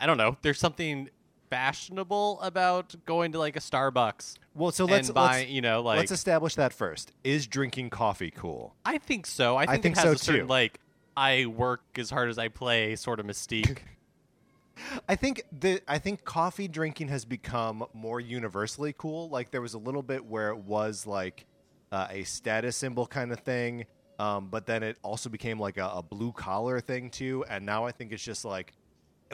I 0.00 0.06
don't 0.06 0.16
know. 0.16 0.38
There's 0.40 0.58
something 0.58 1.10
fashionable 1.50 2.40
about 2.40 2.94
going 3.04 3.32
to 3.32 3.38
like 3.38 3.56
a 3.56 3.60
Starbucks 3.60 4.34
Well, 4.54 4.72
so 4.72 4.84
let's 4.84 5.08
and 5.08 5.14
buying, 5.14 5.42
let's, 5.42 5.50
you 5.50 5.60
know, 5.60 5.82
like 5.82 5.98
let's 5.98 6.12
establish 6.12 6.54
that 6.56 6.72
first. 6.72 7.12
Is 7.24 7.46
drinking 7.46 7.90
coffee 7.90 8.30
cool? 8.30 8.74
I 8.84 8.98
think 8.98 9.26
so. 9.26 9.56
I 9.56 9.66
think, 9.66 9.82
think 9.82 9.96
it 9.96 9.98
has 9.98 10.04
so, 10.04 10.12
a 10.12 10.18
certain 10.18 10.40
too. 10.42 10.46
like 10.46 10.80
I 11.16 11.46
work 11.46 11.82
as 11.96 12.10
hard 12.10 12.30
as 12.30 12.38
I 12.38 12.48
play 12.48 12.96
sort 12.96 13.20
of 13.20 13.26
mystique. 13.26 13.78
I 15.08 15.16
think 15.16 15.42
the 15.50 15.80
I 15.88 15.98
think 15.98 16.24
coffee 16.24 16.68
drinking 16.68 17.08
has 17.08 17.24
become 17.24 17.84
more 17.92 18.20
universally 18.20 18.94
cool. 18.96 19.28
Like 19.28 19.50
there 19.50 19.60
was 19.60 19.74
a 19.74 19.78
little 19.78 20.02
bit 20.02 20.24
where 20.24 20.50
it 20.50 20.58
was 20.58 21.06
like 21.06 21.46
uh, 21.90 22.06
a 22.10 22.24
status 22.24 22.76
symbol 22.76 23.06
kind 23.06 23.32
of 23.32 23.40
thing, 23.40 23.86
um, 24.18 24.48
but 24.48 24.66
then 24.66 24.82
it 24.82 24.98
also 25.02 25.28
became 25.28 25.58
like 25.58 25.78
a, 25.78 25.86
a 25.94 26.02
blue 26.02 26.32
collar 26.32 26.80
thing 26.80 27.10
too. 27.10 27.44
And 27.48 27.66
now 27.66 27.84
I 27.84 27.92
think 27.92 28.12
it's 28.12 28.22
just 28.22 28.44
like 28.44 28.72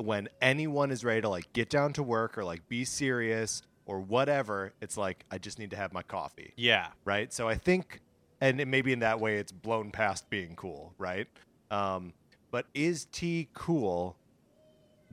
when 0.00 0.28
anyone 0.40 0.90
is 0.90 1.04
ready 1.04 1.20
to 1.20 1.28
like 1.28 1.52
get 1.52 1.68
down 1.70 1.92
to 1.94 2.02
work 2.02 2.36
or 2.38 2.44
like 2.44 2.68
be 2.68 2.84
serious 2.84 3.62
or 3.86 4.00
whatever, 4.00 4.72
it's 4.80 4.96
like 4.96 5.24
I 5.30 5.38
just 5.38 5.58
need 5.58 5.70
to 5.70 5.76
have 5.76 5.92
my 5.92 6.02
coffee, 6.02 6.52
yeah. 6.56 6.88
right? 7.04 7.32
So 7.32 7.48
I 7.48 7.54
think, 7.56 8.00
and 8.40 8.60
it- 8.60 8.68
maybe 8.68 8.92
in 8.92 9.00
that 9.00 9.20
way, 9.20 9.36
it's 9.36 9.52
blown 9.52 9.90
past 9.90 10.28
being 10.30 10.56
cool, 10.56 10.94
right? 10.98 11.26
Um, 11.70 12.12
but 12.50 12.66
is 12.74 13.04
tea 13.06 13.48
cool? 13.54 14.16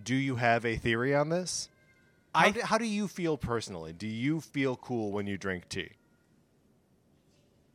Do 0.01 0.15
you 0.15 0.37
have 0.37 0.65
a 0.65 0.75
theory 0.77 1.13
on 1.13 1.29
this? 1.29 1.69
How, 2.33 2.45
I- 2.47 2.51
do, 2.51 2.61
how 2.61 2.77
do 2.77 2.85
you 2.85 3.07
feel 3.07 3.37
personally? 3.37 3.93
Do 3.93 4.07
you 4.07 4.41
feel 4.41 4.75
cool 4.75 5.11
when 5.11 5.27
you 5.27 5.37
drink 5.37 5.69
tea? 5.69 5.91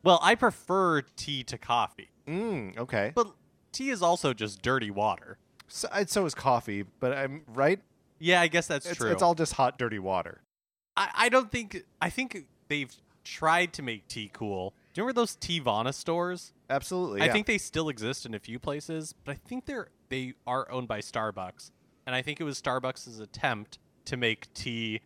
Well, 0.03 0.19
I 0.21 0.35
prefer 0.35 1.01
tea 1.01 1.43
to 1.45 1.57
coffee. 1.57 2.09
Mm, 2.27 2.77
okay. 2.77 3.11
But 3.13 3.31
tea 3.71 3.89
is 3.89 4.01
also 4.01 4.33
just 4.33 4.61
dirty 4.61 4.91
water. 4.91 5.37
So, 5.67 5.87
so 6.05 6.25
is 6.25 6.33
coffee, 6.33 6.83
but 6.99 7.13
I'm 7.13 7.43
right. 7.47 7.79
Yeah, 8.19 8.41
I 8.41 8.47
guess 8.47 8.67
that's 8.67 8.85
It's, 8.85 8.97
true. 8.97 9.11
it's 9.11 9.21
all 9.21 9.35
just 9.35 9.53
hot, 9.53 9.77
dirty 9.77 9.99
water. 9.99 10.41
I, 10.95 11.09
I 11.13 11.29
don't 11.29 11.51
think. 11.51 11.83
I 12.01 12.09
think 12.09 12.45
they've 12.67 12.91
tried 13.23 13.73
to 13.73 13.81
make 13.81 14.07
tea 14.07 14.29
cool. 14.33 14.73
Do 14.93 15.01
you 15.01 15.03
remember 15.03 15.21
those 15.21 15.35
Teavana 15.35 15.93
stores? 15.93 16.53
Absolutely. 16.69 17.21
I 17.21 17.25
yeah. 17.25 17.33
think 17.33 17.45
they 17.47 17.57
still 17.57 17.89
exist 17.89 18.25
in 18.25 18.33
a 18.33 18.39
few 18.39 18.57
places, 18.59 19.13
but 19.25 19.31
I 19.33 19.35
think 19.47 19.65
they're 19.65 19.89
they 20.09 20.33
are 20.47 20.69
owned 20.71 20.87
by 20.87 20.99
Starbucks, 20.99 21.71
and 22.05 22.15
I 22.15 22.21
think 22.21 22.39
it 22.39 22.43
was 22.45 22.59
Starbucks' 22.61 23.19
attempt 23.21 23.77
to 24.05 24.15
make 24.17 24.51
tea 24.53 25.01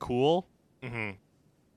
cool, 0.00 0.48
Mhm. 0.82 1.16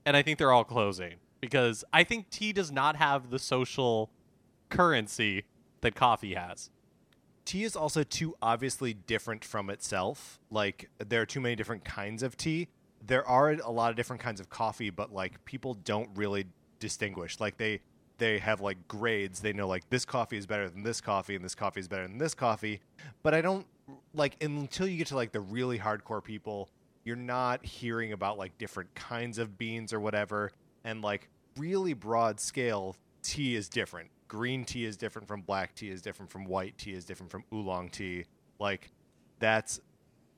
and 0.04 0.16
I 0.16 0.22
think 0.22 0.38
they're 0.38 0.50
all 0.52 0.64
closing 0.64 1.14
because 1.40 1.84
I 1.92 2.02
think 2.04 2.30
tea 2.30 2.52
does 2.52 2.72
not 2.72 2.96
have 2.96 3.30
the 3.30 3.38
social 3.38 4.10
currency 4.70 5.44
that 5.82 5.94
coffee 5.94 6.34
has. 6.34 6.70
Tea 7.44 7.64
is 7.64 7.76
also 7.76 8.02
too 8.02 8.34
obviously 8.40 8.94
different 8.94 9.44
from 9.44 9.70
itself. 9.70 10.38
Like 10.50 10.88
there 10.98 11.20
are 11.20 11.26
too 11.26 11.40
many 11.40 11.56
different 11.56 11.84
kinds 11.84 12.22
of 12.22 12.36
tea. 12.36 12.68
There 13.06 13.26
are 13.26 13.50
a 13.50 13.70
lot 13.70 13.90
of 13.90 13.96
different 13.96 14.22
kinds 14.22 14.40
of 14.40 14.48
coffee, 14.48 14.90
but 14.90 15.12
like 15.12 15.44
people 15.44 15.74
don't 15.74 16.08
really 16.14 16.46
distinguish. 16.78 17.40
Like 17.40 17.56
they 17.56 17.80
they 18.18 18.38
have 18.38 18.60
like 18.60 18.88
grades. 18.88 19.40
They 19.40 19.52
know 19.52 19.68
like 19.68 19.88
this 19.90 20.04
coffee 20.04 20.38
is 20.38 20.46
better 20.46 20.68
than 20.68 20.82
this 20.82 21.00
coffee 21.00 21.34
and 21.34 21.44
this 21.44 21.54
coffee 21.54 21.80
is 21.80 21.88
better 21.88 22.06
than 22.06 22.18
this 22.18 22.34
coffee. 22.34 22.80
But 23.22 23.34
I 23.34 23.40
don't 23.40 23.66
like 24.14 24.42
until 24.42 24.86
you 24.86 24.96
get 24.96 25.08
to 25.08 25.16
like 25.16 25.32
the 25.32 25.40
really 25.40 25.78
hardcore 25.78 26.22
people, 26.22 26.68
you're 27.04 27.16
not 27.16 27.64
hearing 27.64 28.12
about 28.12 28.38
like 28.38 28.56
different 28.58 28.94
kinds 28.94 29.38
of 29.38 29.58
beans 29.58 29.92
or 29.92 30.00
whatever. 30.00 30.52
And 30.84 31.02
like 31.02 31.28
really 31.56 31.92
broad 31.92 32.40
scale, 32.40 32.96
tea 33.22 33.56
is 33.56 33.68
different. 33.68 34.10
Green 34.28 34.64
tea 34.64 34.84
is 34.84 34.96
different 34.96 35.28
from 35.28 35.42
black 35.42 35.74
tea 35.74 35.90
is 35.90 36.02
different 36.02 36.30
from 36.30 36.44
white 36.44 36.76
tea 36.78 36.92
is 36.92 37.04
different 37.04 37.30
from 37.30 37.44
oolong 37.52 37.88
tea. 37.88 38.24
Like 38.58 38.90
that's 39.38 39.80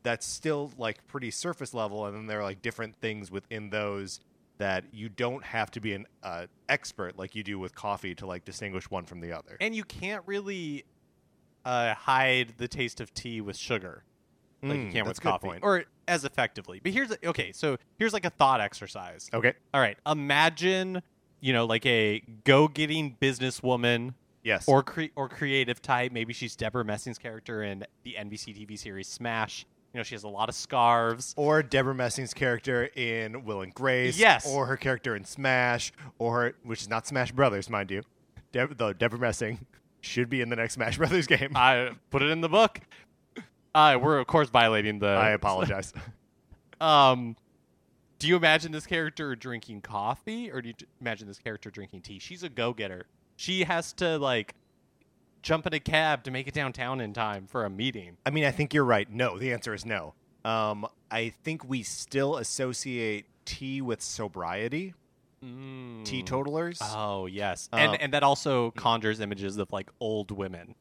that's 0.02 0.26
still 0.26 0.70
like 0.78 1.06
pretty 1.06 1.30
surface 1.30 1.74
level 1.74 2.06
and 2.06 2.16
then 2.16 2.26
there 2.26 2.40
are 2.40 2.44
like 2.44 2.62
different 2.62 2.94
things 2.96 3.30
within 3.30 3.70
those 3.70 4.20
that 4.58 4.84
you 4.92 5.08
don't 5.08 5.44
have 5.44 5.70
to 5.70 5.80
be 5.80 5.92
an 5.92 6.06
uh, 6.22 6.46
expert 6.68 7.18
like 7.18 7.34
you 7.34 7.42
do 7.42 7.58
with 7.58 7.74
coffee 7.74 8.14
to 8.14 8.24
like 8.26 8.44
distinguish 8.44 8.90
one 8.90 9.04
from 9.04 9.20
the 9.20 9.32
other. 9.32 9.56
And 9.60 9.74
you 9.74 9.84
can't 9.84 10.22
really 10.26 10.84
uh, 11.64 11.94
hide 11.94 12.54
the 12.56 12.68
taste 12.68 13.00
of 13.00 13.12
tea 13.12 13.40
with 13.40 13.56
sugar 13.56 14.04
like 14.62 14.78
you 14.80 14.86
Mm, 14.86 14.92
can 14.92 15.04
with 15.06 15.20
coffee, 15.20 15.48
point. 15.48 15.62
or 15.62 15.84
as 16.08 16.24
effectively. 16.24 16.80
But 16.82 16.92
here's 16.92 17.10
a, 17.10 17.28
okay. 17.28 17.52
So 17.52 17.76
here's 17.98 18.12
like 18.14 18.24
a 18.24 18.30
thought 18.30 18.60
exercise. 18.60 19.28
Okay. 19.34 19.52
All 19.74 19.80
right, 19.80 19.98
imagine 20.06 21.02
you 21.40 21.52
know 21.52 21.64
like 21.66 21.84
a 21.86 22.22
go-getting 22.44 23.16
businesswoman 23.20 24.14
Yes. 24.42 24.68
or 24.68 24.82
cre- 24.82 25.12
or 25.16 25.28
creative 25.28 25.82
type. 25.82 26.12
Maybe 26.12 26.32
she's 26.32 26.54
Debra 26.56 26.84
Messing's 26.84 27.18
character 27.18 27.62
in 27.64 27.84
the 28.04 28.14
NBC 28.18 28.54
TV 28.54 28.78
series 28.78 29.08
Smash. 29.08 29.66
You 29.92 29.98
know, 29.98 30.04
she 30.04 30.14
has 30.14 30.24
a 30.24 30.28
lot 30.28 30.48
of 30.48 30.54
scarves. 30.54 31.32
or 31.36 31.62
Debra 31.62 31.94
Messing's 31.94 32.34
character 32.34 32.84
in 32.94 33.44
Will 33.44 33.62
and 33.62 33.74
Grace. 33.74 34.18
Yes. 34.18 34.46
Or 34.46 34.66
her 34.66 34.76
character 34.76 35.16
in 35.16 35.24
Smash, 35.24 35.90
or 36.18 36.34
her, 36.42 36.54
which 36.64 36.82
is 36.82 36.88
not 36.88 37.06
Smash 37.06 37.32
Brothers, 37.32 37.70
mind 37.70 37.90
you. 37.90 38.02
Deb, 38.52 38.76
though 38.76 38.92
Debra 38.92 39.18
Messing 39.18 39.66
should 40.02 40.28
be 40.28 40.40
in 40.42 40.48
the 40.50 40.56
next 40.56 40.74
Smash 40.74 40.98
Brothers 40.98 41.26
game. 41.26 41.52
I 41.56 41.90
put 42.10 42.22
it 42.22 42.30
in 42.30 42.40
the 42.42 42.48
book. 42.48 42.80
Uh, 43.74 43.98
we're 44.00 44.18
of 44.18 44.26
course 44.26 44.48
violating 44.50 44.98
the. 45.00 45.08
I 45.08 45.30
apologize. 45.30 45.92
Um, 46.80 47.36
do 48.18 48.26
you 48.28 48.36
imagine 48.36 48.72
this 48.72 48.86
character 48.86 49.34
drinking 49.36 49.82
coffee, 49.82 50.50
or 50.50 50.62
do 50.62 50.68
you 50.68 50.74
imagine 51.00 51.26
this 51.28 51.38
character 51.38 51.70
drinking 51.70 52.02
tea? 52.02 52.18
She's 52.18 52.42
a 52.42 52.48
go-getter. 52.48 53.06
She 53.36 53.64
has 53.64 53.92
to 53.94 54.18
like 54.18 54.54
jump 55.42 55.66
in 55.66 55.74
a 55.74 55.80
cab 55.80 56.24
to 56.24 56.30
make 56.30 56.48
it 56.48 56.54
downtown 56.54 57.00
in 57.00 57.12
time 57.12 57.46
for 57.46 57.64
a 57.64 57.70
meeting. 57.70 58.16
I 58.24 58.30
mean, 58.30 58.44
I 58.44 58.50
think 58.50 58.72
you're 58.74 58.84
right. 58.84 59.10
No, 59.10 59.38
the 59.38 59.52
answer 59.52 59.74
is 59.74 59.84
no. 59.84 60.14
Um, 60.44 60.86
I 61.10 61.30
think 61.44 61.68
we 61.68 61.82
still 61.82 62.36
associate 62.36 63.26
tea 63.44 63.80
with 63.80 64.00
sobriety, 64.02 64.94
Mm. 65.44 66.04
teetotalers. 66.04 66.78
Oh 66.82 67.26
yes, 67.26 67.68
Uh, 67.72 67.76
and 67.76 68.00
and 68.00 68.14
that 68.14 68.22
also 68.22 68.70
conjures 68.72 69.20
images 69.20 69.58
of 69.58 69.70
like 69.70 69.90
old 70.00 70.30
women. 70.30 70.74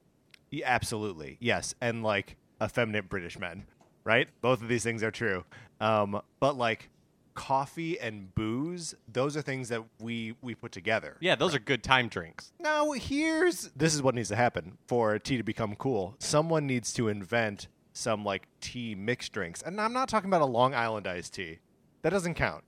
Yeah, 0.49 0.65
absolutely. 0.67 1.37
Yes. 1.41 1.75
And 1.81 2.01
like 2.03 2.37
effeminate 2.63 3.09
British 3.09 3.37
men, 3.37 3.65
right? 4.05 4.29
Both 4.41 4.61
of 4.61 4.69
these 4.69 4.81
things 4.83 5.03
are 5.03 5.11
true. 5.11 5.43
Um, 5.81 6.21
but 6.39 6.55
like 6.57 6.89
coffee 7.35 7.99
and 7.99 8.33
booze, 8.33 8.95
those 9.11 9.37
are 9.37 9.41
things 9.41 9.69
that 9.69 9.83
we 9.99 10.35
we 10.41 10.55
put 10.55 10.71
together. 10.71 11.17
Yeah, 11.19 11.35
those 11.35 11.53
are 11.53 11.59
good 11.59 11.83
time 11.83 12.07
drinks. 12.07 12.51
Now, 12.59 12.91
here's 12.93 13.69
this 13.75 13.93
is 13.93 14.01
what 14.01 14.15
needs 14.15 14.29
to 14.29 14.35
happen 14.35 14.77
for 14.87 15.19
tea 15.19 15.37
to 15.37 15.43
become 15.43 15.75
cool. 15.75 16.15
Someone 16.19 16.65
needs 16.65 16.91
to 16.93 17.07
invent 17.09 17.67
some 17.93 18.23
like 18.25 18.47
tea 18.61 18.95
mixed 18.95 19.31
drinks. 19.33 19.61
And 19.61 19.79
I'm 19.79 19.93
not 19.93 20.09
talking 20.09 20.29
about 20.29 20.41
a 20.41 20.45
Long 20.45 20.73
Island 20.73 21.07
iced 21.07 21.33
tea. 21.33 21.59
That 22.01 22.09
doesn't 22.09 22.33
count. 22.33 22.63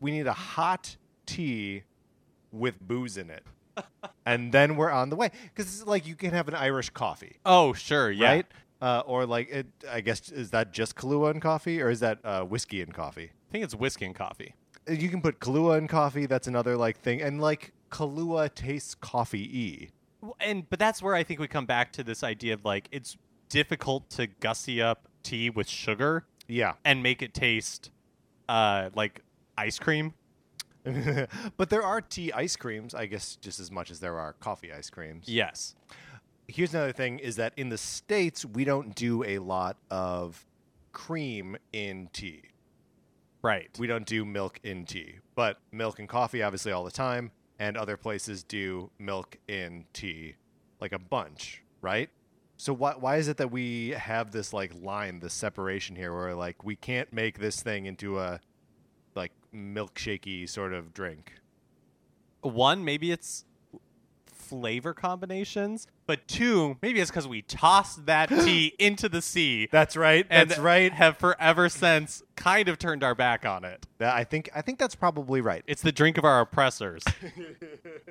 We 0.00 0.10
need 0.10 0.26
a 0.26 0.32
hot 0.32 0.96
tea 1.26 1.82
with 2.52 2.80
booze 2.80 3.16
in 3.16 3.30
it. 3.30 3.44
and 4.26 4.52
then 4.52 4.76
we're 4.76 4.90
on 4.90 5.08
the 5.08 5.16
way 5.16 5.30
cuz 5.54 5.86
like 5.86 6.06
you 6.06 6.14
can 6.14 6.32
have 6.32 6.46
an 6.46 6.54
Irish 6.54 6.90
coffee 6.90 7.38
Oh 7.46 7.72
sure, 7.72 8.10
yeah. 8.10 8.28
right? 8.28 8.46
Uh, 8.82 9.00
or 9.06 9.24
like, 9.26 9.48
it, 9.48 9.66
I 9.88 10.00
guess, 10.00 10.28
is 10.28 10.50
that 10.50 10.72
just 10.72 10.96
Kahlua 10.96 11.30
and 11.30 11.40
coffee, 11.40 11.80
or 11.80 11.88
is 11.88 12.00
that 12.00 12.18
uh, 12.24 12.42
whiskey 12.42 12.82
and 12.82 12.92
coffee? 12.92 13.30
I 13.52 13.56
think 13.60 13.64
it's 13.64 13.74
whiskey 13.74 14.06
and 14.06 14.14
coffee. 14.14 14.54
Uh, 14.88 14.92
You 14.92 15.10
can 15.10 15.20
put 15.20 15.38
Kahlua 15.38 15.76
in 15.76 15.86
coffee. 15.86 16.24
That's 16.24 16.46
another 16.46 16.74
like 16.74 16.98
thing, 16.98 17.20
and 17.20 17.38
like 17.38 17.74
Kahlua 17.90 18.54
tastes 18.54 18.94
coffee-y. 18.94 19.90
And 20.40 20.70
but 20.70 20.78
that's 20.78 21.02
where 21.02 21.14
I 21.14 21.22
think 21.22 21.38
we 21.38 21.48
come 21.48 21.66
back 21.66 21.92
to 21.92 22.02
this 22.02 22.24
idea 22.24 22.54
of 22.54 22.64
like 22.64 22.88
it's 22.90 23.18
difficult 23.50 24.08
to 24.10 24.26
gussy 24.26 24.80
up 24.80 25.06
tea 25.22 25.50
with 25.50 25.68
sugar 25.68 26.24
Yeah, 26.48 26.72
and 26.82 27.02
make 27.02 27.20
it 27.20 27.34
taste 27.34 27.90
uh 28.48 28.88
like 28.94 29.20
ice 29.58 29.78
cream. 29.78 30.14
but 31.58 31.68
there 31.68 31.82
are 31.82 32.00
tea 32.00 32.32
ice 32.32 32.56
creams, 32.56 32.94
I 32.94 33.04
guess, 33.04 33.36
just 33.36 33.60
as 33.60 33.70
much 33.70 33.90
as 33.90 34.00
there 34.00 34.18
are 34.18 34.32
coffee 34.32 34.72
ice 34.72 34.88
creams. 34.88 35.28
Yes. 35.28 35.74
Here's 36.48 36.72
another 36.72 36.92
thing: 36.92 37.18
is 37.18 37.36
that 37.36 37.52
in 37.58 37.68
the 37.68 37.76
states 37.76 38.46
we 38.46 38.64
don't 38.64 38.94
do 38.94 39.22
a 39.24 39.40
lot 39.40 39.76
of 39.90 40.46
cream 40.92 41.58
in 41.74 42.08
tea. 42.14 42.44
Right. 43.42 43.68
We 43.78 43.88
don't 43.88 44.06
do 44.06 44.24
milk 44.24 44.60
in 44.62 44.86
tea, 44.86 45.16
but 45.34 45.58
milk 45.72 45.98
and 45.98 46.08
coffee 46.08 46.42
obviously 46.42 46.70
all 46.70 46.84
the 46.84 46.92
time, 46.92 47.32
and 47.58 47.76
other 47.76 47.96
places 47.96 48.44
do 48.44 48.90
milk 48.98 49.36
in 49.48 49.84
tea 49.92 50.36
like 50.80 50.92
a 50.92 50.98
bunch, 50.98 51.62
right? 51.80 52.08
So 52.56 52.72
why 52.72 52.92
why 52.92 53.16
is 53.16 53.26
it 53.26 53.38
that 53.38 53.50
we 53.50 53.90
have 53.90 54.30
this 54.30 54.52
like 54.52 54.72
line, 54.80 55.18
this 55.18 55.34
separation 55.34 55.96
here, 55.96 56.14
where 56.14 56.34
like 56.34 56.62
we 56.62 56.76
can't 56.76 57.12
make 57.12 57.40
this 57.40 57.60
thing 57.60 57.86
into 57.86 58.20
a 58.20 58.40
like 59.16 59.32
milkshakey 59.52 60.48
sort 60.48 60.72
of 60.72 60.94
drink? 60.94 61.32
One, 62.42 62.84
maybe 62.84 63.10
it's 63.10 63.44
flavor 64.26 64.94
combinations, 64.94 65.88
but 66.06 66.26
two, 66.26 66.76
maybe 66.82 67.00
it's 67.00 67.10
because 67.10 67.28
we 67.28 67.42
tossed 67.42 68.06
that 68.06 68.28
tea 68.44 68.74
into 68.78 69.08
the 69.08 69.22
sea. 69.22 69.68
That's 69.70 69.96
right. 69.96 70.26
and 70.30 70.50
That's 70.50 70.60
right. 70.60 70.92
Have 70.92 71.16
forever 71.16 71.68
since 71.68 72.22
kind 72.36 72.68
of 72.68 72.78
turned 72.78 73.02
our 73.04 73.14
back 73.14 73.46
on 73.46 73.64
it. 73.64 73.86
That, 73.98 74.14
I 74.14 74.24
think 74.24 74.50
I 74.54 74.62
think 74.62 74.78
that's 74.78 74.94
probably 74.94 75.40
right. 75.40 75.62
It's 75.66 75.82
the 75.82 75.92
drink 75.92 76.18
of 76.18 76.24
our 76.24 76.40
oppressors. 76.40 77.04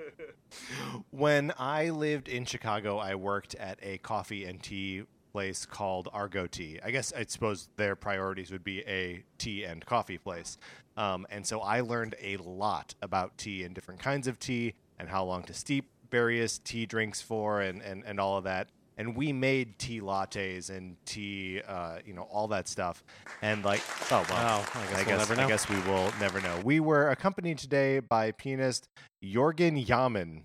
when 1.11 1.53
I 1.57 1.89
lived 1.89 2.27
in 2.27 2.45
Chicago, 2.45 2.97
I 2.97 3.15
worked 3.15 3.55
at 3.55 3.79
a 3.81 3.97
coffee 3.99 4.45
and 4.45 4.61
tea 4.61 5.03
place 5.31 5.65
called 5.65 6.09
Argo 6.11 6.45
Tea. 6.47 6.79
I 6.83 6.91
guess 6.91 7.13
I 7.13 7.25
suppose 7.25 7.69
their 7.77 7.95
priorities 7.95 8.51
would 8.51 8.63
be 8.63 8.81
a 8.81 9.23
tea 9.37 9.63
and 9.63 9.85
coffee 9.85 10.17
place. 10.17 10.57
Um, 10.97 11.25
and 11.29 11.45
so 11.45 11.61
I 11.61 11.81
learned 11.81 12.15
a 12.21 12.37
lot 12.37 12.95
about 13.01 13.37
tea 13.37 13.63
and 13.63 13.73
different 13.73 14.01
kinds 14.01 14.27
of 14.27 14.39
tea 14.39 14.73
and 14.99 15.09
how 15.09 15.23
long 15.23 15.43
to 15.43 15.53
steep 15.53 15.89
various 16.11 16.59
tea 16.59 16.85
drinks 16.85 17.21
for 17.21 17.61
and, 17.61 17.81
and, 17.81 18.03
and 18.05 18.19
all 18.19 18.37
of 18.37 18.43
that. 18.43 18.67
And 18.97 19.15
we 19.15 19.33
made 19.33 19.79
tea 19.79 20.01
lattes 20.01 20.69
and 20.69 20.95
tea, 21.05 21.61
uh, 21.67 21.99
you 22.05 22.13
know, 22.13 22.23
all 22.23 22.47
that 22.49 22.67
stuff. 22.67 23.03
And 23.41 23.63
like, 23.65 23.81
oh, 24.11 24.25
well, 24.29 24.43
Wow, 24.43 24.65
I 24.75 24.81
guess 24.81 24.91
I 24.91 24.95
we'll 24.95 25.05
guess, 25.05 25.29
never 25.29 25.41
I 25.41 25.47
guess 25.47 25.69
we 25.69 25.79
will 25.89 26.11
never 26.19 26.41
know. 26.41 26.59
We 26.63 26.79
were 26.79 27.09
accompanied 27.09 27.57
today 27.57 27.99
by 27.99 28.31
pianist 28.31 28.87
Jorgen 29.23 29.87
Yaman. 29.87 30.43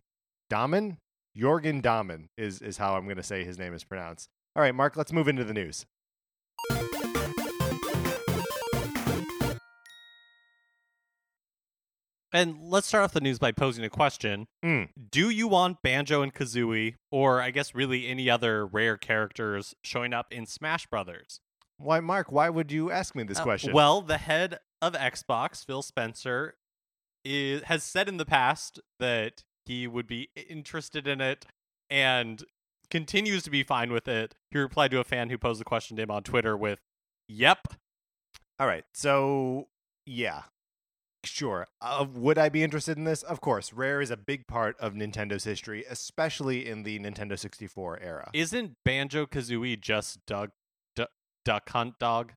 Damen? 0.50 0.96
Jorgen 1.36 1.82
Damen 1.82 2.28
is, 2.38 2.62
is 2.62 2.78
how 2.78 2.94
I'm 2.94 3.04
going 3.04 3.16
to 3.16 3.22
say 3.22 3.44
his 3.44 3.58
name 3.58 3.74
is 3.74 3.84
pronounced. 3.84 4.28
All 4.54 4.62
right, 4.62 4.74
Mark, 4.74 4.96
let's 4.96 5.12
move 5.12 5.28
into 5.28 5.44
the 5.44 5.52
news. 5.52 5.84
And 12.36 12.58
let's 12.62 12.86
start 12.86 13.04
off 13.04 13.12
the 13.12 13.20
news 13.20 13.38
by 13.38 13.52
posing 13.52 13.84
a 13.84 13.88
question. 13.90 14.46
Mm. 14.64 14.88
Do 15.10 15.30
you 15.30 15.48
want 15.48 15.82
Banjo 15.82 16.22
and 16.22 16.34
Kazooie, 16.34 16.94
or 17.10 17.40
I 17.40 17.50
guess 17.50 17.74
really 17.74 18.06
any 18.06 18.28
other 18.28 18.66
rare 18.66 18.96
characters, 18.96 19.74
showing 19.82 20.12
up 20.12 20.32
in 20.32 20.46
Smash 20.46 20.86
Brothers? 20.86 21.40
Why, 21.78 22.00
Mark, 22.00 22.30
why 22.30 22.48
would 22.48 22.70
you 22.72 22.90
ask 22.90 23.14
me 23.14 23.22
this 23.22 23.38
Uh, 23.38 23.42
question? 23.42 23.72
Well, 23.72 24.02
the 24.02 24.18
head 24.18 24.58
of 24.80 24.92
Xbox, 24.94 25.64
Phil 25.64 25.82
Spencer, 25.82 26.56
is, 27.24 27.62
has 27.64 27.82
said 27.82 28.08
in 28.08 28.16
the 28.18 28.24
past 28.26 28.80
that 28.98 29.42
he 29.64 29.86
would 29.86 30.06
be 30.06 30.28
interested 30.48 31.06
in 31.06 31.20
it, 31.20 31.46
and 31.90 32.44
continues 32.90 33.42
to 33.42 33.50
be 33.50 33.62
fine 33.62 33.92
with 33.92 34.06
it. 34.08 34.34
He 34.50 34.58
replied 34.58 34.90
to 34.92 35.00
a 35.00 35.04
fan 35.04 35.28
who 35.28 35.38
posed 35.38 35.60
the 35.60 35.64
question 35.64 35.96
to 35.96 36.02
him 36.04 36.10
on 36.10 36.22
Twitter 36.22 36.56
with, 36.56 36.80
"Yep." 37.28 37.68
All 38.58 38.66
right. 38.66 38.84
So, 38.94 39.68
yeah. 40.06 40.44
Sure. 41.26 41.66
Uh, 41.80 42.06
would 42.14 42.38
I 42.38 42.48
be 42.48 42.62
interested 42.62 42.96
in 42.96 43.04
this? 43.04 43.22
Of 43.22 43.40
course. 43.40 43.72
Rare 43.72 44.00
is 44.00 44.10
a 44.10 44.16
big 44.16 44.46
part 44.46 44.78
of 44.78 44.94
Nintendo's 44.94 45.44
history, 45.44 45.84
especially 45.88 46.66
in 46.68 46.84
the 46.84 46.98
Nintendo 46.98 47.38
64 47.38 47.98
era. 48.00 48.30
Isn't 48.32 48.76
Banjo 48.84 49.26
Kazooie 49.26 49.80
just 49.80 50.24
Duck 50.26 50.50
du- 50.94 51.08
Duck 51.44 51.68
Hunt 51.70 51.98
Dog? 51.98 52.32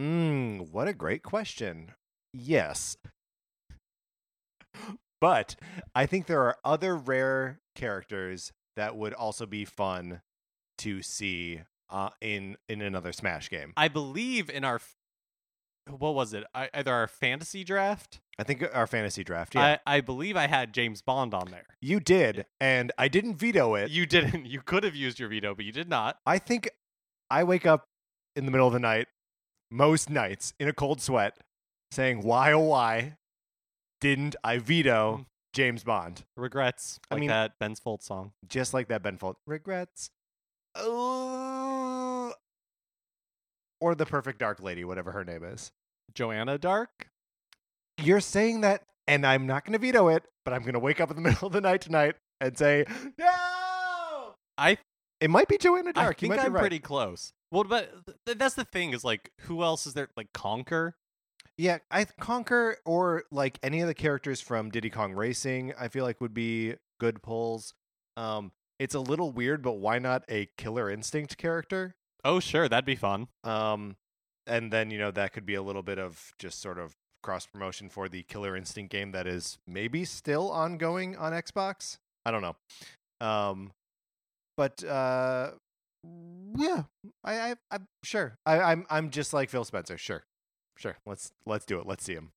Mm, 0.00 0.70
what 0.70 0.86
a 0.88 0.92
great 0.92 1.22
question. 1.22 1.92
Yes. 2.32 2.96
But 5.20 5.56
I 5.96 6.06
think 6.06 6.26
there 6.26 6.42
are 6.42 6.58
other 6.64 6.96
rare 6.96 7.58
characters 7.74 8.52
that 8.76 8.96
would 8.96 9.12
also 9.12 9.46
be 9.46 9.64
fun 9.64 10.20
to 10.78 11.02
see 11.02 11.62
uh, 11.90 12.10
in 12.20 12.56
in 12.68 12.80
another 12.80 13.12
Smash 13.12 13.50
game. 13.50 13.72
I 13.76 13.88
believe 13.88 14.48
in 14.48 14.62
our 14.62 14.80
what 15.98 16.14
was 16.14 16.34
it? 16.34 16.44
I, 16.54 16.68
either 16.74 16.92
our 16.92 17.06
fantasy 17.06 17.64
draft. 17.64 18.20
I 18.38 18.44
think 18.44 18.64
our 18.72 18.86
fantasy 18.86 19.24
draft. 19.24 19.54
Yeah, 19.54 19.78
I, 19.86 19.96
I 19.96 20.00
believe 20.00 20.36
I 20.36 20.46
had 20.46 20.72
James 20.72 21.02
Bond 21.02 21.34
on 21.34 21.50
there. 21.50 21.66
you 21.80 21.98
did, 22.00 22.46
and 22.60 22.92
I 22.98 23.08
didn't 23.08 23.34
veto 23.36 23.74
it. 23.74 23.90
You 23.90 24.06
didn't. 24.06 24.46
You 24.46 24.60
could 24.60 24.84
have 24.84 24.94
used 24.94 25.18
your 25.18 25.28
veto, 25.28 25.54
but 25.54 25.64
you 25.64 25.72
did 25.72 25.88
not. 25.88 26.18
I 26.26 26.38
think 26.38 26.70
I 27.30 27.44
wake 27.44 27.66
up 27.66 27.84
in 28.36 28.44
the 28.44 28.50
middle 28.52 28.66
of 28.66 28.72
the 28.72 28.78
night 28.78 29.08
most 29.70 30.08
nights 30.08 30.54
in 30.60 30.68
a 30.68 30.72
cold 30.72 31.00
sweat, 31.00 31.36
saying, 31.90 32.22
"Why 32.22 32.52
oh 32.52 32.60
why 32.60 33.16
didn't 34.00 34.36
I 34.44 34.58
veto 34.58 35.16
Mm. 35.18 35.26
James 35.52 35.82
Bond?" 35.84 36.24
Regrets, 36.36 37.00
I 37.10 37.14
like 37.14 37.20
mean- 37.20 37.28
that 37.30 37.58
Ben 37.58 37.74
Folds 37.74 38.06
song. 38.06 38.32
Just 38.46 38.72
like 38.72 38.88
that 38.88 39.02
Ben 39.02 39.18
Folds 39.18 39.38
regrets. 39.46 40.10
Oh. 40.76 41.87
Or 43.80 43.94
the 43.94 44.06
perfect 44.06 44.38
dark 44.40 44.60
lady, 44.60 44.84
whatever 44.84 45.12
her 45.12 45.24
name 45.24 45.44
is. 45.44 45.70
Joanna 46.14 46.58
Dark. 46.58 47.08
You're 48.00 48.20
saying 48.20 48.62
that, 48.62 48.82
and 49.06 49.26
I'm 49.26 49.46
not 49.46 49.64
going 49.64 49.72
to 49.74 49.78
veto 49.78 50.08
it, 50.08 50.24
but 50.44 50.54
I'm 50.54 50.62
going 50.62 50.72
to 50.74 50.78
wake 50.80 51.00
up 51.00 51.10
in 51.10 51.16
the 51.16 51.22
middle 51.28 51.46
of 51.46 51.52
the 51.52 51.60
night 51.60 51.80
tonight 51.80 52.16
and 52.40 52.56
say, 52.56 52.84
"No." 53.18 54.34
I 54.56 54.78
It 55.20 55.30
might 55.30 55.48
be 55.48 55.58
Joanna 55.58 55.90
I 55.90 55.92
Dark. 55.92 56.22
you 56.22 56.28
think 56.28 56.40
might 56.40 56.46
I'm 56.46 56.52
right. 56.52 56.60
pretty 56.60 56.78
close. 56.80 57.32
Well, 57.52 57.64
but 57.64 57.90
th- 58.26 58.36
that's 58.38 58.54
the 58.54 58.64
thing 58.64 58.92
is 58.92 59.04
like, 59.04 59.30
who 59.42 59.62
else 59.62 59.86
is 59.86 59.94
there? 59.94 60.08
Like 60.16 60.32
Conker. 60.32 60.92
Yeah, 61.56 61.78
I 61.90 62.04
Conker 62.04 62.74
or 62.84 63.24
like 63.30 63.58
any 63.62 63.80
of 63.80 63.86
the 63.88 63.94
characters 63.94 64.40
from 64.40 64.70
Diddy 64.70 64.90
Kong 64.90 65.12
Racing, 65.12 65.72
I 65.78 65.88
feel 65.88 66.04
like 66.04 66.20
would 66.20 66.34
be 66.34 66.74
good 67.00 67.22
pulls. 67.22 67.74
Um, 68.16 68.52
it's 68.78 68.94
a 68.94 69.00
little 69.00 69.32
weird, 69.32 69.62
but 69.62 69.72
why 69.74 69.98
not 69.98 70.24
a 70.28 70.48
Killer 70.56 70.88
Instinct 70.90 71.36
character? 71.36 71.96
Oh, 72.24 72.40
sure, 72.40 72.68
that'd 72.68 72.84
be 72.84 72.96
fun. 72.96 73.28
Um, 73.44 73.96
and 74.46 74.72
then 74.72 74.90
you 74.90 74.98
know 74.98 75.10
that 75.10 75.32
could 75.32 75.46
be 75.46 75.54
a 75.54 75.62
little 75.62 75.82
bit 75.82 75.98
of 75.98 76.32
just 76.38 76.60
sort 76.60 76.78
of 76.78 76.94
cross 77.22 77.46
promotion 77.46 77.88
for 77.88 78.08
the 78.08 78.22
Killer 78.24 78.56
Instinct 78.56 78.90
game 78.90 79.12
that 79.12 79.26
is 79.26 79.58
maybe 79.66 80.04
still 80.04 80.50
ongoing 80.50 81.16
on 81.16 81.32
Xbox. 81.32 81.98
I 82.24 82.30
don't 82.30 82.42
know. 82.42 82.56
Um, 83.20 83.72
but 84.56 84.82
uh, 84.84 85.50
yeah, 86.56 86.84
I, 87.24 87.50
I, 87.50 87.54
I'm 87.70 87.86
sure. 88.02 88.38
I, 88.46 88.60
I'm, 88.60 88.86
I'm 88.90 89.10
just 89.10 89.32
like 89.32 89.50
Phil 89.50 89.64
Spencer. 89.64 89.98
Sure, 89.98 90.24
sure. 90.76 90.96
Let's 91.06 91.32
let's 91.46 91.64
do 91.64 91.78
it. 91.78 91.86
Let's 91.86 92.04
see 92.04 92.14
him. 92.14 92.30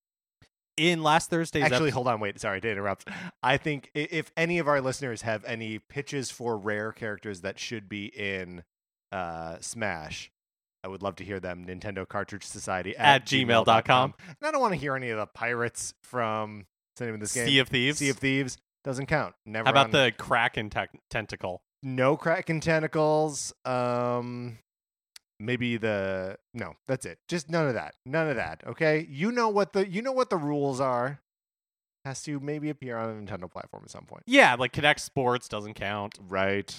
In 0.78 1.04
last 1.04 1.30
Thursday's 1.30 1.64
Actually, 1.64 1.90
episode, 1.90 1.94
hold 1.94 2.08
on, 2.08 2.20
wait. 2.20 2.40
Sorry 2.40 2.62
to 2.62 2.72
interrupt. 2.72 3.08
I 3.44 3.58
think 3.58 3.92
if 3.94 4.32
any 4.36 4.58
of 4.58 4.68
our 4.68 4.82
listeners 4.82 5.22
have 5.22 5.44
any 5.46 5.80
pitches 5.80 6.32
for 6.32 6.58
rare 6.58 6.92
characters 6.92 7.42
that 7.42 7.60
should 7.60 7.88
be 7.88 8.06
in 8.06 8.64
uh, 9.12 9.58
Smash, 9.60 10.32
I 10.84 10.88
would 10.88 11.02
love 11.04 11.16
to 11.18 11.24
hear 11.24 11.40
them. 11.40 11.66
Nintendo 11.66 12.08
Cartridge 12.08 12.44
Society 12.44 12.96
At 12.98 13.26
gmail.com. 13.26 14.14
And 14.28 14.36
I 14.42 14.52
don't 14.52 14.62
want 14.62 14.74
to 14.74 14.80
hear 14.80 14.96
any 14.96 15.10
of 15.10 15.18
the 15.20 15.28
pirates 15.28 15.94
from 16.04 16.58
what's 16.94 17.00
the 17.00 17.06
name 17.06 17.14
of 17.16 17.20
this 17.20 17.34
game? 17.34 17.48
Sea 17.48 17.60
of 17.60 17.68
Thieves. 17.70 17.98
Sea 18.00 18.10
of 18.10 18.18
Thieves 18.18 18.58
doesn't 18.84 19.06
count. 19.06 19.36
Never. 19.46 19.66
How 19.66 19.72
about 19.72 19.86
on- 19.88 19.92
the 19.92 20.14
Kraken 20.18 20.70
tec- 20.70 21.00
tentacle? 21.10 21.62
no 21.84 22.16
Kraken 22.16 22.60
tentacles? 22.60 23.54
Um, 23.66 24.60
maybe 25.40 25.78
the 25.78 26.38
no. 26.54 26.74
That's 26.88 27.06
it. 27.06 27.20
Just 27.28 27.50
none 27.50 27.68
of 27.68 27.74
that. 27.76 27.96
None 28.06 28.28
of 28.30 28.36
that. 28.36 28.64
Okay. 28.66 29.08
You 29.10 29.32
know 29.32 29.50
what 29.50 29.74
the 29.74 29.88
you 29.88 30.02
know 30.02 30.12
what 30.12 30.30
the 30.30 30.38
rules 30.38 30.80
are. 30.80 31.20
Has 32.06 32.24
to 32.24 32.40
maybe 32.40 32.70
appear 32.72 32.98
on 32.98 33.10
a 33.10 33.14
Nintendo 33.14 33.50
platform 33.52 33.84
at 33.86 33.92
some 33.92 34.06
point. 34.06 34.24
Yeah, 34.26 34.56
like 34.56 34.74
Kinect 34.74 35.00
Sports 35.00 35.48
doesn't 35.48 35.76
count. 35.76 36.18
Right. 36.28 36.76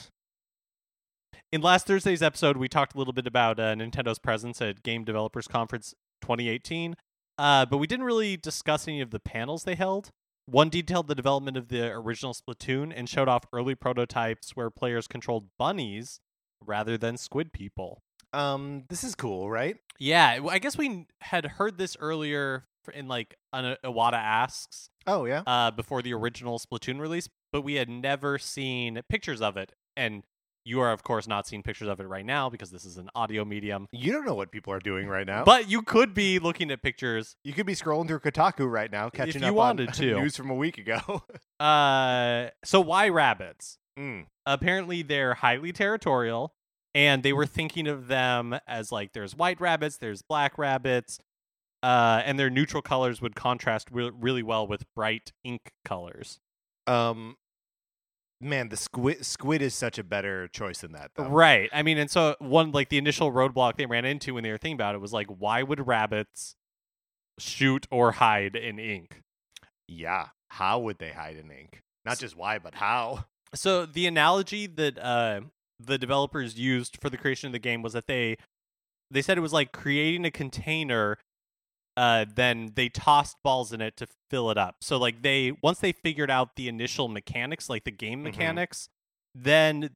In 1.53 1.61
last 1.61 1.87
Thursday's 1.87 2.23
episode, 2.23 2.57
we 2.57 2.67
talked 2.67 2.95
a 2.95 2.99
little 2.99 3.13
bit 3.13 3.27
about 3.27 3.61
uh, 3.61 3.75
Nintendo's 3.75 4.19
presence 4.19 4.63
at 4.63 4.83
Game 4.83 5.05
Developers 5.05 5.47
Conference 5.47 5.95
2018, 6.23 6.97
uh, 7.37 7.67
but 7.67 7.77
we 7.77 7.87
didn't 7.87 8.07
really 8.07 8.39
discuss 8.39 8.89
any 8.89 9.03
of 9.03 9.11
the 9.11 9.21
panels 9.21 9.65
they 9.65 9.75
held. 9.75 10.09
One 10.47 10.71
detailed 10.71 11.09
the 11.09 11.15
development 11.15 11.59
of 11.59 11.69
the 11.69 11.91
original 11.91 12.33
Splatoon 12.33 12.91
and 12.97 13.07
showed 13.07 13.29
off 13.29 13.45
early 13.53 13.75
prototypes 13.75 14.57
where 14.57 14.71
players 14.71 15.07
controlled 15.07 15.49
bunnies 15.59 16.21
rather 16.65 16.97
than 16.97 17.19
squid 17.19 17.53
people. 17.53 18.01
Um, 18.33 18.85
this 18.89 19.05
is 19.05 19.15
cool, 19.15 19.51
right? 19.51 19.77
Yeah, 19.99 20.39
I 20.49 20.59
guess 20.59 20.79
we 20.79 21.07
had 21.21 21.45
heard 21.45 21.77
this 21.77 21.99
earlier 22.01 22.65
in 22.95 23.09
like 23.09 23.37
an 23.53 23.77
Iwata 23.85 24.15
asks 24.15 24.89
Oh 25.07 25.27
yeah. 25.27 25.43
uh, 25.47 25.71
before 25.71 26.01
the 26.01 26.15
original 26.15 26.59
Splatoon 26.59 26.99
release, 26.99 27.29
but 27.53 27.61
we 27.61 27.75
had 27.75 27.91
never 27.91 28.39
seen 28.39 29.03
pictures 29.11 29.43
of 29.43 29.59
it. 29.59 29.73
And 29.95 30.23
you 30.65 30.81
are, 30.81 30.93
of 30.93 31.03
course, 31.03 31.27
not 31.27 31.47
seeing 31.47 31.63
pictures 31.63 31.89
of 31.89 31.99
it 32.01 32.05
right 32.07 32.25
now 32.25 32.49
because 32.49 32.71
this 32.71 32.85
is 32.85 32.97
an 32.99 33.09
audio 33.15 33.45
medium. 33.45 33.89
You 33.93 34.13
don't 34.13 34.25
know 34.25 34.35
what 34.35 34.51
people 34.53 34.73
are 34.73 34.79
doing 34.79 35.09
right 35.09 35.27
now. 35.27 35.45
But 35.45 35.69
you 35.69 35.83
could 35.83 36.15
be 36.15 36.39
looking 36.39 36.71
at 36.71 36.83
pictures. 36.83 37.37
you 37.45 37.53
could 37.53 37.67
be 37.67 37.75
scrolling 37.75 38.07
through 38.09 38.21
Kotaku 38.21 38.71
right 38.71 38.91
now, 38.91 39.09
catching 39.11 39.43
you 39.43 39.49
up 39.49 39.55
wanted 39.55 39.89
on 39.89 39.95
to. 39.97 40.21
news 40.21 40.37
from 40.37 40.51
a 40.51 40.55
week 40.55 40.79
ago. 40.79 41.23
Uh, 41.61 42.51
so 42.65 42.81
why 42.81 43.09
rabbits? 43.09 43.79
mm. 43.99 44.25
Apparently, 44.47 45.03
they're 45.03 45.35
highly 45.35 45.71
territorial, 45.73 46.53
and 46.93 47.23
they 47.23 47.33
were 47.33 47.47
thinking 47.47 47.87
of 47.87 48.09
them 48.09 48.59
as 48.67 48.91
like 48.91 49.13
there's 49.13 49.37
white 49.37 49.61
rabbits, 49.61 49.97
there's 49.99 50.23
black 50.23 50.59
rabbits, 50.59 51.21
uh, 51.85 52.21
and 52.25 52.37
their 52.39 52.51
neutral 52.51 52.83
colors 52.83 53.23
would 53.23 53.37
contrast 53.37 53.89
re- 53.93 54.11
really 54.19 54.43
well 54.43 54.67
with 54.67 54.83
bright 54.97 55.31
ink 55.45 55.71
colors. 55.85 56.41
Um, 56.89 57.37
man, 58.43 58.69
the 58.69 58.77
squid 58.77 59.25
squid 59.25 59.63
is 59.63 59.75
such 59.75 59.99
a 59.99 60.05
better 60.05 60.49
choice 60.49 60.81
than 60.81 60.93
that. 60.93 61.13
Though. 61.15 61.29
Right. 61.29 61.71
I 61.73 61.83
mean, 61.83 61.99
and 61.99 62.11
so 62.11 62.37
one 62.39 62.73
like 62.73 62.89
the 62.89 62.99
initial 62.99 63.33
roadblock 63.33 63.77
they 63.77 63.87
ran 63.87 64.05
into 64.05 64.35
when 64.35 64.43
they 64.43 64.51
were 64.51 64.59
thinking 64.59 64.77
about 64.77 64.95
it 64.95 65.01
was 65.01 65.13
like, 65.13 65.29
why 65.29 65.63
would 65.63 65.87
rabbits 65.87 66.55
shoot 67.39 67.87
or 67.91 68.13
hide 68.13 68.57
in 68.57 68.79
ink? 68.79 69.23
Yeah. 69.89 70.29
How 70.49 70.79
would 70.81 70.99
they 70.99 71.11
hide 71.11 71.37
in 71.37 71.51
ink? 71.51 71.81
Not 72.05 72.19
just 72.19 72.37
why, 72.37 72.59
but 72.59 72.75
how. 72.75 73.25
So 73.55 73.87
the 73.87 74.07
analogy 74.07 74.67
that 74.67 74.99
uh, 74.99 75.43
the 75.79 75.99
developers 75.99 76.59
used 76.59 76.99
for 77.01 77.11
the 77.11 77.17
creation 77.17 77.47
of 77.47 77.53
the 77.53 77.59
game 77.59 77.83
was 77.83 77.93
that 77.93 78.07
they 78.07 78.37
they 79.11 79.23
said 79.23 79.37
it 79.37 79.43
was 79.43 79.53
like 79.53 79.73
creating 79.73 80.25
a 80.25 80.31
container. 80.31 81.19
Uh, 81.97 82.25
then 82.35 82.73
they 82.75 82.89
tossed 82.89 83.37
balls 83.45 83.73
in 83.73 83.81
it 83.83 83.97
to 83.99 84.07
fill 84.31 84.51
it 84.51 84.57
up. 84.57 84.77
So 84.81 84.97
like 84.97 85.23
they 85.23 85.53
once 85.63 85.81
they 85.81 85.93
figured 85.93 86.31
out 86.31 86.57
the 86.57 86.69
initial 86.69 87.09
mechanics, 87.09 87.69
like 87.69 87.85
the 87.85 87.91
game 87.91 88.21
Mhm. 88.21 88.25
mechanics, 88.25 88.89
then 89.35 89.91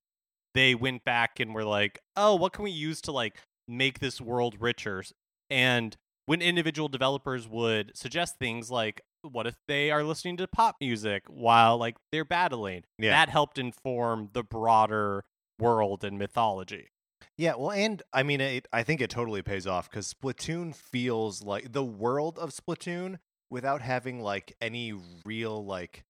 they 0.55 0.75
went 0.75 1.05
back 1.05 1.41
and 1.41 1.55
were 1.55 1.65
like, 1.65 1.99
oh, 2.17 2.35
what 2.35 2.53
can 2.53 2.65
we 2.65 2.71
use 2.71 3.01
to 3.03 3.13
like 3.13 3.39
make 3.67 3.99
this 4.01 4.21
world 4.21 4.57
richer? 4.61 5.03
And 5.51 5.97
when 6.27 6.43
individual 6.43 6.89
developers 6.89 7.47
would 7.49 7.97
suggest 7.97 8.39
things 8.39 8.71
like, 8.71 9.01
what 9.23 9.47
if 9.47 9.57
they 9.69 9.91
are 9.91 10.03
listening 10.05 10.37
to 10.39 10.47
pop 10.47 10.77
music 10.81 11.23
while 11.29 11.79
like 11.79 11.97
they're 12.13 12.25
battling? 12.25 12.85
Yeah. 12.99 13.11
That 13.13 13.29
helped 13.31 13.59
inform 13.59 14.31
the 14.33 14.43
broader 14.43 15.25
world 15.59 16.05
and 16.05 16.19
mythology. 16.19 16.91
Yeah, 17.39 17.55
well, 17.57 17.71
and 17.73 18.03
I 18.13 18.23
mean, 18.23 18.41
it, 18.41 18.67
I 18.73 18.83
think 18.83 19.01
it 19.01 19.11
totally 19.11 19.43
pays 19.43 19.67
off 19.67 19.91
because 19.91 20.13
Splatoon 20.15 20.75
feels 20.75 21.43
like 21.43 21.73
the 21.73 21.85
world 21.85 22.39
of 22.39 22.51
Splatoon 22.51 23.19
without 23.51 23.83
having 23.83 24.21
like 24.21 24.57
any 24.61 24.95
real 25.25 25.65
like, 25.65 26.03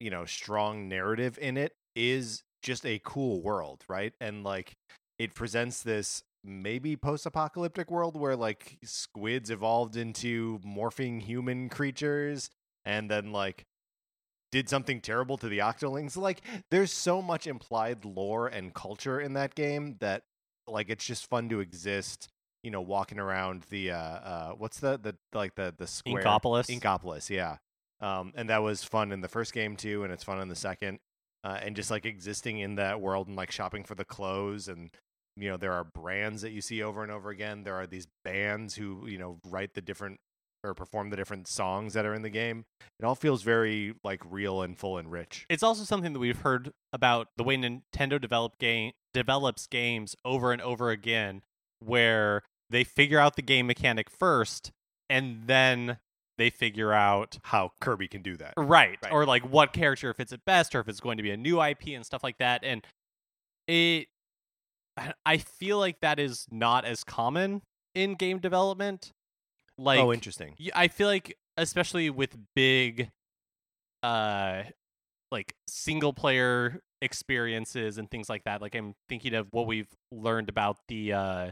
you 0.00 0.10
know, 0.10 0.24
strong 0.24 0.88
narrative 0.88 1.38
in 1.40 1.56
it 1.56 1.72
is 1.96 2.42
just 2.62 2.86
a 2.86 3.00
cool 3.04 3.42
world, 3.42 3.84
right? 3.88 4.14
And 4.20 4.44
like, 4.44 4.74
it 5.18 5.34
presents 5.34 5.82
this 5.82 6.22
maybe 6.44 6.96
post-apocalyptic 6.96 7.90
world 7.90 8.16
where 8.18 8.36
like 8.36 8.78
squids 8.84 9.50
evolved 9.50 9.96
into 9.96 10.58
morphing 10.60 11.22
human 11.22 11.68
creatures, 11.68 12.50
and 12.86 13.10
then 13.10 13.32
like 13.32 13.64
did 14.52 14.68
something 14.68 15.00
terrible 15.00 15.38
to 15.38 15.48
the 15.48 15.58
Octolings. 15.58 16.16
Like, 16.16 16.42
there's 16.70 16.92
so 16.92 17.22
much 17.22 17.46
implied 17.46 18.04
lore 18.04 18.48
and 18.48 18.74
culture 18.74 19.20
in 19.20 19.34
that 19.34 19.54
game 19.54 19.96
that, 20.00 20.22
like, 20.72 20.90
it's 20.90 21.04
just 21.04 21.26
fun 21.28 21.48
to 21.50 21.60
exist. 21.60 22.28
You 22.62 22.70
know, 22.70 22.82
walking 22.82 23.18
around 23.18 23.64
the 23.70 23.92
uh, 23.92 23.96
uh, 23.96 24.50
what's 24.52 24.80
the 24.80 24.98
the 24.98 25.16
like 25.32 25.54
the 25.54 25.74
the 25.76 25.86
square 25.86 26.22
Inkopolis. 26.22 26.68
Inkopolis, 26.68 27.30
yeah. 27.30 27.56
Um, 28.00 28.32
and 28.34 28.50
that 28.50 28.62
was 28.62 28.84
fun 28.84 29.12
in 29.12 29.20
the 29.22 29.28
first 29.28 29.52
game 29.54 29.76
too, 29.76 30.04
and 30.04 30.12
it's 30.12 30.24
fun 30.24 30.40
in 30.40 30.48
the 30.48 30.54
second. 30.56 30.98
uh, 31.44 31.58
and 31.62 31.76
just 31.76 31.90
like 31.90 32.06
existing 32.06 32.58
in 32.58 32.76
that 32.76 33.00
world 33.00 33.28
and 33.28 33.36
like 33.36 33.50
shopping 33.50 33.84
for 33.84 33.94
the 33.94 34.04
clothes 34.04 34.68
and 34.68 34.90
you 35.36 35.48
know 35.48 35.56
there 35.56 35.72
are 35.72 35.84
brands 35.84 36.42
that 36.42 36.50
you 36.50 36.60
see 36.60 36.82
over 36.82 37.02
and 37.02 37.12
over 37.12 37.30
again 37.30 37.62
there 37.64 37.76
are 37.76 37.86
these 37.86 38.06
bands 38.24 38.74
who 38.74 39.06
you 39.06 39.18
know 39.18 39.38
write 39.46 39.74
the 39.74 39.80
different 39.80 40.18
or 40.62 40.74
perform 40.74 41.10
the 41.10 41.16
different 41.16 41.46
songs 41.48 41.94
that 41.94 42.04
are 42.04 42.14
in 42.14 42.22
the 42.22 42.30
game 42.30 42.64
it 42.98 43.04
all 43.04 43.14
feels 43.14 43.42
very 43.42 43.94
like 44.04 44.20
real 44.28 44.62
and 44.62 44.78
full 44.78 44.98
and 44.98 45.10
rich 45.10 45.46
It's 45.48 45.62
also 45.62 45.84
something 45.84 46.12
that 46.12 46.18
we've 46.18 46.40
heard 46.40 46.70
about 46.92 47.28
the 47.36 47.44
way 47.44 47.56
Nintendo 47.56 48.20
develop 48.20 48.58
game 48.58 48.92
develops 49.14 49.66
games 49.66 50.14
over 50.24 50.52
and 50.52 50.60
over 50.62 50.90
again, 50.90 51.42
where 51.80 52.42
they 52.68 52.84
figure 52.84 53.18
out 53.18 53.34
the 53.36 53.42
game 53.42 53.66
mechanic 53.66 54.08
first, 54.10 54.70
and 55.08 55.42
then 55.46 55.98
they 56.38 56.48
figure 56.50 56.92
out 56.92 57.38
how 57.44 57.72
kirby 57.80 58.06
can 58.06 58.22
do 58.22 58.36
that 58.36 58.54
right, 58.56 58.98
Right. 59.02 59.12
or 59.12 59.24
like 59.26 59.42
what 59.42 59.72
character 59.72 60.12
fits 60.14 60.30
it 60.32 60.42
best, 60.46 60.74
or 60.74 60.80
if 60.80 60.88
it's 60.88 61.00
going 61.00 61.16
to 61.16 61.22
be 61.22 61.30
a 61.30 61.36
new 61.36 61.60
IP 61.60 61.88
and 61.88 62.04
stuff 62.06 62.22
like 62.22 62.38
that. 62.38 62.62
And 62.62 62.84
it, 63.66 64.08
I- 64.96 65.14
I 65.26 65.36
feel 65.38 65.78
like 65.78 66.00
that 66.00 66.18
is 66.18 66.46
not 66.50 66.84
as 66.84 67.02
common 67.04 67.62
in 67.94 68.14
game 68.14 68.38
development. 68.38 69.10
Like, 69.80 69.98
oh 69.98 70.12
interesting 70.12 70.56
I 70.74 70.88
feel 70.88 71.08
like 71.08 71.36
especially 71.56 72.10
with 72.10 72.36
big 72.54 73.08
uh 74.02 74.62
like 75.30 75.54
single 75.68 76.12
player 76.12 76.80
experiences 77.02 77.98
and 77.98 78.10
things 78.10 78.28
like 78.28 78.44
that 78.44 78.60
like 78.60 78.74
I'm 78.74 78.94
thinking 79.08 79.34
of 79.34 79.48
what 79.52 79.66
we've 79.66 79.88
learned 80.12 80.48
about 80.48 80.76
the 80.88 81.12
uh 81.12 81.50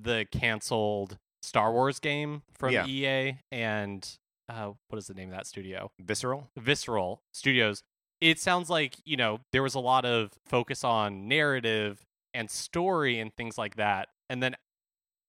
the 0.00 0.26
canceled 0.32 1.16
Star 1.42 1.72
Wars 1.72 2.00
game 2.00 2.42
from 2.58 2.72
Yeah. 2.72 2.86
EA 2.86 3.38
and 3.52 4.08
uh 4.48 4.72
what 4.88 4.98
is 4.98 5.06
the 5.06 5.14
name 5.14 5.30
of 5.30 5.36
that 5.36 5.46
studio? 5.46 5.90
visceral 6.00 6.48
Visceral 6.58 7.20
Studios. 7.32 7.82
It 8.20 8.38
sounds 8.40 8.70
like, 8.70 8.96
you 9.04 9.16
know, 9.16 9.40
there 9.52 9.62
was 9.62 9.74
a 9.74 9.80
lot 9.80 10.04
of 10.04 10.30
focus 10.46 10.82
on 10.82 11.28
narrative 11.28 12.00
and 12.32 12.50
story 12.50 13.20
and 13.20 13.30
things 13.36 13.58
like 13.58 13.76
that 13.76 14.08
and 14.30 14.42
then 14.42 14.56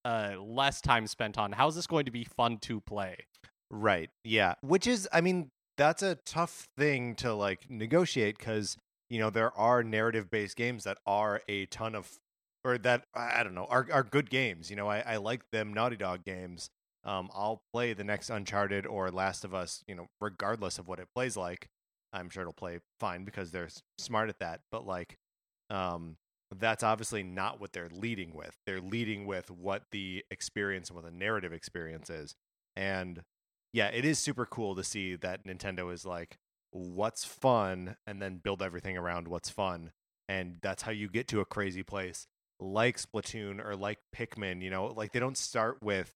uh 0.06 0.36
less 0.40 0.80
time 0.80 1.08
spent 1.08 1.38
on 1.38 1.52
how 1.52 1.68
is 1.68 1.76
this 1.76 1.88
going 1.88 2.06
to 2.06 2.12
be 2.12 2.24
fun 2.24 2.60
to 2.60 2.80
play. 2.80 3.18
Right. 3.70 4.10
Yeah. 4.24 4.56
Which 4.62 4.88
is, 4.88 5.10
I 5.12 5.22
mean, 5.22 5.52
that's 5.78 6.04
a 6.04 6.16
tough 6.16 6.68
thing 6.78 7.16
to 7.16 7.34
like 7.34 7.70
negotiate 7.70 8.38
because, 8.38 8.78
you 9.10 9.20
know, 9.20 9.30
there 9.30 9.52
are 9.58 9.84
narrative 9.84 10.30
based 10.30 10.56
games 10.56 10.84
that 10.84 10.98
are 11.06 11.42
a 11.50 11.66
ton 11.66 11.96
of, 11.96 12.20
or 12.64 12.78
that, 12.80 13.04
I 13.14 13.44
don't 13.44 13.56
know, 13.56 13.66
are, 13.70 13.88
are 13.92 14.04
good 14.04 14.30
games. 14.30 14.70
You 14.70 14.76
know, 14.76 14.88
I, 14.88 15.00
I 15.00 15.18
like 15.18 15.42
them 15.52 15.74
Naughty 15.74 15.98
Dog 15.98 16.24
games. 16.24 16.70
Um, 17.04 17.30
I'll 17.36 17.62
play 17.74 17.94
the 17.94 18.04
next 18.04 18.30
Uncharted 18.30 18.86
or 18.86 19.12
Last 19.12 19.44
of 19.44 19.54
Us, 19.54 19.84
you 19.88 19.96
know, 19.96 20.08
regardless 20.22 20.80
of 20.80 20.88
what 20.88 21.00
it 21.00 21.08
plays 21.14 21.36
like. 21.36 21.68
I'm 22.14 22.30
sure 22.30 22.42
it'll 22.42 22.54
play 22.54 22.80
fine 23.00 23.26
because 23.26 23.52
they're 23.52 23.70
smart 23.98 24.30
at 24.30 24.40
that. 24.40 24.62
But 24.72 24.88
like, 24.88 25.18
um, 25.70 26.18
that's 26.60 26.84
obviously 26.84 27.24
not 27.24 27.60
what 27.60 27.74
they're 27.74 27.90
leading 27.92 28.34
with. 28.34 28.56
They're 28.66 28.82
leading 28.82 29.26
with 29.26 29.50
what 29.52 29.84
the 29.92 30.24
experience 30.32 30.90
and 30.90 30.96
what 30.96 31.06
the 31.06 31.12
narrative 31.12 31.54
experience 31.54 32.10
is. 32.10 32.36
And 32.76 33.24
yeah, 33.74 33.88
it 33.88 34.06
is 34.06 34.20
super 34.20 34.46
cool 34.46 34.76
to 34.76 34.84
see 34.84 35.16
that 35.16 35.46
Nintendo 35.46 35.92
is 35.94 36.06
like, 36.06 36.38
what's 36.72 37.24
fun, 37.24 37.96
and 38.06 38.22
then 38.22 38.42
build 38.44 38.62
everything 38.62 38.98
around 38.98 39.28
what's 39.28 39.50
fun. 39.50 39.92
And 40.28 40.58
that's 40.62 40.84
how 40.84 40.92
you 40.92 41.08
get 41.10 41.28
to 41.30 41.40
a 41.40 41.46
crazy 41.46 41.84
place 41.84 42.28
like 42.60 42.98
Splatoon 42.98 43.64
or 43.64 43.76
like 43.76 44.00
Pikmin. 44.16 44.62
You 44.62 44.70
know, 44.70 44.88
like 44.88 45.12
they 45.12 45.20
don't 45.20 45.38
start 45.38 45.78
with 45.82 46.14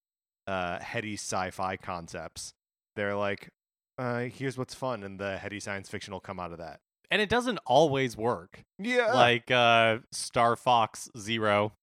uh, 0.47 0.79
heady 0.79 1.13
sci 1.13 1.51
fi 1.51 1.77
concepts. 1.77 2.53
They're 2.95 3.15
like, 3.15 3.49
uh, 3.97 4.21
here's 4.21 4.57
what's 4.57 4.73
fun, 4.73 5.03
and 5.03 5.19
the 5.19 5.37
heady 5.37 5.59
science 5.59 5.89
fiction 5.89 6.13
will 6.13 6.19
come 6.19 6.39
out 6.39 6.51
of 6.51 6.57
that. 6.57 6.79
And 7.11 7.21
it 7.21 7.29
doesn't 7.29 7.59
always 7.65 8.15
work. 8.15 8.63
Yeah. 8.77 9.13
Like 9.13 9.49
uh 9.51 9.99
Star 10.11 10.55
Fox 10.55 11.09
Zero 11.17 11.73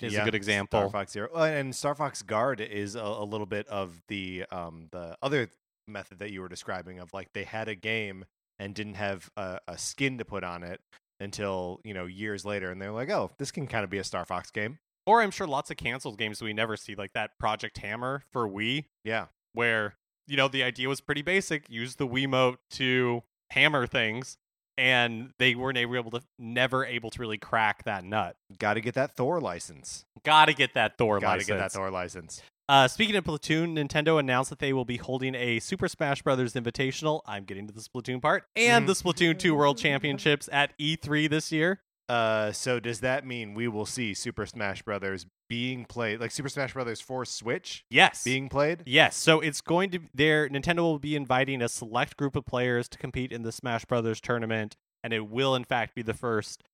is 0.00 0.16
a 0.16 0.24
good 0.24 0.34
example. 0.34 0.80
Star 0.80 0.90
Fox 0.90 1.12
Zero, 1.12 1.28
and 1.34 1.74
Star 1.74 1.94
Fox 1.94 2.22
Guard 2.22 2.60
is 2.60 2.94
a, 2.94 3.00
a 3.00 3.24
little 3.24 3.46
bit 3.46 3.66
of 3.68 4.00
the 4.08 4.44
um 4.50 4.88
the 4.92 5.16
other 5.22 5.50
method 5.86 6.20
that 6.20 6.30
you 6.30 6.40
were 6.40 6.48
describing 6.48 6.98
of 6.98 7.12
like 7.12 7.32
they 7.34 7.44
had 7.44 7.68
a 7.68 7.74
game 7.74 8.24
and 8.58 8.74
didn't 8.74 8.94
have 8.94 9.30
a, 9.36 9.58
a 9.66 9.76
skin 9.78 10.18
to 10.18 10.24
put 10.24 10.44
on 10.44 10.62
it 10.62 10.80
until 11.18 11.80
you 11.84 11.94
know 11.94 12.06
years 12.06 12.44
later, 12.44 12.70
and 12.70 12.80
they're 12.80 12.92
like, 12.92 13.10
oh, 13.10 13.30
this 13.38 13.50
can 13.50 13.66
kind 13.66 13.84
of 13.84 13.90
be 13.90 13.98
a 13.98 14.04
Star 14.04 14.24
Fox 14.24 14.50
game. 14.50 14.78
Or 15.06 15.22
I'm 15.22 15.30
sure 15.30 15.46
lots 15.46 15.70
of 15.70 15.76
canceled 15.76 16.18
games 16.18 16.40
we 16.42 16.52
never 16.52 16.76
see, 16.76 16.94
like 16.94 17.12
that 17.14 17.32
Project 17.38 17.78
Hammer 17.78 18.22
for 18.32 18.48
Wii, 18.48 18.84
Yeah, 19.04 19.26
where, 19.54 19.94
you 20.26 20.36
know, 20.36 20.46
the 20.46 20.62
idea 20.62 20.88
was 20.88 21.00
pretty 21.00 21.22
basic. 21.22 21.68
Use 21.68 21.96
the 21.96 22.06
Wiimote 22.06 22.56
to 22.72 23.22
hammer 23.50 23.86
things, 23.86 24.36
and 24.78 25.30
they 25.38 25.54
weren't 25.54 25.78
able 25.78 26.10
to 26.12 26.22
never 26.38 26.84
able 26.84 27.10
to 27.10 27.18
really 27.20 27.38
crack 27.38 27.84
that 27.84 28.04
nut. 28.04 28.36
got 28.58 28.74
to 28.74 28.80
get 28.80 28.94
that 28.94 29.16
Thor 29.16 29.40
license. 29.40 30.04
Gotta 30.24 30.52
get 30.52 30.74
that 30.74 30.98
Thor 30.98 31.18
Got 31.20 31.26
to 31.26 31.32
license. 31.38 31.46
get 31.48 31.58
that 31.58 31.72
Thor 31.72 31.90
license. 31.90 32.42
Uh, 32.68 32.86
speaking 32.86 33.16
of 33.16 33.24
Splatoon, 33.24 33.74
Nintendo 33.76 34.20
announced 34.20 34.48
that 34.50 34.60
they 34.60 34.72
will 34.72 34.84
be 34.84 34.96
holding 34.96 35.34
a 35.34 35.58
Super 35.58 35.88
Smash 35.88 36.22
Brothers 36.22 36.54
Invitational. 36.54 37.20
I'm 37.26 37.42
getting 37.44 37.66
to 37.66 37.72
the 37.72 37.80
Splatoon 37.80 38.22
part, 38.22 38.44
and 38.54 38.84
Mhm. 38.84 38.86
the 38.86 38.92
Splatoon 38.92 39.38
2 39.38 39.56
World 39.56 39.76
Championships 39.76 40.48
at 40.52 40.72
E3 40.78 41.26
this 41.26 41.50
year. 41.50 41.80
Uh, 42.10 42.50
so 42.50 42.80
does 42.80 42.98
that 43.00 43.24
mean 43.24 43.54
we 43.54 43.68
will 43.68 43.86
see 43.86 44.14
Super 44.14 44.44
Smash 44.44 44.82
Brothers 44.82 45.26
being 45.48 45.84
played, 45.84 46.18
like 46.18 46.32
Super 46.32 46.48
Smash 46.48 46.72
Brothers 46.72 47.00
for 47.00 47.24
Switch 47.24 47.84
Yes. 47.88 48.24
being 48.24 48.48
played? 48.48 48.82
Yes, 48.84 49.14
so 49.16 49.38
it's 49.38 49.60
going 49.60 49.90
to 49.90 50.00
there 50.12 50.48
Nintendo 50.48 50.78
will 50.78 50.98
be 50.98 51.14
inviting 51.14 51.62
a 51.62 51.68
select 51.68 52.16
group 52.16 52.34
of 52.34 52.44
players 52.44 52.88
to 52.88 52.98
compete 52.98 53.30
in 53.30 53.42
the 53.42 53.52
Smash 53.52 53.84
Brothers 53.84 54.20
tournament 54.20 54.76
and 55.04 55.12
it 55.12 55.28
will 55.30 55.54
in 55.54 55.62
fact 55.62 55.94
be 55.94 56.02
the 56.02 56.12
first 56.12 56.64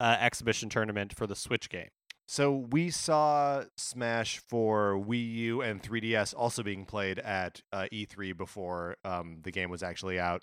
uh, 0.00 0.16
exhibition 0.18 0.70
tournament 0.70 1.14
for 1.14 1.26
the 1.26 1.36
Switch 1.36 1.68
game. 1.68 1.88
So 2.26 2.50
we 2.70 2.88
saw 2.88 3.64
Smash 3.76 4.38
for 4.38 4.94
Wii 4.94 5.34
U 5.34 5.60
and 5.60 5.82
3DS 5.82 6.32
also 6.34 6.62
being 6.62 6.86
played 6.86 7.18
at 7.18 7.60
uh, 7.70 7.86
E3 7.92 8.34
before 8.34 8.96
um, 9.04 9.40
the 9.42 9.50
game 9.50 9.68
was 9.68 9.82
actually 9.82 10.18
out. 10.18 10.42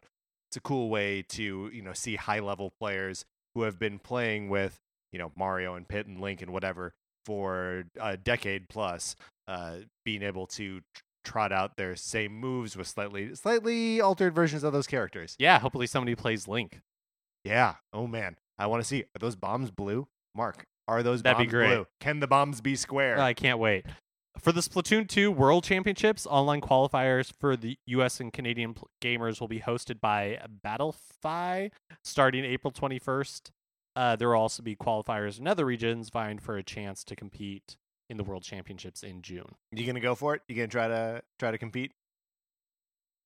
It's 0.51 0.57
a 0.57 0.61
cool 0.61 0.89
way 0.89 1.23
to 1.29 1.71
you 1.73 1.81
know 1.81 1.93
see 1.93 2.17
high 2.17 2.39
level 2.39 2.71
players 2.79 3.25
who 3.57 3.63
have 3.63 3.79
been 3.79 3.97
playing 3.97 4.49
with 4.49 4.79
you 5.11 5.17
know 5.17 5.31
Mario 5.35 5.73
and 5.73 5.87
Pit 5.87 6.05
and 6.05 6.21
Link 6.21 6.43
and 6.43 6.53
whatever 6.53 6.93
for 7.25 7.85
a 7.99 8.15
decade 8.15 8.69
plus, 8.69 9.15
uh, 9.47 9.77
being 10.05 10.21
able 10.21 10.45
to 10.45 10.81
trot 11.25 11.51
out 11.51 11.75
their 11.75 11.95
same 11.95 12.33
moves 12.39 12.77
with 12.77 12.87
slightly 12.87 13.33
slightly 13.33 13.99
altered 13.99 14.35
versions 14.35 14.63
of 14.63 14.73
those 14.73 14.85
characters. 14.85 15.35
Yeah, 15.39 15.57
hopefully 15.59 15.87
somebody 15.87 16.13
plays 16.13 16.47
Link. 16.47 16.81
Yeah. 17.43 17.75
Oh 17.91 18.05
man, 18.05 18.37
I 18.59 18.67
want 18.67 18.83
to 18.83 18.87
see. 18.87 19.01
Are 19.01 19.19
those 19.19 19.35
bombs 19.35 19.71
blue? 19.71 20.07
Mark, 20.35 20.67
are 20.87 21.01
those 21.01 21.23
That'd 21.23 21.39
be 21.39 21.49
great. 21.49 21.73
blue? 21.73 21.87
Can 21.99 22.19
the 22.19 22.27
bombs 22.27 22.61
be 22.61 22.75
square? 22.75 23.19
I 23.19 23.33
can't 23.33 23.57
wait. 23.57 23.87
For 24.39 24.51
the 24.51 24.61
Splatoon 24.61 25.07
2 25.07 25.31
World 25.31 25.63
Championships, 25.63 26.25
online 26.25 26.61
qualifiers 26.61 27.31
for 27.39 27.57
the 27.57 27.77
US 27.87 28.19
and 28.19 28.31
Canadian 28.31 28.73
pl- 28.75 28.89
gamers 29.01 29.39
will 29.41 29.47
be 29.47 29.59
hosted 29.59 29.99
by 29.99 30.39
Battlefy 30.65 31.71
starting 32.03 32.45
April 32.45 32.71
21st. 32.71 33.49
Uh, 33.95 34.15
there 34.15 34.29
will 34.29 34.37
also 34.37 34.61
be 34.61 34.75
qualifiers 34.75 35.39
in 35.39 35.47
other 35.47 35.65
regions 35.65 36.09
vying 36.09 36.37
for 36.37 36.55
a 36.55 36.63
chance 36.63 37.03
to 37.03 37.15
compete 37.15 37.75
in 38.09 38.17
the 38.17 38.23
World 38.23 38.43
Championships 38.43 39.03
in 39.03 39.21
June. 39.21 39.55
You 39.71 39.85
gonna 39.85 39.99
go 39.99 40.15
for 40.15 40.35
it? 40.35 40.41
You 40.47 40.55
gonna 40.55 40.67
try 40.67 40.87
to 40.87 41.21
try 41.39 41.51
to 41.51 41.57
compete? 41.57 41.91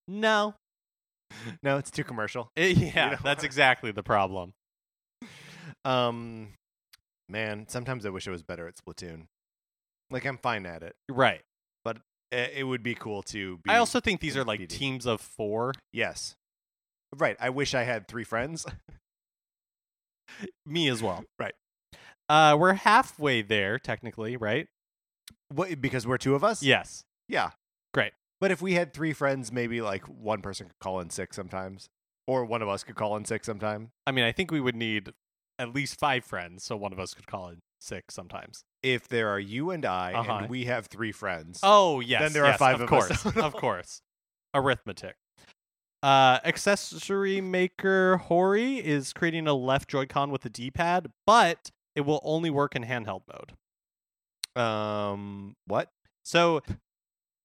No. 0.08 0.56
No, 1.63 1.78
it's 1.78 1.89
too 1.91 2.04
commercial. 2.04 2.52
Eh, 2.58 2.67
yeah, 2.93 3.12
know- 3.12 3.17
that's 3.24 3.43
exactly 3.45 3.91
the 3.91 4.04
problem. 4.04 4.54
Um, 5.86 6.50
man, 7.30 7.65
sometimes 7.67 8.06
I 8.06 8.10
wish 8.10 8.28
I 8.28 8.32
was 8.32 8.43
better 8.43 8.67
at 8.67 8.76
Splatoon. 8.76 9.28
Like 10.12 10.26
I'm 10.26 10.38
fine 10.38 10.65
at 10.65 10.84
it. 10.84 10.95
Right. 11.10 11.41
But 11.84 11.97
It 12.32 12.65
would 12.67 12.84
be 12.84 12.93
cool 12.95 13.24
to. 13.24 13.58
Be 13.60 13.69
I 13.69 13.78
also 13.78 14.00
think 14.00 14.19
these 14.21 14.38
are 14.38 14.43
like 14.43 14.60
competing. 14.60 14.80
teams 14.80 15.06
of 15.06 15.21
four. 15.21 15.74
yes, 15.93 16.36
right. 17.17 17.36
I 17.39 17.50
wish 17.50 17.74
I 17.74 17.84
had 17.84 18.08
three 18.08 18.24
friends. 18.24 18.65
Me 20.65 20.88
as 20.88 21.02
well. 21.04 21.23
Right. 21.40 21.54
Uh, 22.29 22.56
we're 22.58 22.73
halfway 22.73 23.42
there, 23.42 23.77
technically, 23.77 24.38
right? 24.38 24.67
what, 25.54 25.81
because 25.81 26.08
we're 26.08 26.17
two 26.17 26.33
of 26.36 26.44
us. 26.44 26.63
Yes. 26.63 27.04
Yeah. 27.27 27.52
Great. 27.94 28.13
But 28.40 28.52
if 28.52 28.62
we 28.62 28.73
had 28.75 28.94
three 28.94 29.12
friends, 29.12 29.52
maybe 29.52 29.81
like 29.81 30.04
one 30.06 30.42
person 30.42 30.67
could 30.67 30.79
call 30.79 31.02
in 31.02 31.10
sick 31.10 31.33
sometimes, 31.33 31.90
or 32.27 32.46
one 32.46 32.62
of 32.62 32.69
us 32.69 32.83
could 32.86 32.96
call 32.96 33.17
in 33.17 33.25
sick 33.25 33.44
sometime. 33.44 33.92
I 34.08 34.12
mean, 34.12 34.23
I 34.23 34.31
think 34.31 34.50
we 34.52 34.62
would 34.62 34.75
need 34.75 35.12
at 35.62 35.74
least 35.74 36.00
five 36.00 36.26
friends, 36.26 36.64
so 36.64 36.76
one 36.76 36.92
of 36.92 37.00
us 37.00 37.14
could 37.14 37.28
call 37.28 37.50
in 37.50 37.60
sick 37.80 38.12
sometimes. 38.12 38.64
If 38.84 39.08
there 39.08 39.30
are 39.30 39.40
you 39.40 39.72
and 39.72 39.86
I, 39.86 40.14
Uh-huh. 40.14 40.34
and 40.34 40.50
we 40.50 40.66
have 40.66 40.88
three 40.88 41.12
friends, 41.12 41.60
Oh 41.64 42.00
yes, 42.00 42.22
Then 42.22 42.34
there 42.34 42.44
are 42.46 42.52
yes, 42.52 42.60
five 42.60 42.76
of 42.82 42.92
of 42.92 42.94
us. 42.94 43.22
course, 43.22 43.36
of 43.44 43.54
course. 43.62 44.02
Arithmetic. 44.54 45.16
Uh, 46.04 46.40
accessory 46.44 47.42
maker 47.42 48.18
Hori 48.18 48.78
is 48.78 49.14
creating 49.14 49.48
a 49.48 49.54
left 49.54 49.88
Joy-Con 49.90 50.32
with 50.32 50.44
a 50.46 50.50
D-pad, 50.50 51.12
but 51.28 51.70
it 51.96 52.02
will 52.02 52.20
only 52.24 52.50
work 52.50 52.76
in 52.76 52.84
handheld 52.84 53.22
mode. 53.32 53.54
um, 54.62 55.56
what? 55.68 55.90
So 56.26 56.62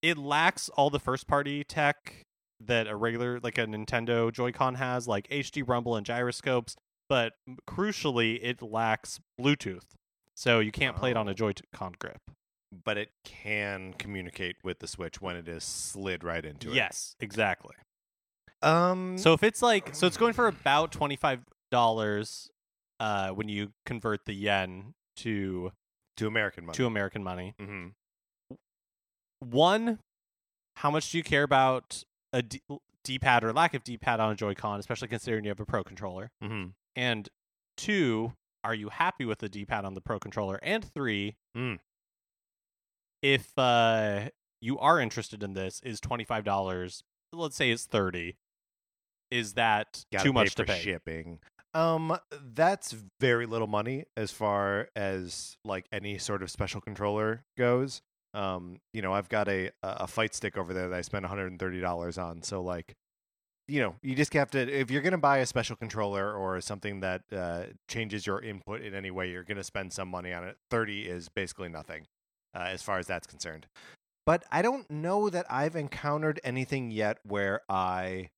it 0.02 0.16
lacks 0.18 0.68
all 0.70 0.90
the 0.90 0.98
first-party 1.00 1.64
tech 1.64 2.24
that 2.60 2.86
a 2.86 2.96
regular 2.96 3.38
like 3.40 3.58
a 3.58 3.66
Nintendo 3.66 4.32
Joy-Con 4.32 4.76
has, 4.76 5.06
like 5.06 5.28
HD 5.28 5.62
rumble 5.66 5.96
and 5.96 6.06
gyroscopes, 6.06 6.76
but 7.08 7.34
crucially 7.68 8.38
it 8.42 8.62
lacks 8.62 9.20
Bluetooth. 9.40 9.84
So 10.34 10.60
you 10.60 10.72
can't 10.72 10.96
play 10.96 11.10
it 11.12 11.16
on 11.16 11.28
a 11.28 11.30
Oh. 11.30 11.34
Joy-Con 11.34 11.94
grip. 11.98 12.20
but 12.84 12.98
it 12.98 13.10
can 13.24 13.94
communicate 13.94 14.56
with 14.64 14.80
the 14.80 14.86
Switch 14.88 15.20
when 15.20 15.36
it 15.36 15.48
is 15.48 15.62
slid 15.64 16.22
right 16.24 16.44
into 16.44 16.70
it. 16.70 16.74
Yes, 16.74 17.14
exactly. 17.20 17.74
Um. 18.60 19.16
So 19.18 19.32
if 19.32 19.42
it's 19.42 19.62
like 19.62 19.94
so 19.94 20.06
it's 20.06 20.16
going 20.16 20.32
for 20.32 20.46
about 20.48 20.90
$25 20.92 22.48
uh 22.98 23.28
when 23.30 23.48
you 23.48 23.72
convert 23.84 24.24
the 24.24 24.32
yen 24.34 24.94
to 25.16 25.70
to 26.16 26.26
American 26.26 26.66
money. 26.66 26.76
to 26.76 26.86
American 26.86 27.22
money. 27.22 27.54
hmm 27.60 27.88
One, 29.40 29.98
how 30.76 30.90
much 30.90 31.10
do 31.10 31.18
you 31.18 31.24
care 31.24 31.42
about 31.42 32.02
a 32.32 32.42
D- 32.42 32.62
D-pad 33.04 33.44
or 33.44 33.52
lack 33.52 33.74
of 33.74 33.84
D-pad 33.84 34.18
on 34.20 34.32
a 34.32 34.34
Joy-Con, 34.34 34.80
especially 34.80 35.08
considering 35.08 35.44
you 35.44 35.50
have 35.50 35.60
a 35.60 35.66
Pro 35.66 35.84
controller? 35.84 36.30
hmm 36.42 36.66
And 36.96 37.28
two, 37.76 38.32
are 38.64 38.74
you 38.74 38.88
happy 38.88 39.24
with 39.24 39.38
the 39.38 39.48
D-pad 39.48 39.84
on 39.84 39.94
the 39.94 40.00
Pro 40.00 40.18
controller? 40.18 40.58
And 40.62 40.84
three, 40.84 41.36
Mm. 41.56 41.78
if 43.22 43.52
uh, 43.58 44.30
you 44.60 44.78
are 44.78 45.00
interested 45.00 45.42
in 45.42 45.52
this, 45.54 45.80
is 45.84 46.00
twenty 46.00 46.24
five 46.24 46.44
dollars? 46.44 47.02
Let's 47.32 47.56
say 47.56 47.70
it's 47.70 47.84
thirty. 47.84 48.36
Is 49.30 49.54
that 49.54 50.04
Gotta 50.12 50.24
too 50.24 50.32
much 50.32 50.50
for 50.50 50.56
to 50.58 50.64
pay? 50.64 50.78
shipping. 50.80 51.40
Um, 51.74 52.16
that's 52.54 52.94
very 53.20 53.44
little 53.44 53.66
money 53.66 54.04
as 54.16 54.30
far 54.30 54.88
as 54.96 55.56
like 55.64 55.86
any 55.92 56.16
sort 56.16 56.42
of 56.42 56.50
special 56.50 56.80
controller 56.80 57.44
goes. 57.58 58.00
Um, 58.34 58.78
you 58.94 59.02
know, 59.02 59.12
I've 59.12 59.28
got 59.28 59.48
a 59.48 59.70
a 59.82 60.06
fight 60.06 60.34
stick 60.34 60.56
over 60.56 60.72
there 60.72 60.88
that 60.88 60.96
I 60.96 61.02
spent 61.02 61.24
one 61.24 61.28
hundred 61.30 61.48
and 61.50 61.58
thirty 61.60 61.80
dollars 61.80 62.16
on. 62.18 62.42
So 62.42 62.62
like, 62.62 62.94
you 63.68 63.80
know, 63.80 63.96
you 64.02 64.14
just 64.14 64.32
have 64.34 64.50
to 64.52 64.60
if 64.60 64.90
you're 64.90 65.02
gonna 65.02 65.18
buy 65.18 65.38
a 65.38 65.46
special 65.46 65.76
controller 65.76 66.32
or 66.32 66.60
something 66.60 67.00
that 67.00 67.22
uh, 67.32 67.64
changes 67.88 68.26
your 68.26 68.40
input 68.40 68.82
in 68.82 68.94
any 68.94 69.10
way, 69.10 69.30
you're 69.30 69.44
gonna 69.44 69.64
spend 69.64 69.92
some 69.92 70.08
money 70.08 70.32
on 70.32 70.44
it. 70.44 70.56
Thirty 70.70 71.02
is 71.02 71.28
basically 71.28 71.68
nothing 71.68 72.06
uh, 72.54 72.66
as 72.68 72.82
far 72.82 72.98
as 72.98 73.06
that's 73.06 73.26
concerned. 73.26 73.66
But 74.24 74.44
I 74.50 74.62
don't 74.62 74.90
know 74.90 75.30
that 75.30 75.46
I've 75.48 75.76
encountered 75.76 76.40
anything 76.42 76.90
yet 76.90 77.18
where 77.22 77.60
I 77.68 78.30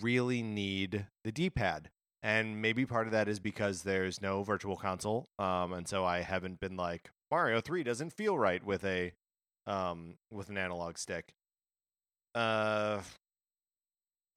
really 0.00 0.42
need 0.42 1.06
the 1.24 1.32
D-pad. 1.32 1.90
And 2.22 2.60
maybe 2.60 2.84
part 2.86 3.06
of 3.06 3.12
that 3.12 3.28
is 3.28 3.38
because 3.38 3.82
there's 3.82 4.20
no 4.20 4.42
virtual 4.42 4.76
console. 4.76 5.26
Um, 5.38 5.72
and 5.72 5.88
so 5.88 6.04
I 6.04 6.20
haven't 6.20 6.60
been 6.60 6.76
like 6.76 7.10
Mario 7.30 7.60
3 7.60 7.82
doesn't 7.82 8.12
feel 8.12 8.38
right 8.38 8.64
with 8.64 8.84
a 8.84 9.12
um 9.66 10.14
with 10.30 10.48
an 10.48 10.58
analog 10.58 10.98
stick. 10.98 11.32
Uh 12.34 13.00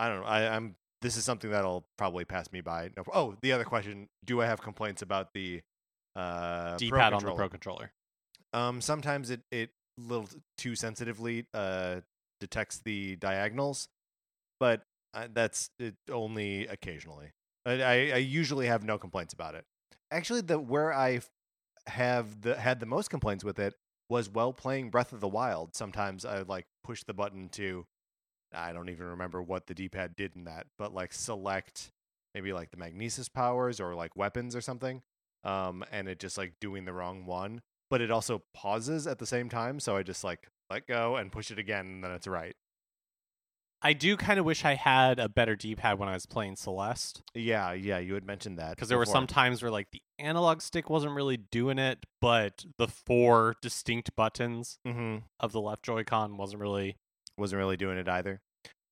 I 0.03 0.09
don't 0.09 0.19
know. 0.19 0.27
I, 0.27 0.55
I'm 0.55 0.75
this 1.01 1.15
is 1.15 1.23
something 1.23 1.51
that'll 1.51 1.85
probably 1.97 2.25
pass 2.25 2.51
me 2.51 2.61
by. 2.61 2.89
No, 2.97 3.03
oh, 3.13 3.35
the 3.41 3.53
other 3.53 3.63
question, 3.63 4.09
do 4.25 4.41
I 4.41 4.45
have 4.45 4.61
complaints 4.61 5.01
about 5.01 5.33
the 5.33 5.61
uh 6.15 6.71
Pro 6.71 6.77
D-pad 6.77 7.13
on 7.13 7.23
the? 7.23 7.31
Pro 7.31 7.47
controller. 7.47 7.91
Um, 8.51 8.81
sometimes 8.81 9.29
it 9.29 9.41
it 9.51 9.69
little 9.97 10.27
too 10.57 10.75
sensitively 10.75 11.45
uh 11.53 12.01
detects 12.41 12.81
the 12.83 13.15
diagonals, 13.15 13.87
but 14.59 14.81
uh, 15.13 15.27
that's 15.33 15.69
it 15.79 15.95
only 16.11 16.67
occasionally. 16.67 17.31
I, 17.65 17.81
I 17.81 17.93
I 17.93 18.17
usually 18.17 18.67
have 18.67 18.83
no 18.83 18.97
complaints 18.97 19.33
about 19.33 19.55
it. 19.55 19.63
Actually, 20.11 20.41
the 20.41 20.59
where 20.59 20.93
I 20.93 21.21
have 21.87 22.41
the 22.41 22.55
had 22.55 22.81
the 22.81 22.85
most 22.85 23.09
complaints 23.09 23.45
with 23.45 23.57
it 23.57 23.73
was 24.09 24.29
while 24.29 24.51
playing 24.51 24.89
Breath 24.89 25.13
of 25.13 25.21
the 25.21 25.29
Wild. 25.29 25.75
Sometimes 25.75 26.25
I 26.25 26.39
would 26.39 26.49
like 26.49 26.65
push 26.83 27.03
the 27.03 27.13
button 27.13 27.47
to 27.49 27.85
I 28.53 28.73
don't 28.73 28.89
even 28.89 29.07
remember 29.07 29.41
what 29.41 29.67
the 29.67 29.73
D-pad 29.73 30.15
did 30.15 30.35
in 30.35 30.45
that, 30.45 30.67
but 30.77 30.93
like 30.93 31.13
select 31.13 31.91
maybe 32.33 32.53
like 32.53 32.71
the 32.71 32.77
magnesis 32.77 33.29
powers 33.29 33.79
or 33.79 33.93
like 33.93 34.15
weapons 34.15 34.55
or 34.55 34.61
something. 34.61 35.01
Um, 35.43 35.83
and 35.91 36.07
it 36.07 36.19
just 36.19 36.37
like 36.37 36.53
doing 36.59 36.85
the 36.85 36.93
wrong 36.93 37.25
one 37.25 37.61
but 37.93 38.01
it 38.01 38.09
also 38.09 38.41
pauses 38.55 39.05
at 39.05 39.19
the 39.19 39.25
same 39.27 39.49
time. 39.49 39.79
So 39.79 39.95
I 39.95 40.01
just 40.01 40.23
like 40.23 40.47
let 40.71 40.87
go 40.87 41.15
and 41.15 41.31
push 41.31 41.51
it 41.51 41.59
again, 41.59 41.85
and 41.85 42.03
then 42.03 42.09
it's 42.09 42.25
right. 42.25 42.55
I 43.83 43.93
do 43.93 44.17
kind 44.17 44.39
of 44.39 44.45
wish 44.45 44.65
I 44.65 44.73
had 44.73 45.19
a 45.19 45.29
better 45.29 45.55
D-pad 45.55 45.99
when 45.99 46.09
I 46.09 46.13
was 46.13 46.25
playing 46.25 46.55
Celeste. 46.55 47.21
Yeah, 47.35 47.71
yeah, 47.73 47.99
you 47.99 48.15
had 48.15 48.25
mentioned 48.25 48.57
that 48.57 48.71
because 48.71 48.89
there 48.89 48.97
were 48.97 49.05
some 49.05 49.27
times 49.27 49.61
where 49.61 49.69
like 49.69 49.91
the 49.91 50.01
analog 50.17 50.63
stick 50.63 50.89
wasn't 50.89 51.13
really 51.13 51.37
doing 51.37 51.77
it, 51.77 52.03
but 52.19 52.65
the 52.79 52.87
four 52.87 53.57
distinct 53.61 54.15
buttons 54.15 54.79
hmm 54.83 55.17
of 55.39 55.51
the 55.51 55.61
left 55.61 55.83
Joy-Con 55.83 56.35
wasn't 56.35 56.63
really. 56.63 56.97
Wasn't 57.37 57.59
really 57.59 57.77
doing 57.77 57.97
it 57.97 58.07
either. 58.07 58.41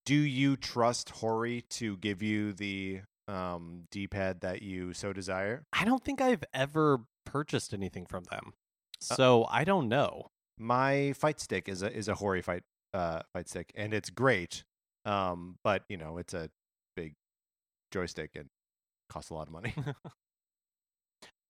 Do 0.06 0.16
you 0.16 0.56
trust 0.58 1.10
Hori 1.10 1.62
to 1.72 1.98
give 1.98 2.22
you 2.24 2.54
the 2.54 3.02
um, 3.28 3.84
D-pad 3.92 4.42
that 4.42 4.62
you 4.62 4.94
so 4.94 5.14
desire? 5.14 5.64
I 5.74 5.86
don't 5.86 6.04
think 6.04 6.22
I've 6.22 6.44
ever 6.54 7.02
purchased 7.26 7.74
anything 7.74 8.06
from 8.08 8.24
them, 8.26 8.54
Uh, 9.10 9.16
so 9.16 9.48
I 9.50 9.64
don't 9.64 9.88
know. 9.88 10.32
My 10.58 11.14
fight 11.14 11.40
stick 11.40 11.70
is 11.70 11.82
a 11.82 11.92
is 11.96 12.08
a 12.08 12.16
Hori 12.16 12.42
fight 12.42 12.64
uh, 12.94 13.22
fight 13.34 13.48
stick, 13.48 13.72
and 13.76 13.94
it's 13.94 14.10
great. 14.10 14.64
Um, 15.06 15.58
but 15.64 15.84
you 15.90 15.98
know, 15.98 16.18
it's 16.18 16.34
a 16.34 16.50
big 16.96 17.14
joystick 17.92 18.32
and 18.36 18.48
costs 19.10 19.30
a 19.30 19.34
lot 19.34 19.48
of 19.48 19.54
money. 19.54 19.74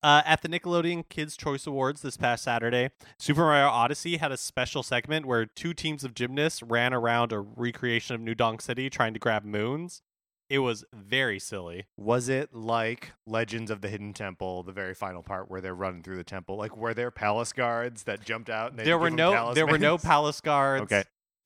Uh, 0.04 0.22
at 0.26 0.42
the 0.42 0.50
Nickelodeon 0.50 1.08
Kids 1.10 1.38
Choice 1.38 1.68
Awards 1.68 2.02
this 2.02 2.18
past 2.18 2.44
Saturday, 2.44 2.90
Super 3.20 3.42
Mario 3.42 3.68
Odyssey 3.68 4.18
had 4.18 4.32
a 4.32 4.38
special 4.38 4.82
segment 4.82 5.28
where 5.28 5.46
two 5.46 5.74
teams 5.74 6.04
of 6.04 6.16
gymnasts 6.16 6.64
ran 6.64 6.94
around 6.94 7.32
a 7.32 7.40
recreation 7.40 8.16
of 8.16 8.22
New 8.22 8.34
Donk 8.34 8.62
City 8.62 8.90
trying 8.90 9.14
to 9.14 9.20
grab 9.20 9.44
moons. 9.46 10.02
It 10.50 10.60
was 10.60 10.84
very 10.94 11.40
silly. 11.40 11.86
Was 11.98 12.28
it 12.28 12.54
like 12.54 13.14
Legends 13.26 13.72
of 13.72 13.82
the 13.82 13.88
Hidden 13.88 14.14
Temple, 14.14 14.64
the 14.64 14.74
very 14.74 14.94
final 14.94 15.24
part 15.24 15.50
where 15.50 15.62
they're 15.62 15.76
running 15.76 16.04
through 16.04 16.18
the 16.18 16.26
temple? 16.26 16.58
Like 16.58 16.76
were 16.76 16.94
there 16.94 17.10
palace 17.10 17.54
guards 17.54 18.04
that 18.04 18.26
jumped 18.26 18.50
out? 18.50 18.72
And 18.72 18.80
There 18.80 18.98
were 18.98 19.10
no 19.10 19.54
there 19.54 19.66
were 19.66 19.78
no 19.78 19.98
palace 19.98 20.42
guards. 20.42 20.84
Okay. 20.92 21.04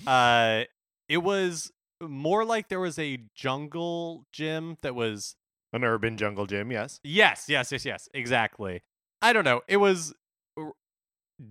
Uh 0.07 0.63
it 1.07 1.17
was 1.19 1.71
more 2.01 2.43
like 2.43 2.69
there 2.69 2.79
was 2.79 2.97
a 2.97 3.19
jungle 3.35 4.25
gym 4.31 4.77
that 4.81 4.95
was 4.95 5.35
An 5.75 5.83
urban 5.83 6.15
jungle 6.17 6.45
gym, 6.45 6.71
yes. 6.71 7.01
Yes, 7.03 7.45
yes, 7.49 7.71
yes, 7.71 7.83
yes. 7.83 8.09
Exactly. 8.13 8.81
I 9.21 9.33
don't 9.33 9.43
know. 9.43 9.61
It 9.67 9.77
was 9.77 10.13
r- 10.57 10.71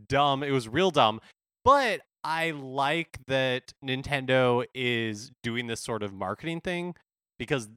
dumb. 0.09 0.43
It 0.43 0.51
was 0.51 0.67
real 0.67 0.91
dumb. 0.91 1.21
But 1.65 2.01
I 2.25 2.53
like 2.53 3.19
that 3.27 3.73
Nintendo 3.85 4.65
is 4.75 5.31
doing 5.43 5.67
this 5.67 5.81
sort 5.81 6.03
of 6.03 6.15
marketing 6.15 6.63
thing 6.63 6.95
because 7.39 7.69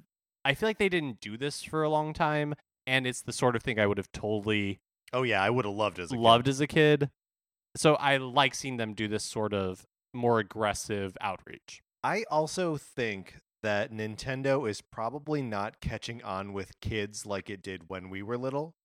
I 0.45 0.53
feel 0.53 0.69
like 0.69 0.77
they 0.77 0.87
didn't 0.87 1.19
do 1.19 1.35
this 1.37 1.63
for 1.63 1.83
a 1.83 1.89
long 1.89 2.13
time 2.13 2.55
and 2.85 3.05
it's 3.05 3.21
the 3.21 3.33
sort 3.33 3.57
of 3.57 3.63
thing 3.63 3.77
I 3.77 3.85
would 3.85 3.97
have 3.97 4.11
totally 4.13 4.79
Oh 5.11 5.23
yeah, 5.23 5.41
I 5.43 5.49
would 5.49 5.65
have 5.65 5.73
loved 5.73 5.99
as 5.99 6.11
a 6.11 6.15
kid. 6.15 6.21
loved 6.21 6.47
as 6.47 6.61
a 6.61 6.67
kid. 6.67 7.09
So 7.75 7.95
I 7.95 8.15
like 8.17 8.55
seeing 8.55 8.77
them 8.77 8.93
do 8.93 9.09
this 9.09 9.25
sort 9.25 9.53
of 9.53 9.85
more 10.13 10.39
aggressive 10.39 11.17
outreach. 11.19 11.81
I 12.03 12.23
also 12.31 12.77
think 12.77 13.39
that 13.63 13.91
Nintendo 13.91 14.69
is 14.69 14.81
probably 14.81 15.41
not 15.41 15.79
catching 15.81 16.23
on 16.23 16.53
with 16.53 16.79
kids 16.79 17.25
like 17.25 17.49
it 17.49 17.61
did 17.61 17.89
when 17.89 18.09
we 18.09 18.21
were 18.21 18.37
little. 18.37 18.75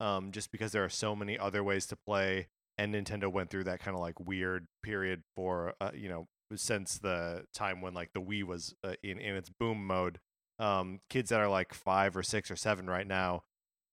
Um, 0.00 0.30
just 0.30 0.52
because 0.52 0.72
there 0.72 0.84
are 0.84 0.90
so 0.90 1.16
many 1.16 1.36
other 1.38 1.64
ways 1.64 1.86
to 1.86 1.96
play, 1.96 2.48
and 2.76 2.94
Nintendo 2.94 3.30
went 3.30 3.50
through 3.50 3.64
that 3.64 3.80
kind 3.80 3.96
of 3.96 4.00
like 4.00 4.20
weird 4.20 4.66
period 4.82 5.22
for 5.34 5.74
uh, 5.80 5.90
you 5.92 6.08
know 6.08 6.28
since 6.54 6.98
the 6.98 7.44
time 7.52 7.80
when 7.80 7.94
like 7.94 8.12
the 8.12 8.20
Wii 8.20 8.44
was 8.44 8.74
uh, 8.84 8.94
in 9.02 9.18
in 9.18 9.34
its 9.34 9.50
boom 9.50 9.86
mode. 9.86 10.20
Um, 10.60 11.00
kids 11.08 11.30
that 11.30 11.40
are 11.40 11.48
like 11.48 11.72
five 11.72 12.16
or 12.16 12.22
six 12.22 12.50
or 12.50 12.56
seven 12.56 12.88
right 12.88 13.06
now, 13.06 13.44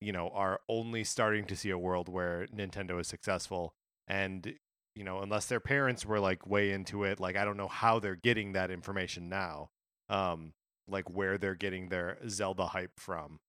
you 0.02 0.12
know, 0.12 0.30
are 0.34 0.62
only 0.68 1.04
starting 1.04 1.46
to 1.46 1.56
see 1.56 1.70
a 1.70 1.78
world 1.78 2.10
where 2.10 2.48
Nintendo 2.48 3.00
is 3.00 3.08
successful, 3.08 3.74
and 4.08 4.54
you 4.96 5.04
know, 5.04 5.22
unless 5.22 5.46
their 5.48 5.60
parents 5.60 6.06
were 6.06 6.20
like 6.20 6.48
way 6.48 6.72
into 6.72 7.04
it, 7.04 7.20
like 7.20 7.36
I 7.36 7.46
don't 7.46 7.58
know 7.58 7.68
how 7.68 8.00
they're 8.00 8.16
getting 8.16 8.54
that 8.54 8.72
information 8.72 9.28
now. 9.30 9.70
Um, 10.10 10.54
like 10.88 11.10
where 11.10 11.38
they're 11.38 11.56
getting 11.56 11.90
their 11.90 12.18
Zelda 12.30 12.68
hype 12.68 13.00
from. 13.00 13.40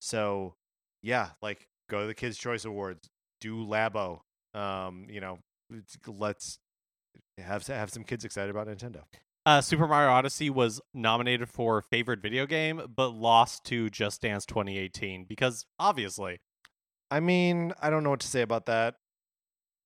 So, 0.00 0.54
yeah, 1.02 1.30
like 1.42 1.66
go 1.90 2.02
to 2.02 2.06
the 2.06 2.14
Kids 2.14 2.38
Choice 2.38 2.64
Awards, 2.64 3.08
do 3.40 3.56
Labo. 3.66 4.20
Um, 4.54 5.06
you 5.10 5.20
know, 5.20 5.38
let's 6.06 6.58
have 7.38 7.66
have 7.66 7.90
some 7.90 8.04
kids 8.04 8.24
excited 8.24 8.50
about 8.50 8.68
Nintendo. 8.68 9.02
Uh, 9.46 9.60
Super 9.60 9.86
Mario 9.86 10.10
Odyssey 10.10 10.48
was 10.48 10.80
nominated 10.94 11.50
for 11.50 11.82
favorite 11.82 12.22
video 12.22 12.46
game, 12.46 12.80
but 12.94 13.10
lost 13.10 13.64
to 13.64 13.90
Just 13.90 14.22
Dance 14.22 14.46
2018 14.46 15.24
because 15.24 15.66
obviously, 15.78 16.40
I 17.10 17.20
mean, 17.20 17.74
I 17.80 17.90
don't 17.90 18.04
know 18.04 18.10
what 18.10 18.20
to 18.20 18.26
say 18.26 18.40
about 18.40 18.66
that. 18.66 18.94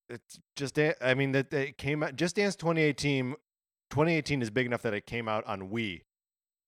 It's 0.08 0.38
just, 0.54 0.78
I 0.78 1.14
mean, 1.14 1.32
that 1.32 1.52
it 1.52 1.76
came 1.76 2.02
out. 2.02 2.16
Just 2.16 2.36
Dance 2.36 2.54
2018. 2.56 3.34
2018 3.90 4.42
is 4.42 4.50
big 4.50 4.66
enough 4.66 4.82
that 4.82 4.94
it 4.94 5.06
came 5.06 5.28
out 5.28 5.44
on 5.46 5.70
Wii. 5.70 6.02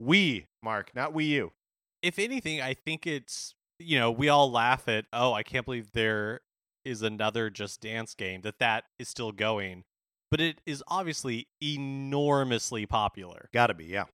Wii, 0.02 0.46
Mark, 0.62 0.92
not 0.94 1.12
we 1.12 1.24
you. 1.24 1.52
if 2.02 2.18
anything, 2.18 2.60
I 2.60 2.74
think 2.74 3.06
it's 3.06 3.54
you 3.78 3.98
know 3.98 4.10
we 4.10 4.28
all 4.28 4.50
laugh 4.50 4.88
at 4.88 5.06
oh 5.12 5.32
I 5.32 5.42
can't 5.42 5.64
believe 5.64 5.92
there 5.92 6.40
is 6.84 7.02
another 7.02 7.50
Just 7.50 7.80
Dance 7.80 8.14
game 8.14 8.40
that 8.42 8.58
that 8.58 8.84
is 8.98 9.08
still 9.08 9.32
going, 9.32 9.84
but 10.30 10.40
it 10.40 10.60
is 10.66 10.82
obviously 10.88 11.48
enormously 11.62 12.86
popular. 12.86 13.48
Gotta 13.52 13.74
be, 13.74 13.86
yeah. 13.86 14.04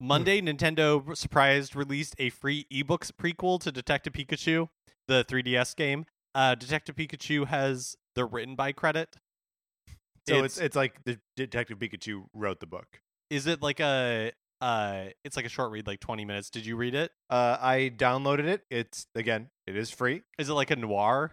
Monday, 0.00 0.40
Nintendo 0.40 1.16
surprised 1.16 1.76
released 1.76 2.16
a 2.18 2.30
free 2.30 2.66
ebooks 2.72 3.12
prequel 3.12 3.60
to 3.60 3.70
Detective 3.70 4.12
Pikachu, 4.12 4.68
the 5.06 5.24
3DS 5.24 5.76
game. 5.76 6.06
Uh, 6.34 6.56
Detective 6.56 6.96
Pikachu 6.96 7.46
has 7.46 7.94
the 8.16 8.24
written 8.24 8.56
by 8.56 8.72
credit. 8.72 9.16
So 10.28 10.42
it's 10.42 10.58
it's 10.58 10.74
like 10.74 11.04
the 11.04 11.18
Detective 11.36 11.78
Pikachu 11.78 12.24
wrote 12.34 12.58
the 12.60 12.66
book. 12.66 13.00
Is 13.32 13.46
it 13.46 13.62
like 13.62 13.80
a 13.80 14.32
uh 14.60 15.04
it's 15.24 15.36
like 15.36 15.46
a 15.46 15.48
short 15.48 15.72
read 15.72 15.86
like 15.86 16.00
20 16.00 16.24
minutes. 16.24 16.50
Did 16.50 16.66
you 16.66 16.76
read 16.76 16.94
it? 16.94 17.10
Uh, 17.30 17.56
I 17.60 17.92
downloaded 17.96 18.44
it. 18.44 18.62
It's 18.70 19.06
again, 19.14 19.48
it 19.66 19.76
is 19.76 19.90
free. 19.90 20.22
Is 20.38 20.48
it 20.48 20.52
like 20.54 20.70
a 20.70 20.76
noir? 20.76 21.32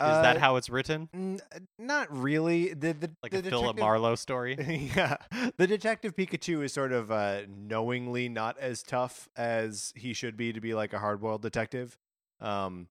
Is 0.00 0.06
that 0.08 0.36
Uh, 0.36 0.40
how 0.40 0.56
it's 0.56 0.68
written? 0.68 1.08
N- 1.14 1.40
not 1.78 2.08
really. 2.10 2.74
The 2.74 2.94
the 2.94 3.10
Like 3.22 3.30
the 3.30 3.38
a 3.38 3.42
Philip 3.42 3.78
Marlowe 3.78 4.16
story? 4.16 4.56
yeah, 4.96 5.18
the 5.56 5.68
Detective 5.68 6.16
Pikachu 6.16 6.64
is 6.64 6.72
sort 6.72 6.90
of 6.90 7.12
uh, 7.12 7.42
knowingly 7.48 8.28
not 8.28 8.58
as 8.58 8.82
tough 8.82 9.28
as 9.36 9.92
he 9.94 10.12
should 10.12 10.36
be 10.36 10.52
to 10.52 10.60
be 10.60 10.74
like 10.74 10.92
a 10.94 10.98
hard-boiled 10.98 11.42
detective. 11.42 11.96
Um, 12.40 12.88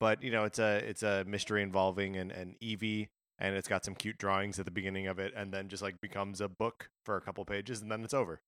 but 0.00 0.22
you 0.22 0.30
know, 0.30 0.44
it's 0.44 0.58
a 0.58 0.76
it's 0.88 1.02
a 1.02 1.24
mystery 1.26 1.62
involving 1.62 2.16
an 2.16 2.30
an 2.30 2.56
Eevee, 2.62 3.08
and 3.42 3.54
it's 3.54 3.68
got 3.68 3.84
some 3.84 3.94
cute 3.94 4.16
drawings 4.16 4.58
at 4.58 4.64
the 4.64 4.70
beginning 4.70 5.06
of 5.06 5.18
it, 5.18 5.34
and 5.36 5.52
then 5.52 5.68
just 5.68 5.82
like 5.82 6.00
becomes 6.00 6.40
a 6.40 6.48
book 6.48 6.88
for 7.04 7.16
a 7.16 7.20
couple 7.20 7.44
pages, 7.44 7.82
and 7.82 7.90
then 7.92 8.02
it's 8.02 8.14
over. 8.14 8.40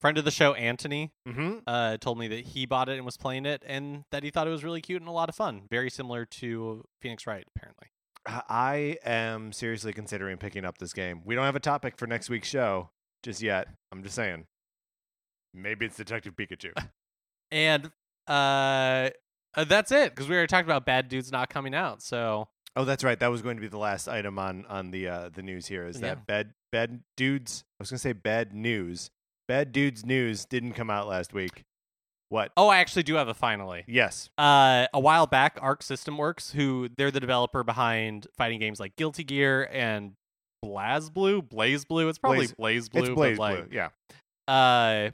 Friend 0.00 0.16
of 0.18 0.24
the 0.24 0.30
show, 0.30 0.54
Anthony, 0.54 1.12
Mm-hmm. 1.28 1.58
uh, 1.66 1.96
told 1.98 2.18
me 2.18 2.28
that 2.28 2.46
he 2.48 2.64
bought 2.66 2.88
it 2.88 2.96
and 2.96 3.04
was 3.04 3.16
playing 3.16 3.44
it, 3.46 3.62
and 3.66 4.04
that 4.10 4.22
he 4.22 4.30
thought 4.30 4.46
it 4.46 4.50
was 4.50 4.64
really 4.64 4.80
cute 4.80 5.02
and 5.02 5.08
a 5.08 5.12
lot 5.12 5.28
of 5.28 5.34
fun. 5.34 5.62
Very 5.70 5.90
similar 5.90 6.24
to 6.26 6.84
Phoenix 7.02 7.26
Wright, 7.26 7.44
apparently. 7.54 7.88
I 8.28 8.98
am 9.04 9.52
seriously 9.52 9.92
considering 9.92 10.36
picking 10.38 10.64
up 10.64 10.78
this 10.78 10.92
game. 10.92 11.22
We 11.24 11.34
don't 11.34 11.44
have 11.44 11.54
a 11.56 11.60
topic 11.60 11.96
for 11.96 12.06
next 12.06 12.28
week's 12.28 12.48
show 12.48 12.90
just 13.22 13.40
yet. 13.40 13.68
I'm 13.92 14.02
just 14.02 14.14
saying. 14.16 14.46
Maybe 15.54 15.86
it's 15.86 15.96
Detective 15.96 16.34
Pikachu. 16.36 16.72
And 17.52 17.92
uh, 18.26 19.10
uh, 19.54 19.64
that's 19.68 19.92
it 19.92 20.10
because 20.12 20.28
we 20.28 20.34
already 20.34 20.48
talked 20.48 20.66
about 20.66 20.84
Bad 20.84 21.08
Dudes 21.08 21.30
not 21.30 21.48
coming 21.48 21.76
out. 21.76 22.02
So 22.02 22.48
Oh, 22.76 22.84
that's 22.84 23.02
right. 23.02 23.18
That 23.18 23.28
was 23.30 23.40
going 23.42 23.56
to 23.56 23.60
be 23.62 23.68
the 23.68 23.78
last 23.78 24.06
item 24.08 24.38
on 24.38 24.66
on 24.66 24.90
the 24.90 25.08
uh, 25.08 25.30
the 25.34 25.42
news 25.42 25.66
here. 25.66 25.86
Is 25.86 25.96
Yeah. 26.00 26.08
that 26.14 26.26
bed 26.26 26.54
bed 26.72 27.00
dudes? 27.16 27.64
I 27.80 27.82
was 27.82 27.90
going 27.90 27.96
to 27.96 28.02
say 28.02 28.12
bad 28.12 28.52
news. 28.52 29.10
Bad 29.48 29.72
dudes 29.72 30.04
news 30.04 30.44
didn't 30.44 30.72
come 30.72 30.90
out 30.90 31.06
last 31.08 31.32
week. 31.32 31.62
What? 32.28 32.50
oh, 32.56 32.66
I 32.68 32.78
actually 32.78 33.04
do 33.04 33.14
have 33.14 33.28
a 33.28 33.34
finally. 33.34 33.84
Yes. 33.86 34.30
Uh, 34.36 34.86
a 34.92 34.98
while 34.98 35.28
back, 35.28 35.58
Arc 35.62 35.80
System 35.82 36.18
Works, 36.18 36.50
who 36.50 36.88
they're 36.96 37.12
the 37.12 37.20
developer 37.20 37.62
behind 37.62 38.26
fighting 38.36 38.58
games 38.58 38.80
like 38.80 38.96
Guilty 38.96 39.22
Gear 39.22 39.68
and 39.72 40.14
BlazBlue, 40.64 41.48
Blaze 41.48 41.84
Blue. 41.84 42.08
It's 42.08 42.18
probably 42.18 42.48
Blaze- 42.58 42.88
Blue. 42.88 43.00
it's 43.02 43.08
but, 43.10 43.14
Blaze 43.14 43.38
like, 43.38 43.68
Blue. 43.70 43.76
Yeah. 43.76 43.90
Uh, 44.48 45.10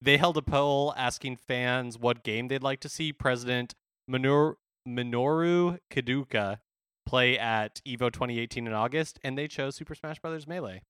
they 0.00 0.16
held 0.16 0.38
a 0.38 0.42
poll 0.42 0.94
asking 0.96 1.36
fans 1.36 1.98
what 1.98 2.22
game 2.24 2.48
they'd 2.48 2.62
like 2.62 2.80
to 2.80 2.88
see 2.88 3.12
President 3.12 3.74
Minor- 4.08 4.56
Minoru 4.88 5.78
Kidooka 5.92 6.58
play 7.06 7.38
at 7.38 7.80
Evo 7.86 8.12
2018 8.12 8.66
in 8.66 8.72
August, 8.72 9.18
and 9.22 9.36
they 9.36 9.48
chose 9.48 9.76
Super 9.76 9.94
Smash 9.94 10.20
Bros. 10.20 10.46
Melee. 10.46 10.82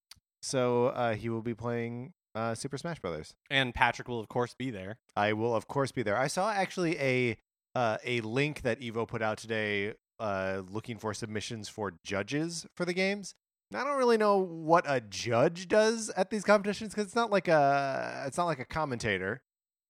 So 0.42 0.86
uh, 0.88 1.14
he 1.14 1.28
will 1.28 1.42
be 1.42 1.54
playing 1.54 2.12
uh, 2.34 2.54
Super 2.54 2.76
Smash 2.76 2.98
Brothers. 3.00 3.34
And 3.50 3.74
Patrick 3.74 4.08
will, 4.08 4.20
of 4.20 4.28
course, 4.28 4.54
be 4.54 4.70
there. 4.70 4.98
I 5.16 5.32
will 5.32 5.54
of 5.54 5.66
course 5.68 5.92
be 5.92 6.02
there. 6.02 6.16
I 6.16 6.26
saw 6.26 6.50
actually 6.50 6.98
a 6.98 7.36
uh, 7.74 7.98
a 8.04 8.20
link 8.20 8.62
that 8.62 8.80
Evo 8.80 9.06
put 9.06 9.22
out 9.22 9.38
today, 9.38 9.94
uh, 10.20 10.62
looking 10.68 10.98
for 10.98 11.12
submissions 11.14 11.68
for 11.68 11.94
judges 12.04 12.66
for 12.76 12.84
the 12.84 12.92
games. 12.92 13.34
I 13.74 13.82
don't 13.82 13.96
really 13.96 14.18
know 14.18 14.38
what 14.38 14.84
a 14.86 15.00
judge 15.00 15.66
does 15.66 16.10
at 16.16 16.30
these 16.30 16.44
competitions 16.44 16.92
because 16.92 17.06
it's 17.06 17.16
not 17.16 17.30
like 17.30 17.48
a 17.48 18.24
it's 18.26 18.36
not 18.36 18.44
like 18.44 18.60
a 18.60 18.64
commentator 18.64 19.42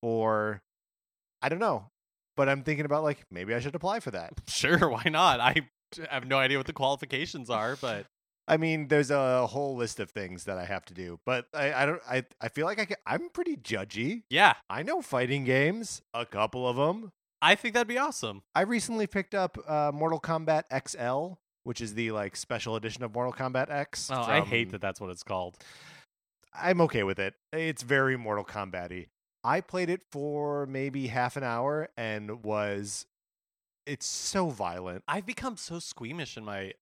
or 0.03 0.63
I 1.43 1.49
don't 1.49 1.59
know. 1.59 1.91
But 2.37 2.49
I'm 2.49 2.63
thinking 2.63 2.85
about 2.85 3.03
like 3.03 3.25
maybe 3.31 3.55
I 3.55 3.61
should 3.61 3.75
apply 3.75 4.01
for 4.01 4.11
that. 4.13 4.33
Sure, 4.49 4.89
why 4.89 5.05
not? 5.07 5.41
I 5.41 5.69
have 6.11 6.27
no 6.27 6.39
idea 6.39 6.59
what 6.59 6.67
the 6.67 6.73
qualifications 6.73 7.51
are, 7.51 7.77
but 7.77 8.07
I 8.47 8.57
mean, 8.57 8.89
there's 8.89 9.11
a 9.11 9.47
whole 9.47 9.75
list 9.77 10.01
of 10.01 10.11
things 10.11 10.45
that 10.45 10.59
I 10.59 10.65
have 10.67 10.85
to 10.87 10.95
do, 10.95 11.19
but 11.25 11.47
I, 11.55 11.73
I 11.73 11.87
don't. 11.87 12.03
I, 12.09 12.25
I 12.41 12.49
feel 12.49 12.67
like 12.67 12.79
I 12.79 12.85
can, 12.85 12.97
I'm 13.07 13.31
pretty 13.31 13.57
judgy. 13.57 14.23
yeah, 14.29 14.55
I 14.69 14.83
know 14.83 15.01
fighting 15.03 15.45
games, 15.45 16.03
a 16.13 16.27
couple 16.27 16.69
of 16.69 16.77
them. 16.77 17.13
I 17.41 17.55
think 17.55 17.75
that'd 17.75 17.89
be 17.89 17.99
awesome. 17.99 18.43
I 18.55 18.63
recently 18.63 19.07
picked 19.07 19.35
up 19.35 19.59
uh, 19.69 19.93
Mortal 19.95 20.21
Kombat 20.21 20.65
XL, 20.89 21.35
which 21.65 21.81
is 21.81 21.95
the 21.95 22.11
like 22.11 22.37
special 22.37 22.77
edition 22.77 23.03
of 23.03 23.15
Mortal 23.15 23.33
Kombat 23.33 23.71
X. 23.71 24.11
Oh, 24.11 24.17
I 24.21 24.41
hate 24.41 24.71
that 24.73 24.81
that's 24.81 25.01
what 25.01 25.11
it's 25.11 25.23
called. 25.23 25.59
I'm 26.55 26.81
okay 26.83 27.03
with 27.03 27.19
it. 27.19 27.35
It's 27.53 27.83
very 27.83 28.17
Mortal 28.17 28.45
Kombat-y. 28.45 29.07
I 29.43 29.61
played 29.61 29.91
it 29.91 30.03
for 30.11 30.67
maybe 30.67 31.09
half 31.09 31.37
an 31.37 31.43
hour 31.43 31.89
and 31.97 32.43
was. 32.45 33.07
It's 33.87 34.07
so 34.07 34.49
violent. 34.49 35.03
I've 35.07 35.27
become 35.27 35.57
so 35.57 35.79
squeamish 35.79 36.37
in 36.37 36.45
my 36.45 36.73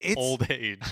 It's 0.00 0.16
old 0.16 0.46
age. 0.50 0.82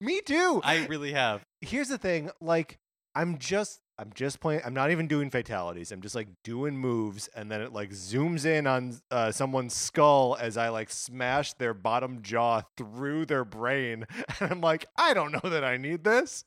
me 0.00 0.20
too. 0.20 0.60
I 0.64 0.86
really 0.86 1.12
have. 1.12 1.42
here's 1.60 1.88
the 1.88 1.98
thing 1.98 2.30
like 2.40 2.76
i'm 3.14 3.38
just 3.38 3.80
i'm 3.98 4.12
just 4.14 4.40
playing 4.40 4.60
i'm 4.64 4.74
not 4.74 4.90
even 4.90 5.08
doing 5.08 5.30
fatalities 5.30 5.90
i'm 5.90 6.02
just 6.02 6.14
like 6.14 6.28
doing 6.44 6.76
moves 6.76 7.28
and 7.34 7.50
then 7.50 7.62
it 7.62 7.72
like 7.72 7.90
zooms 7.90 8.44
in 8.44 8.66
on 8.66 8.94
uh, 9.10 9.32
someone's 9.32 9.74
skull 9.74 10.36
as 10.38 10.58
i 10.58 10.68
like 10.68 10.90
smash 10.90 11.54
their 11.54 11.72
bottom 11.72 12.20
jaw 12.20 12.60
through 12.76 13.24
their 13.24 13.42
brain 13.42 14.04
and 14.40 14.52
i'm 14.52 14.60
like 14.60 14.84
i 14.98 15.14
don't 15.14 15.32
know 15.32 15.48
that 15.48 15.64
i 15.64 15.78
need 15.78 16.04
this 16.04 16.44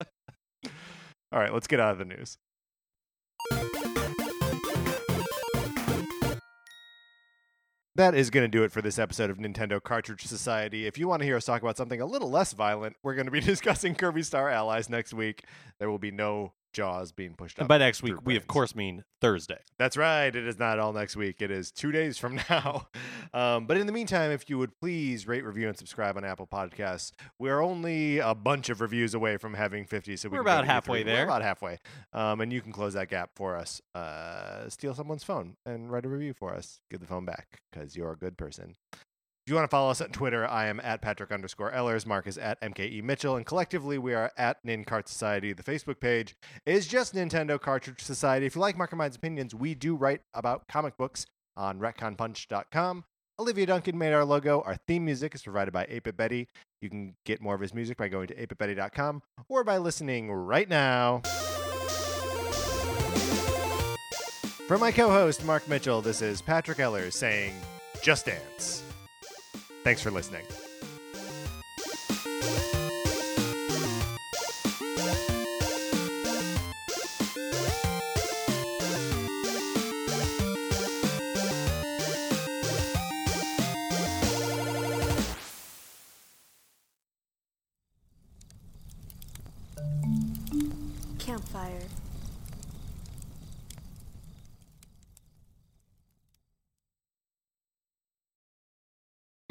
all 1.32 1.38
right 1.38 1.52
let's 1.54 1.68
get 1.68 1.78
out 1.78 1.92
of 1.92 1.98
the 1.98 2.04
news 2.04 2.36
That 7.98 8.14
is 8.14 8.30
going 8.30 8.44
to 8.44 8.48
do 8.48 8.62
it 8.62 8.70
for 8.70 8.80
this 8.80 8.96
episode 8.96 9.28
of 9.28 9.38
Nintendo 9.38 9.82
Cartridge 9.82 10.24
Society. 10.24 10.86
If 10.86 10.98
you 10.98 11.08
want 11.08 11.18
to 11.18 11.26
hear 11.26 11.36
us 11.36 11.44
talk 11.44 11.62
about 11.62 11.76
something 11.76 12.00
a 12.00 12.06
little 12.06 12.30
less 12.30 12.52
violent, 12.52 12.94
we're 13.02 13.16
going 13.16 13.26
to 13.26 13.32
be 13.32 13.40
discussing 13.54 13.96
Kirby 13.96 14.22
Star 14.22 14.48
Allies 14.48 14.88
next 14.88 15.12
week. 15.12 15.42
There 15.80 15.90
will 15.90 15.98
be 15.98 16.12
no 16.12 16.52
jaws 16.72 17.10
being 17.10 17.34
pushed 17.34 17.58
up. 17.58 17.62
And 17.62 17.68
by 17.68 17.78
next 17.78 18.04
week, 18.04 18.14
we 18.24 18.36
of 18.36 18.46
course 18.46 18.76
mean 18.76 19.02
Thursday. 19.20 19.58
That's 19.80 19.96
right. 19.96 20.28
It 20.28 20.46
is 20.46 20.60
not 20.60 20.78
all 20.78 20.92
next 20.92 21.16
week. 21.16 21.42
It 21.42 21.50
is 21.50 21.72
two 21.72 21.90
days 21.90 22.18
from 22.18 22.38
now. 22.48 22.86
Um, 23.32 23.66
but 23.66 23.76
in 23.76 23.86
the 23.86 23.92
meantime, 23.92 24.30
if 24.30 24.48
you 24.48 24.58
would 24.58 24.78
please 24.80 25.26
rate, 25.26 25.44
review, 25.44 25.68
and 25.68 25.76
subscribe 25.76 26.16
on 26.16 26.24
Apple 26.24 26.46
Podcasts, 26.46 27.12
we're 27.38 27.60
only 27.60 28.18
a 28.18 28.34
bunch 28.34 28.68
of 28.68 28.80
reviews 28.80 29.14
away 29.14 29.36
from 29.36 29.54
having 29.54 29.84
50. 29.84 30.16
So 30.16 30.28
we 30.28 30.36
We're 30.36 30.42
about 30.42 30.64
halfway 30.64 31.04
E3. 31.04 31.06
We're 31.06 31.24
about 31.24 31.42
halfway. 31.42 31.78
Um, 32.12 32.40
and 32.40 32.52
you 32.52 32.60
can 32.60 32.72
close 32.72 32.94
that 32.94 33.08
gap 33.08 33.30
for 33.34 33.56
us. 33.56 33.80
Uh, 33.94 34.68
steal 34.68 34.94
someone's 34.94 35.24
phone 35.24 35.56
and 35.66 35.90
write 35.90 36.04
a 36.04 36.08
review 36.08 36.32
for 36.32 36.54
us. 36.54 36.80
Give 36.90 37.00
the 37.00 37.06
phone 37.06 37.24
back 37.24 37.60
because 37.70 37.96
you're 37.96 38.12
a 38.12 38.16
good 38.16 38.36
person. 38.36 38.76
If 39.48 39.50
you 39.52 39.54
want 39.54 39.64
to 39.64 39.70
follow 39.74 39.90
us 39.90 40.02
on 40.02 40.10
Twitter, 40.10 40.46
I 40.46 40.66
am 40.66 40.78
at 40.80 41.00
Patrick 41.00 41.32
underscore 41.32 41.72
Ellers. 41.72 42.04
Mark 42.04 42.26
is 42.26 42.36
at 42.36 42.60
MKE 42.60 43.02
Mitchell. 43.02 43.34
And 43.36 43.46
collectively, 43.46 43.96
we 43.96 44.12
are 44.12 44.30
at 44.36 44.58
Nin 44.62 44.84
Cart 44.84 45.08
Society. 45.08 45.54
The 45.54 45.62
Facebook 45.62 46.00
page 46.00 46.36
is 46.66 46.86
just 46.86 47.14
Nintendo 47.14 47.58
Cartridge 47.58 48.02
Society. 48.02 48.44
If 48.44 48.56
you 48.56 48.60
like 48.60 48.76
Mark 48.76 48.92
and 48.92 48.98
Mine's 48.98 49.16
opinions, 49.16 49.54
we 49.54 49.74
do 49.74 49.96
write 49.96 50.20
about 50.34 50.68
comic 50.68 50.98
books 50.98 51.24
on 51.56 51.80
retconpunch.com. 51.80 53.04
Olivia 53.40 53.66
Duncan 53.66 53.96
made 53.96 54.12
our 54.12 54.24
logo. 54.24 54.62
Our 54.62 54.76
theme 54.88 55.04
music 55.04 55.34
is 55.34 55.42
provided 55.42 55.70
by 55.72 55.86
8 55.88 56.16
Betty. 56.16 56.48
You 56.80 56.90
can 56.90 57.14
get 57.24 57.40
more 57.40 57.54
of 57.54 57.60
his 57.60 57.72
music 57.72 57.96
by 57.96 58.08
going 58.08 58.26
to 58.28 58.34
8bitbetty.com 58.34 59.22
or 59.48 59.62
by 59.62 59.78
listening 59.78 60.32
right 60.32 60.68
now. 60.68 61.22
From 64.66 64.80
my 64.80 64.90
co 64.90 65.08
host, 65.08 65.44
Mark 65.44 65.66
Mitchell, 65.68 66.02
this 66.02 66.20
is 66.20 66.42
Patrick 66.42 66.78
Ellers 66.78 67.14
saying, 67.14 67.54
Just 68.02 68.26
Dance. 68.26 68.82
Thanks 69.84 70.02
for 70.02 70.10
listening. 70.10 70.44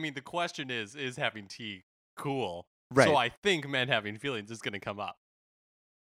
Mean, 0.08 0.14
the 0.14 0.22
question 0.22 0.72
is: 0.72 0.96
Is 0.96 1.18
having 1.18 1.48
tea 1.48 1.84
cool? 2.18 2.68
Right. 2.94 3.08
So 3.08 3.16
I 3.16 3.30
think 3.44 3.68
men 3.68 3.88
having 3.88 4.18
feelings 4.18 4.50
is 4.50 4.60
going 4.60 4.74
to 4.74 4.80
come 4.80 5.00
up. 5.00 5.18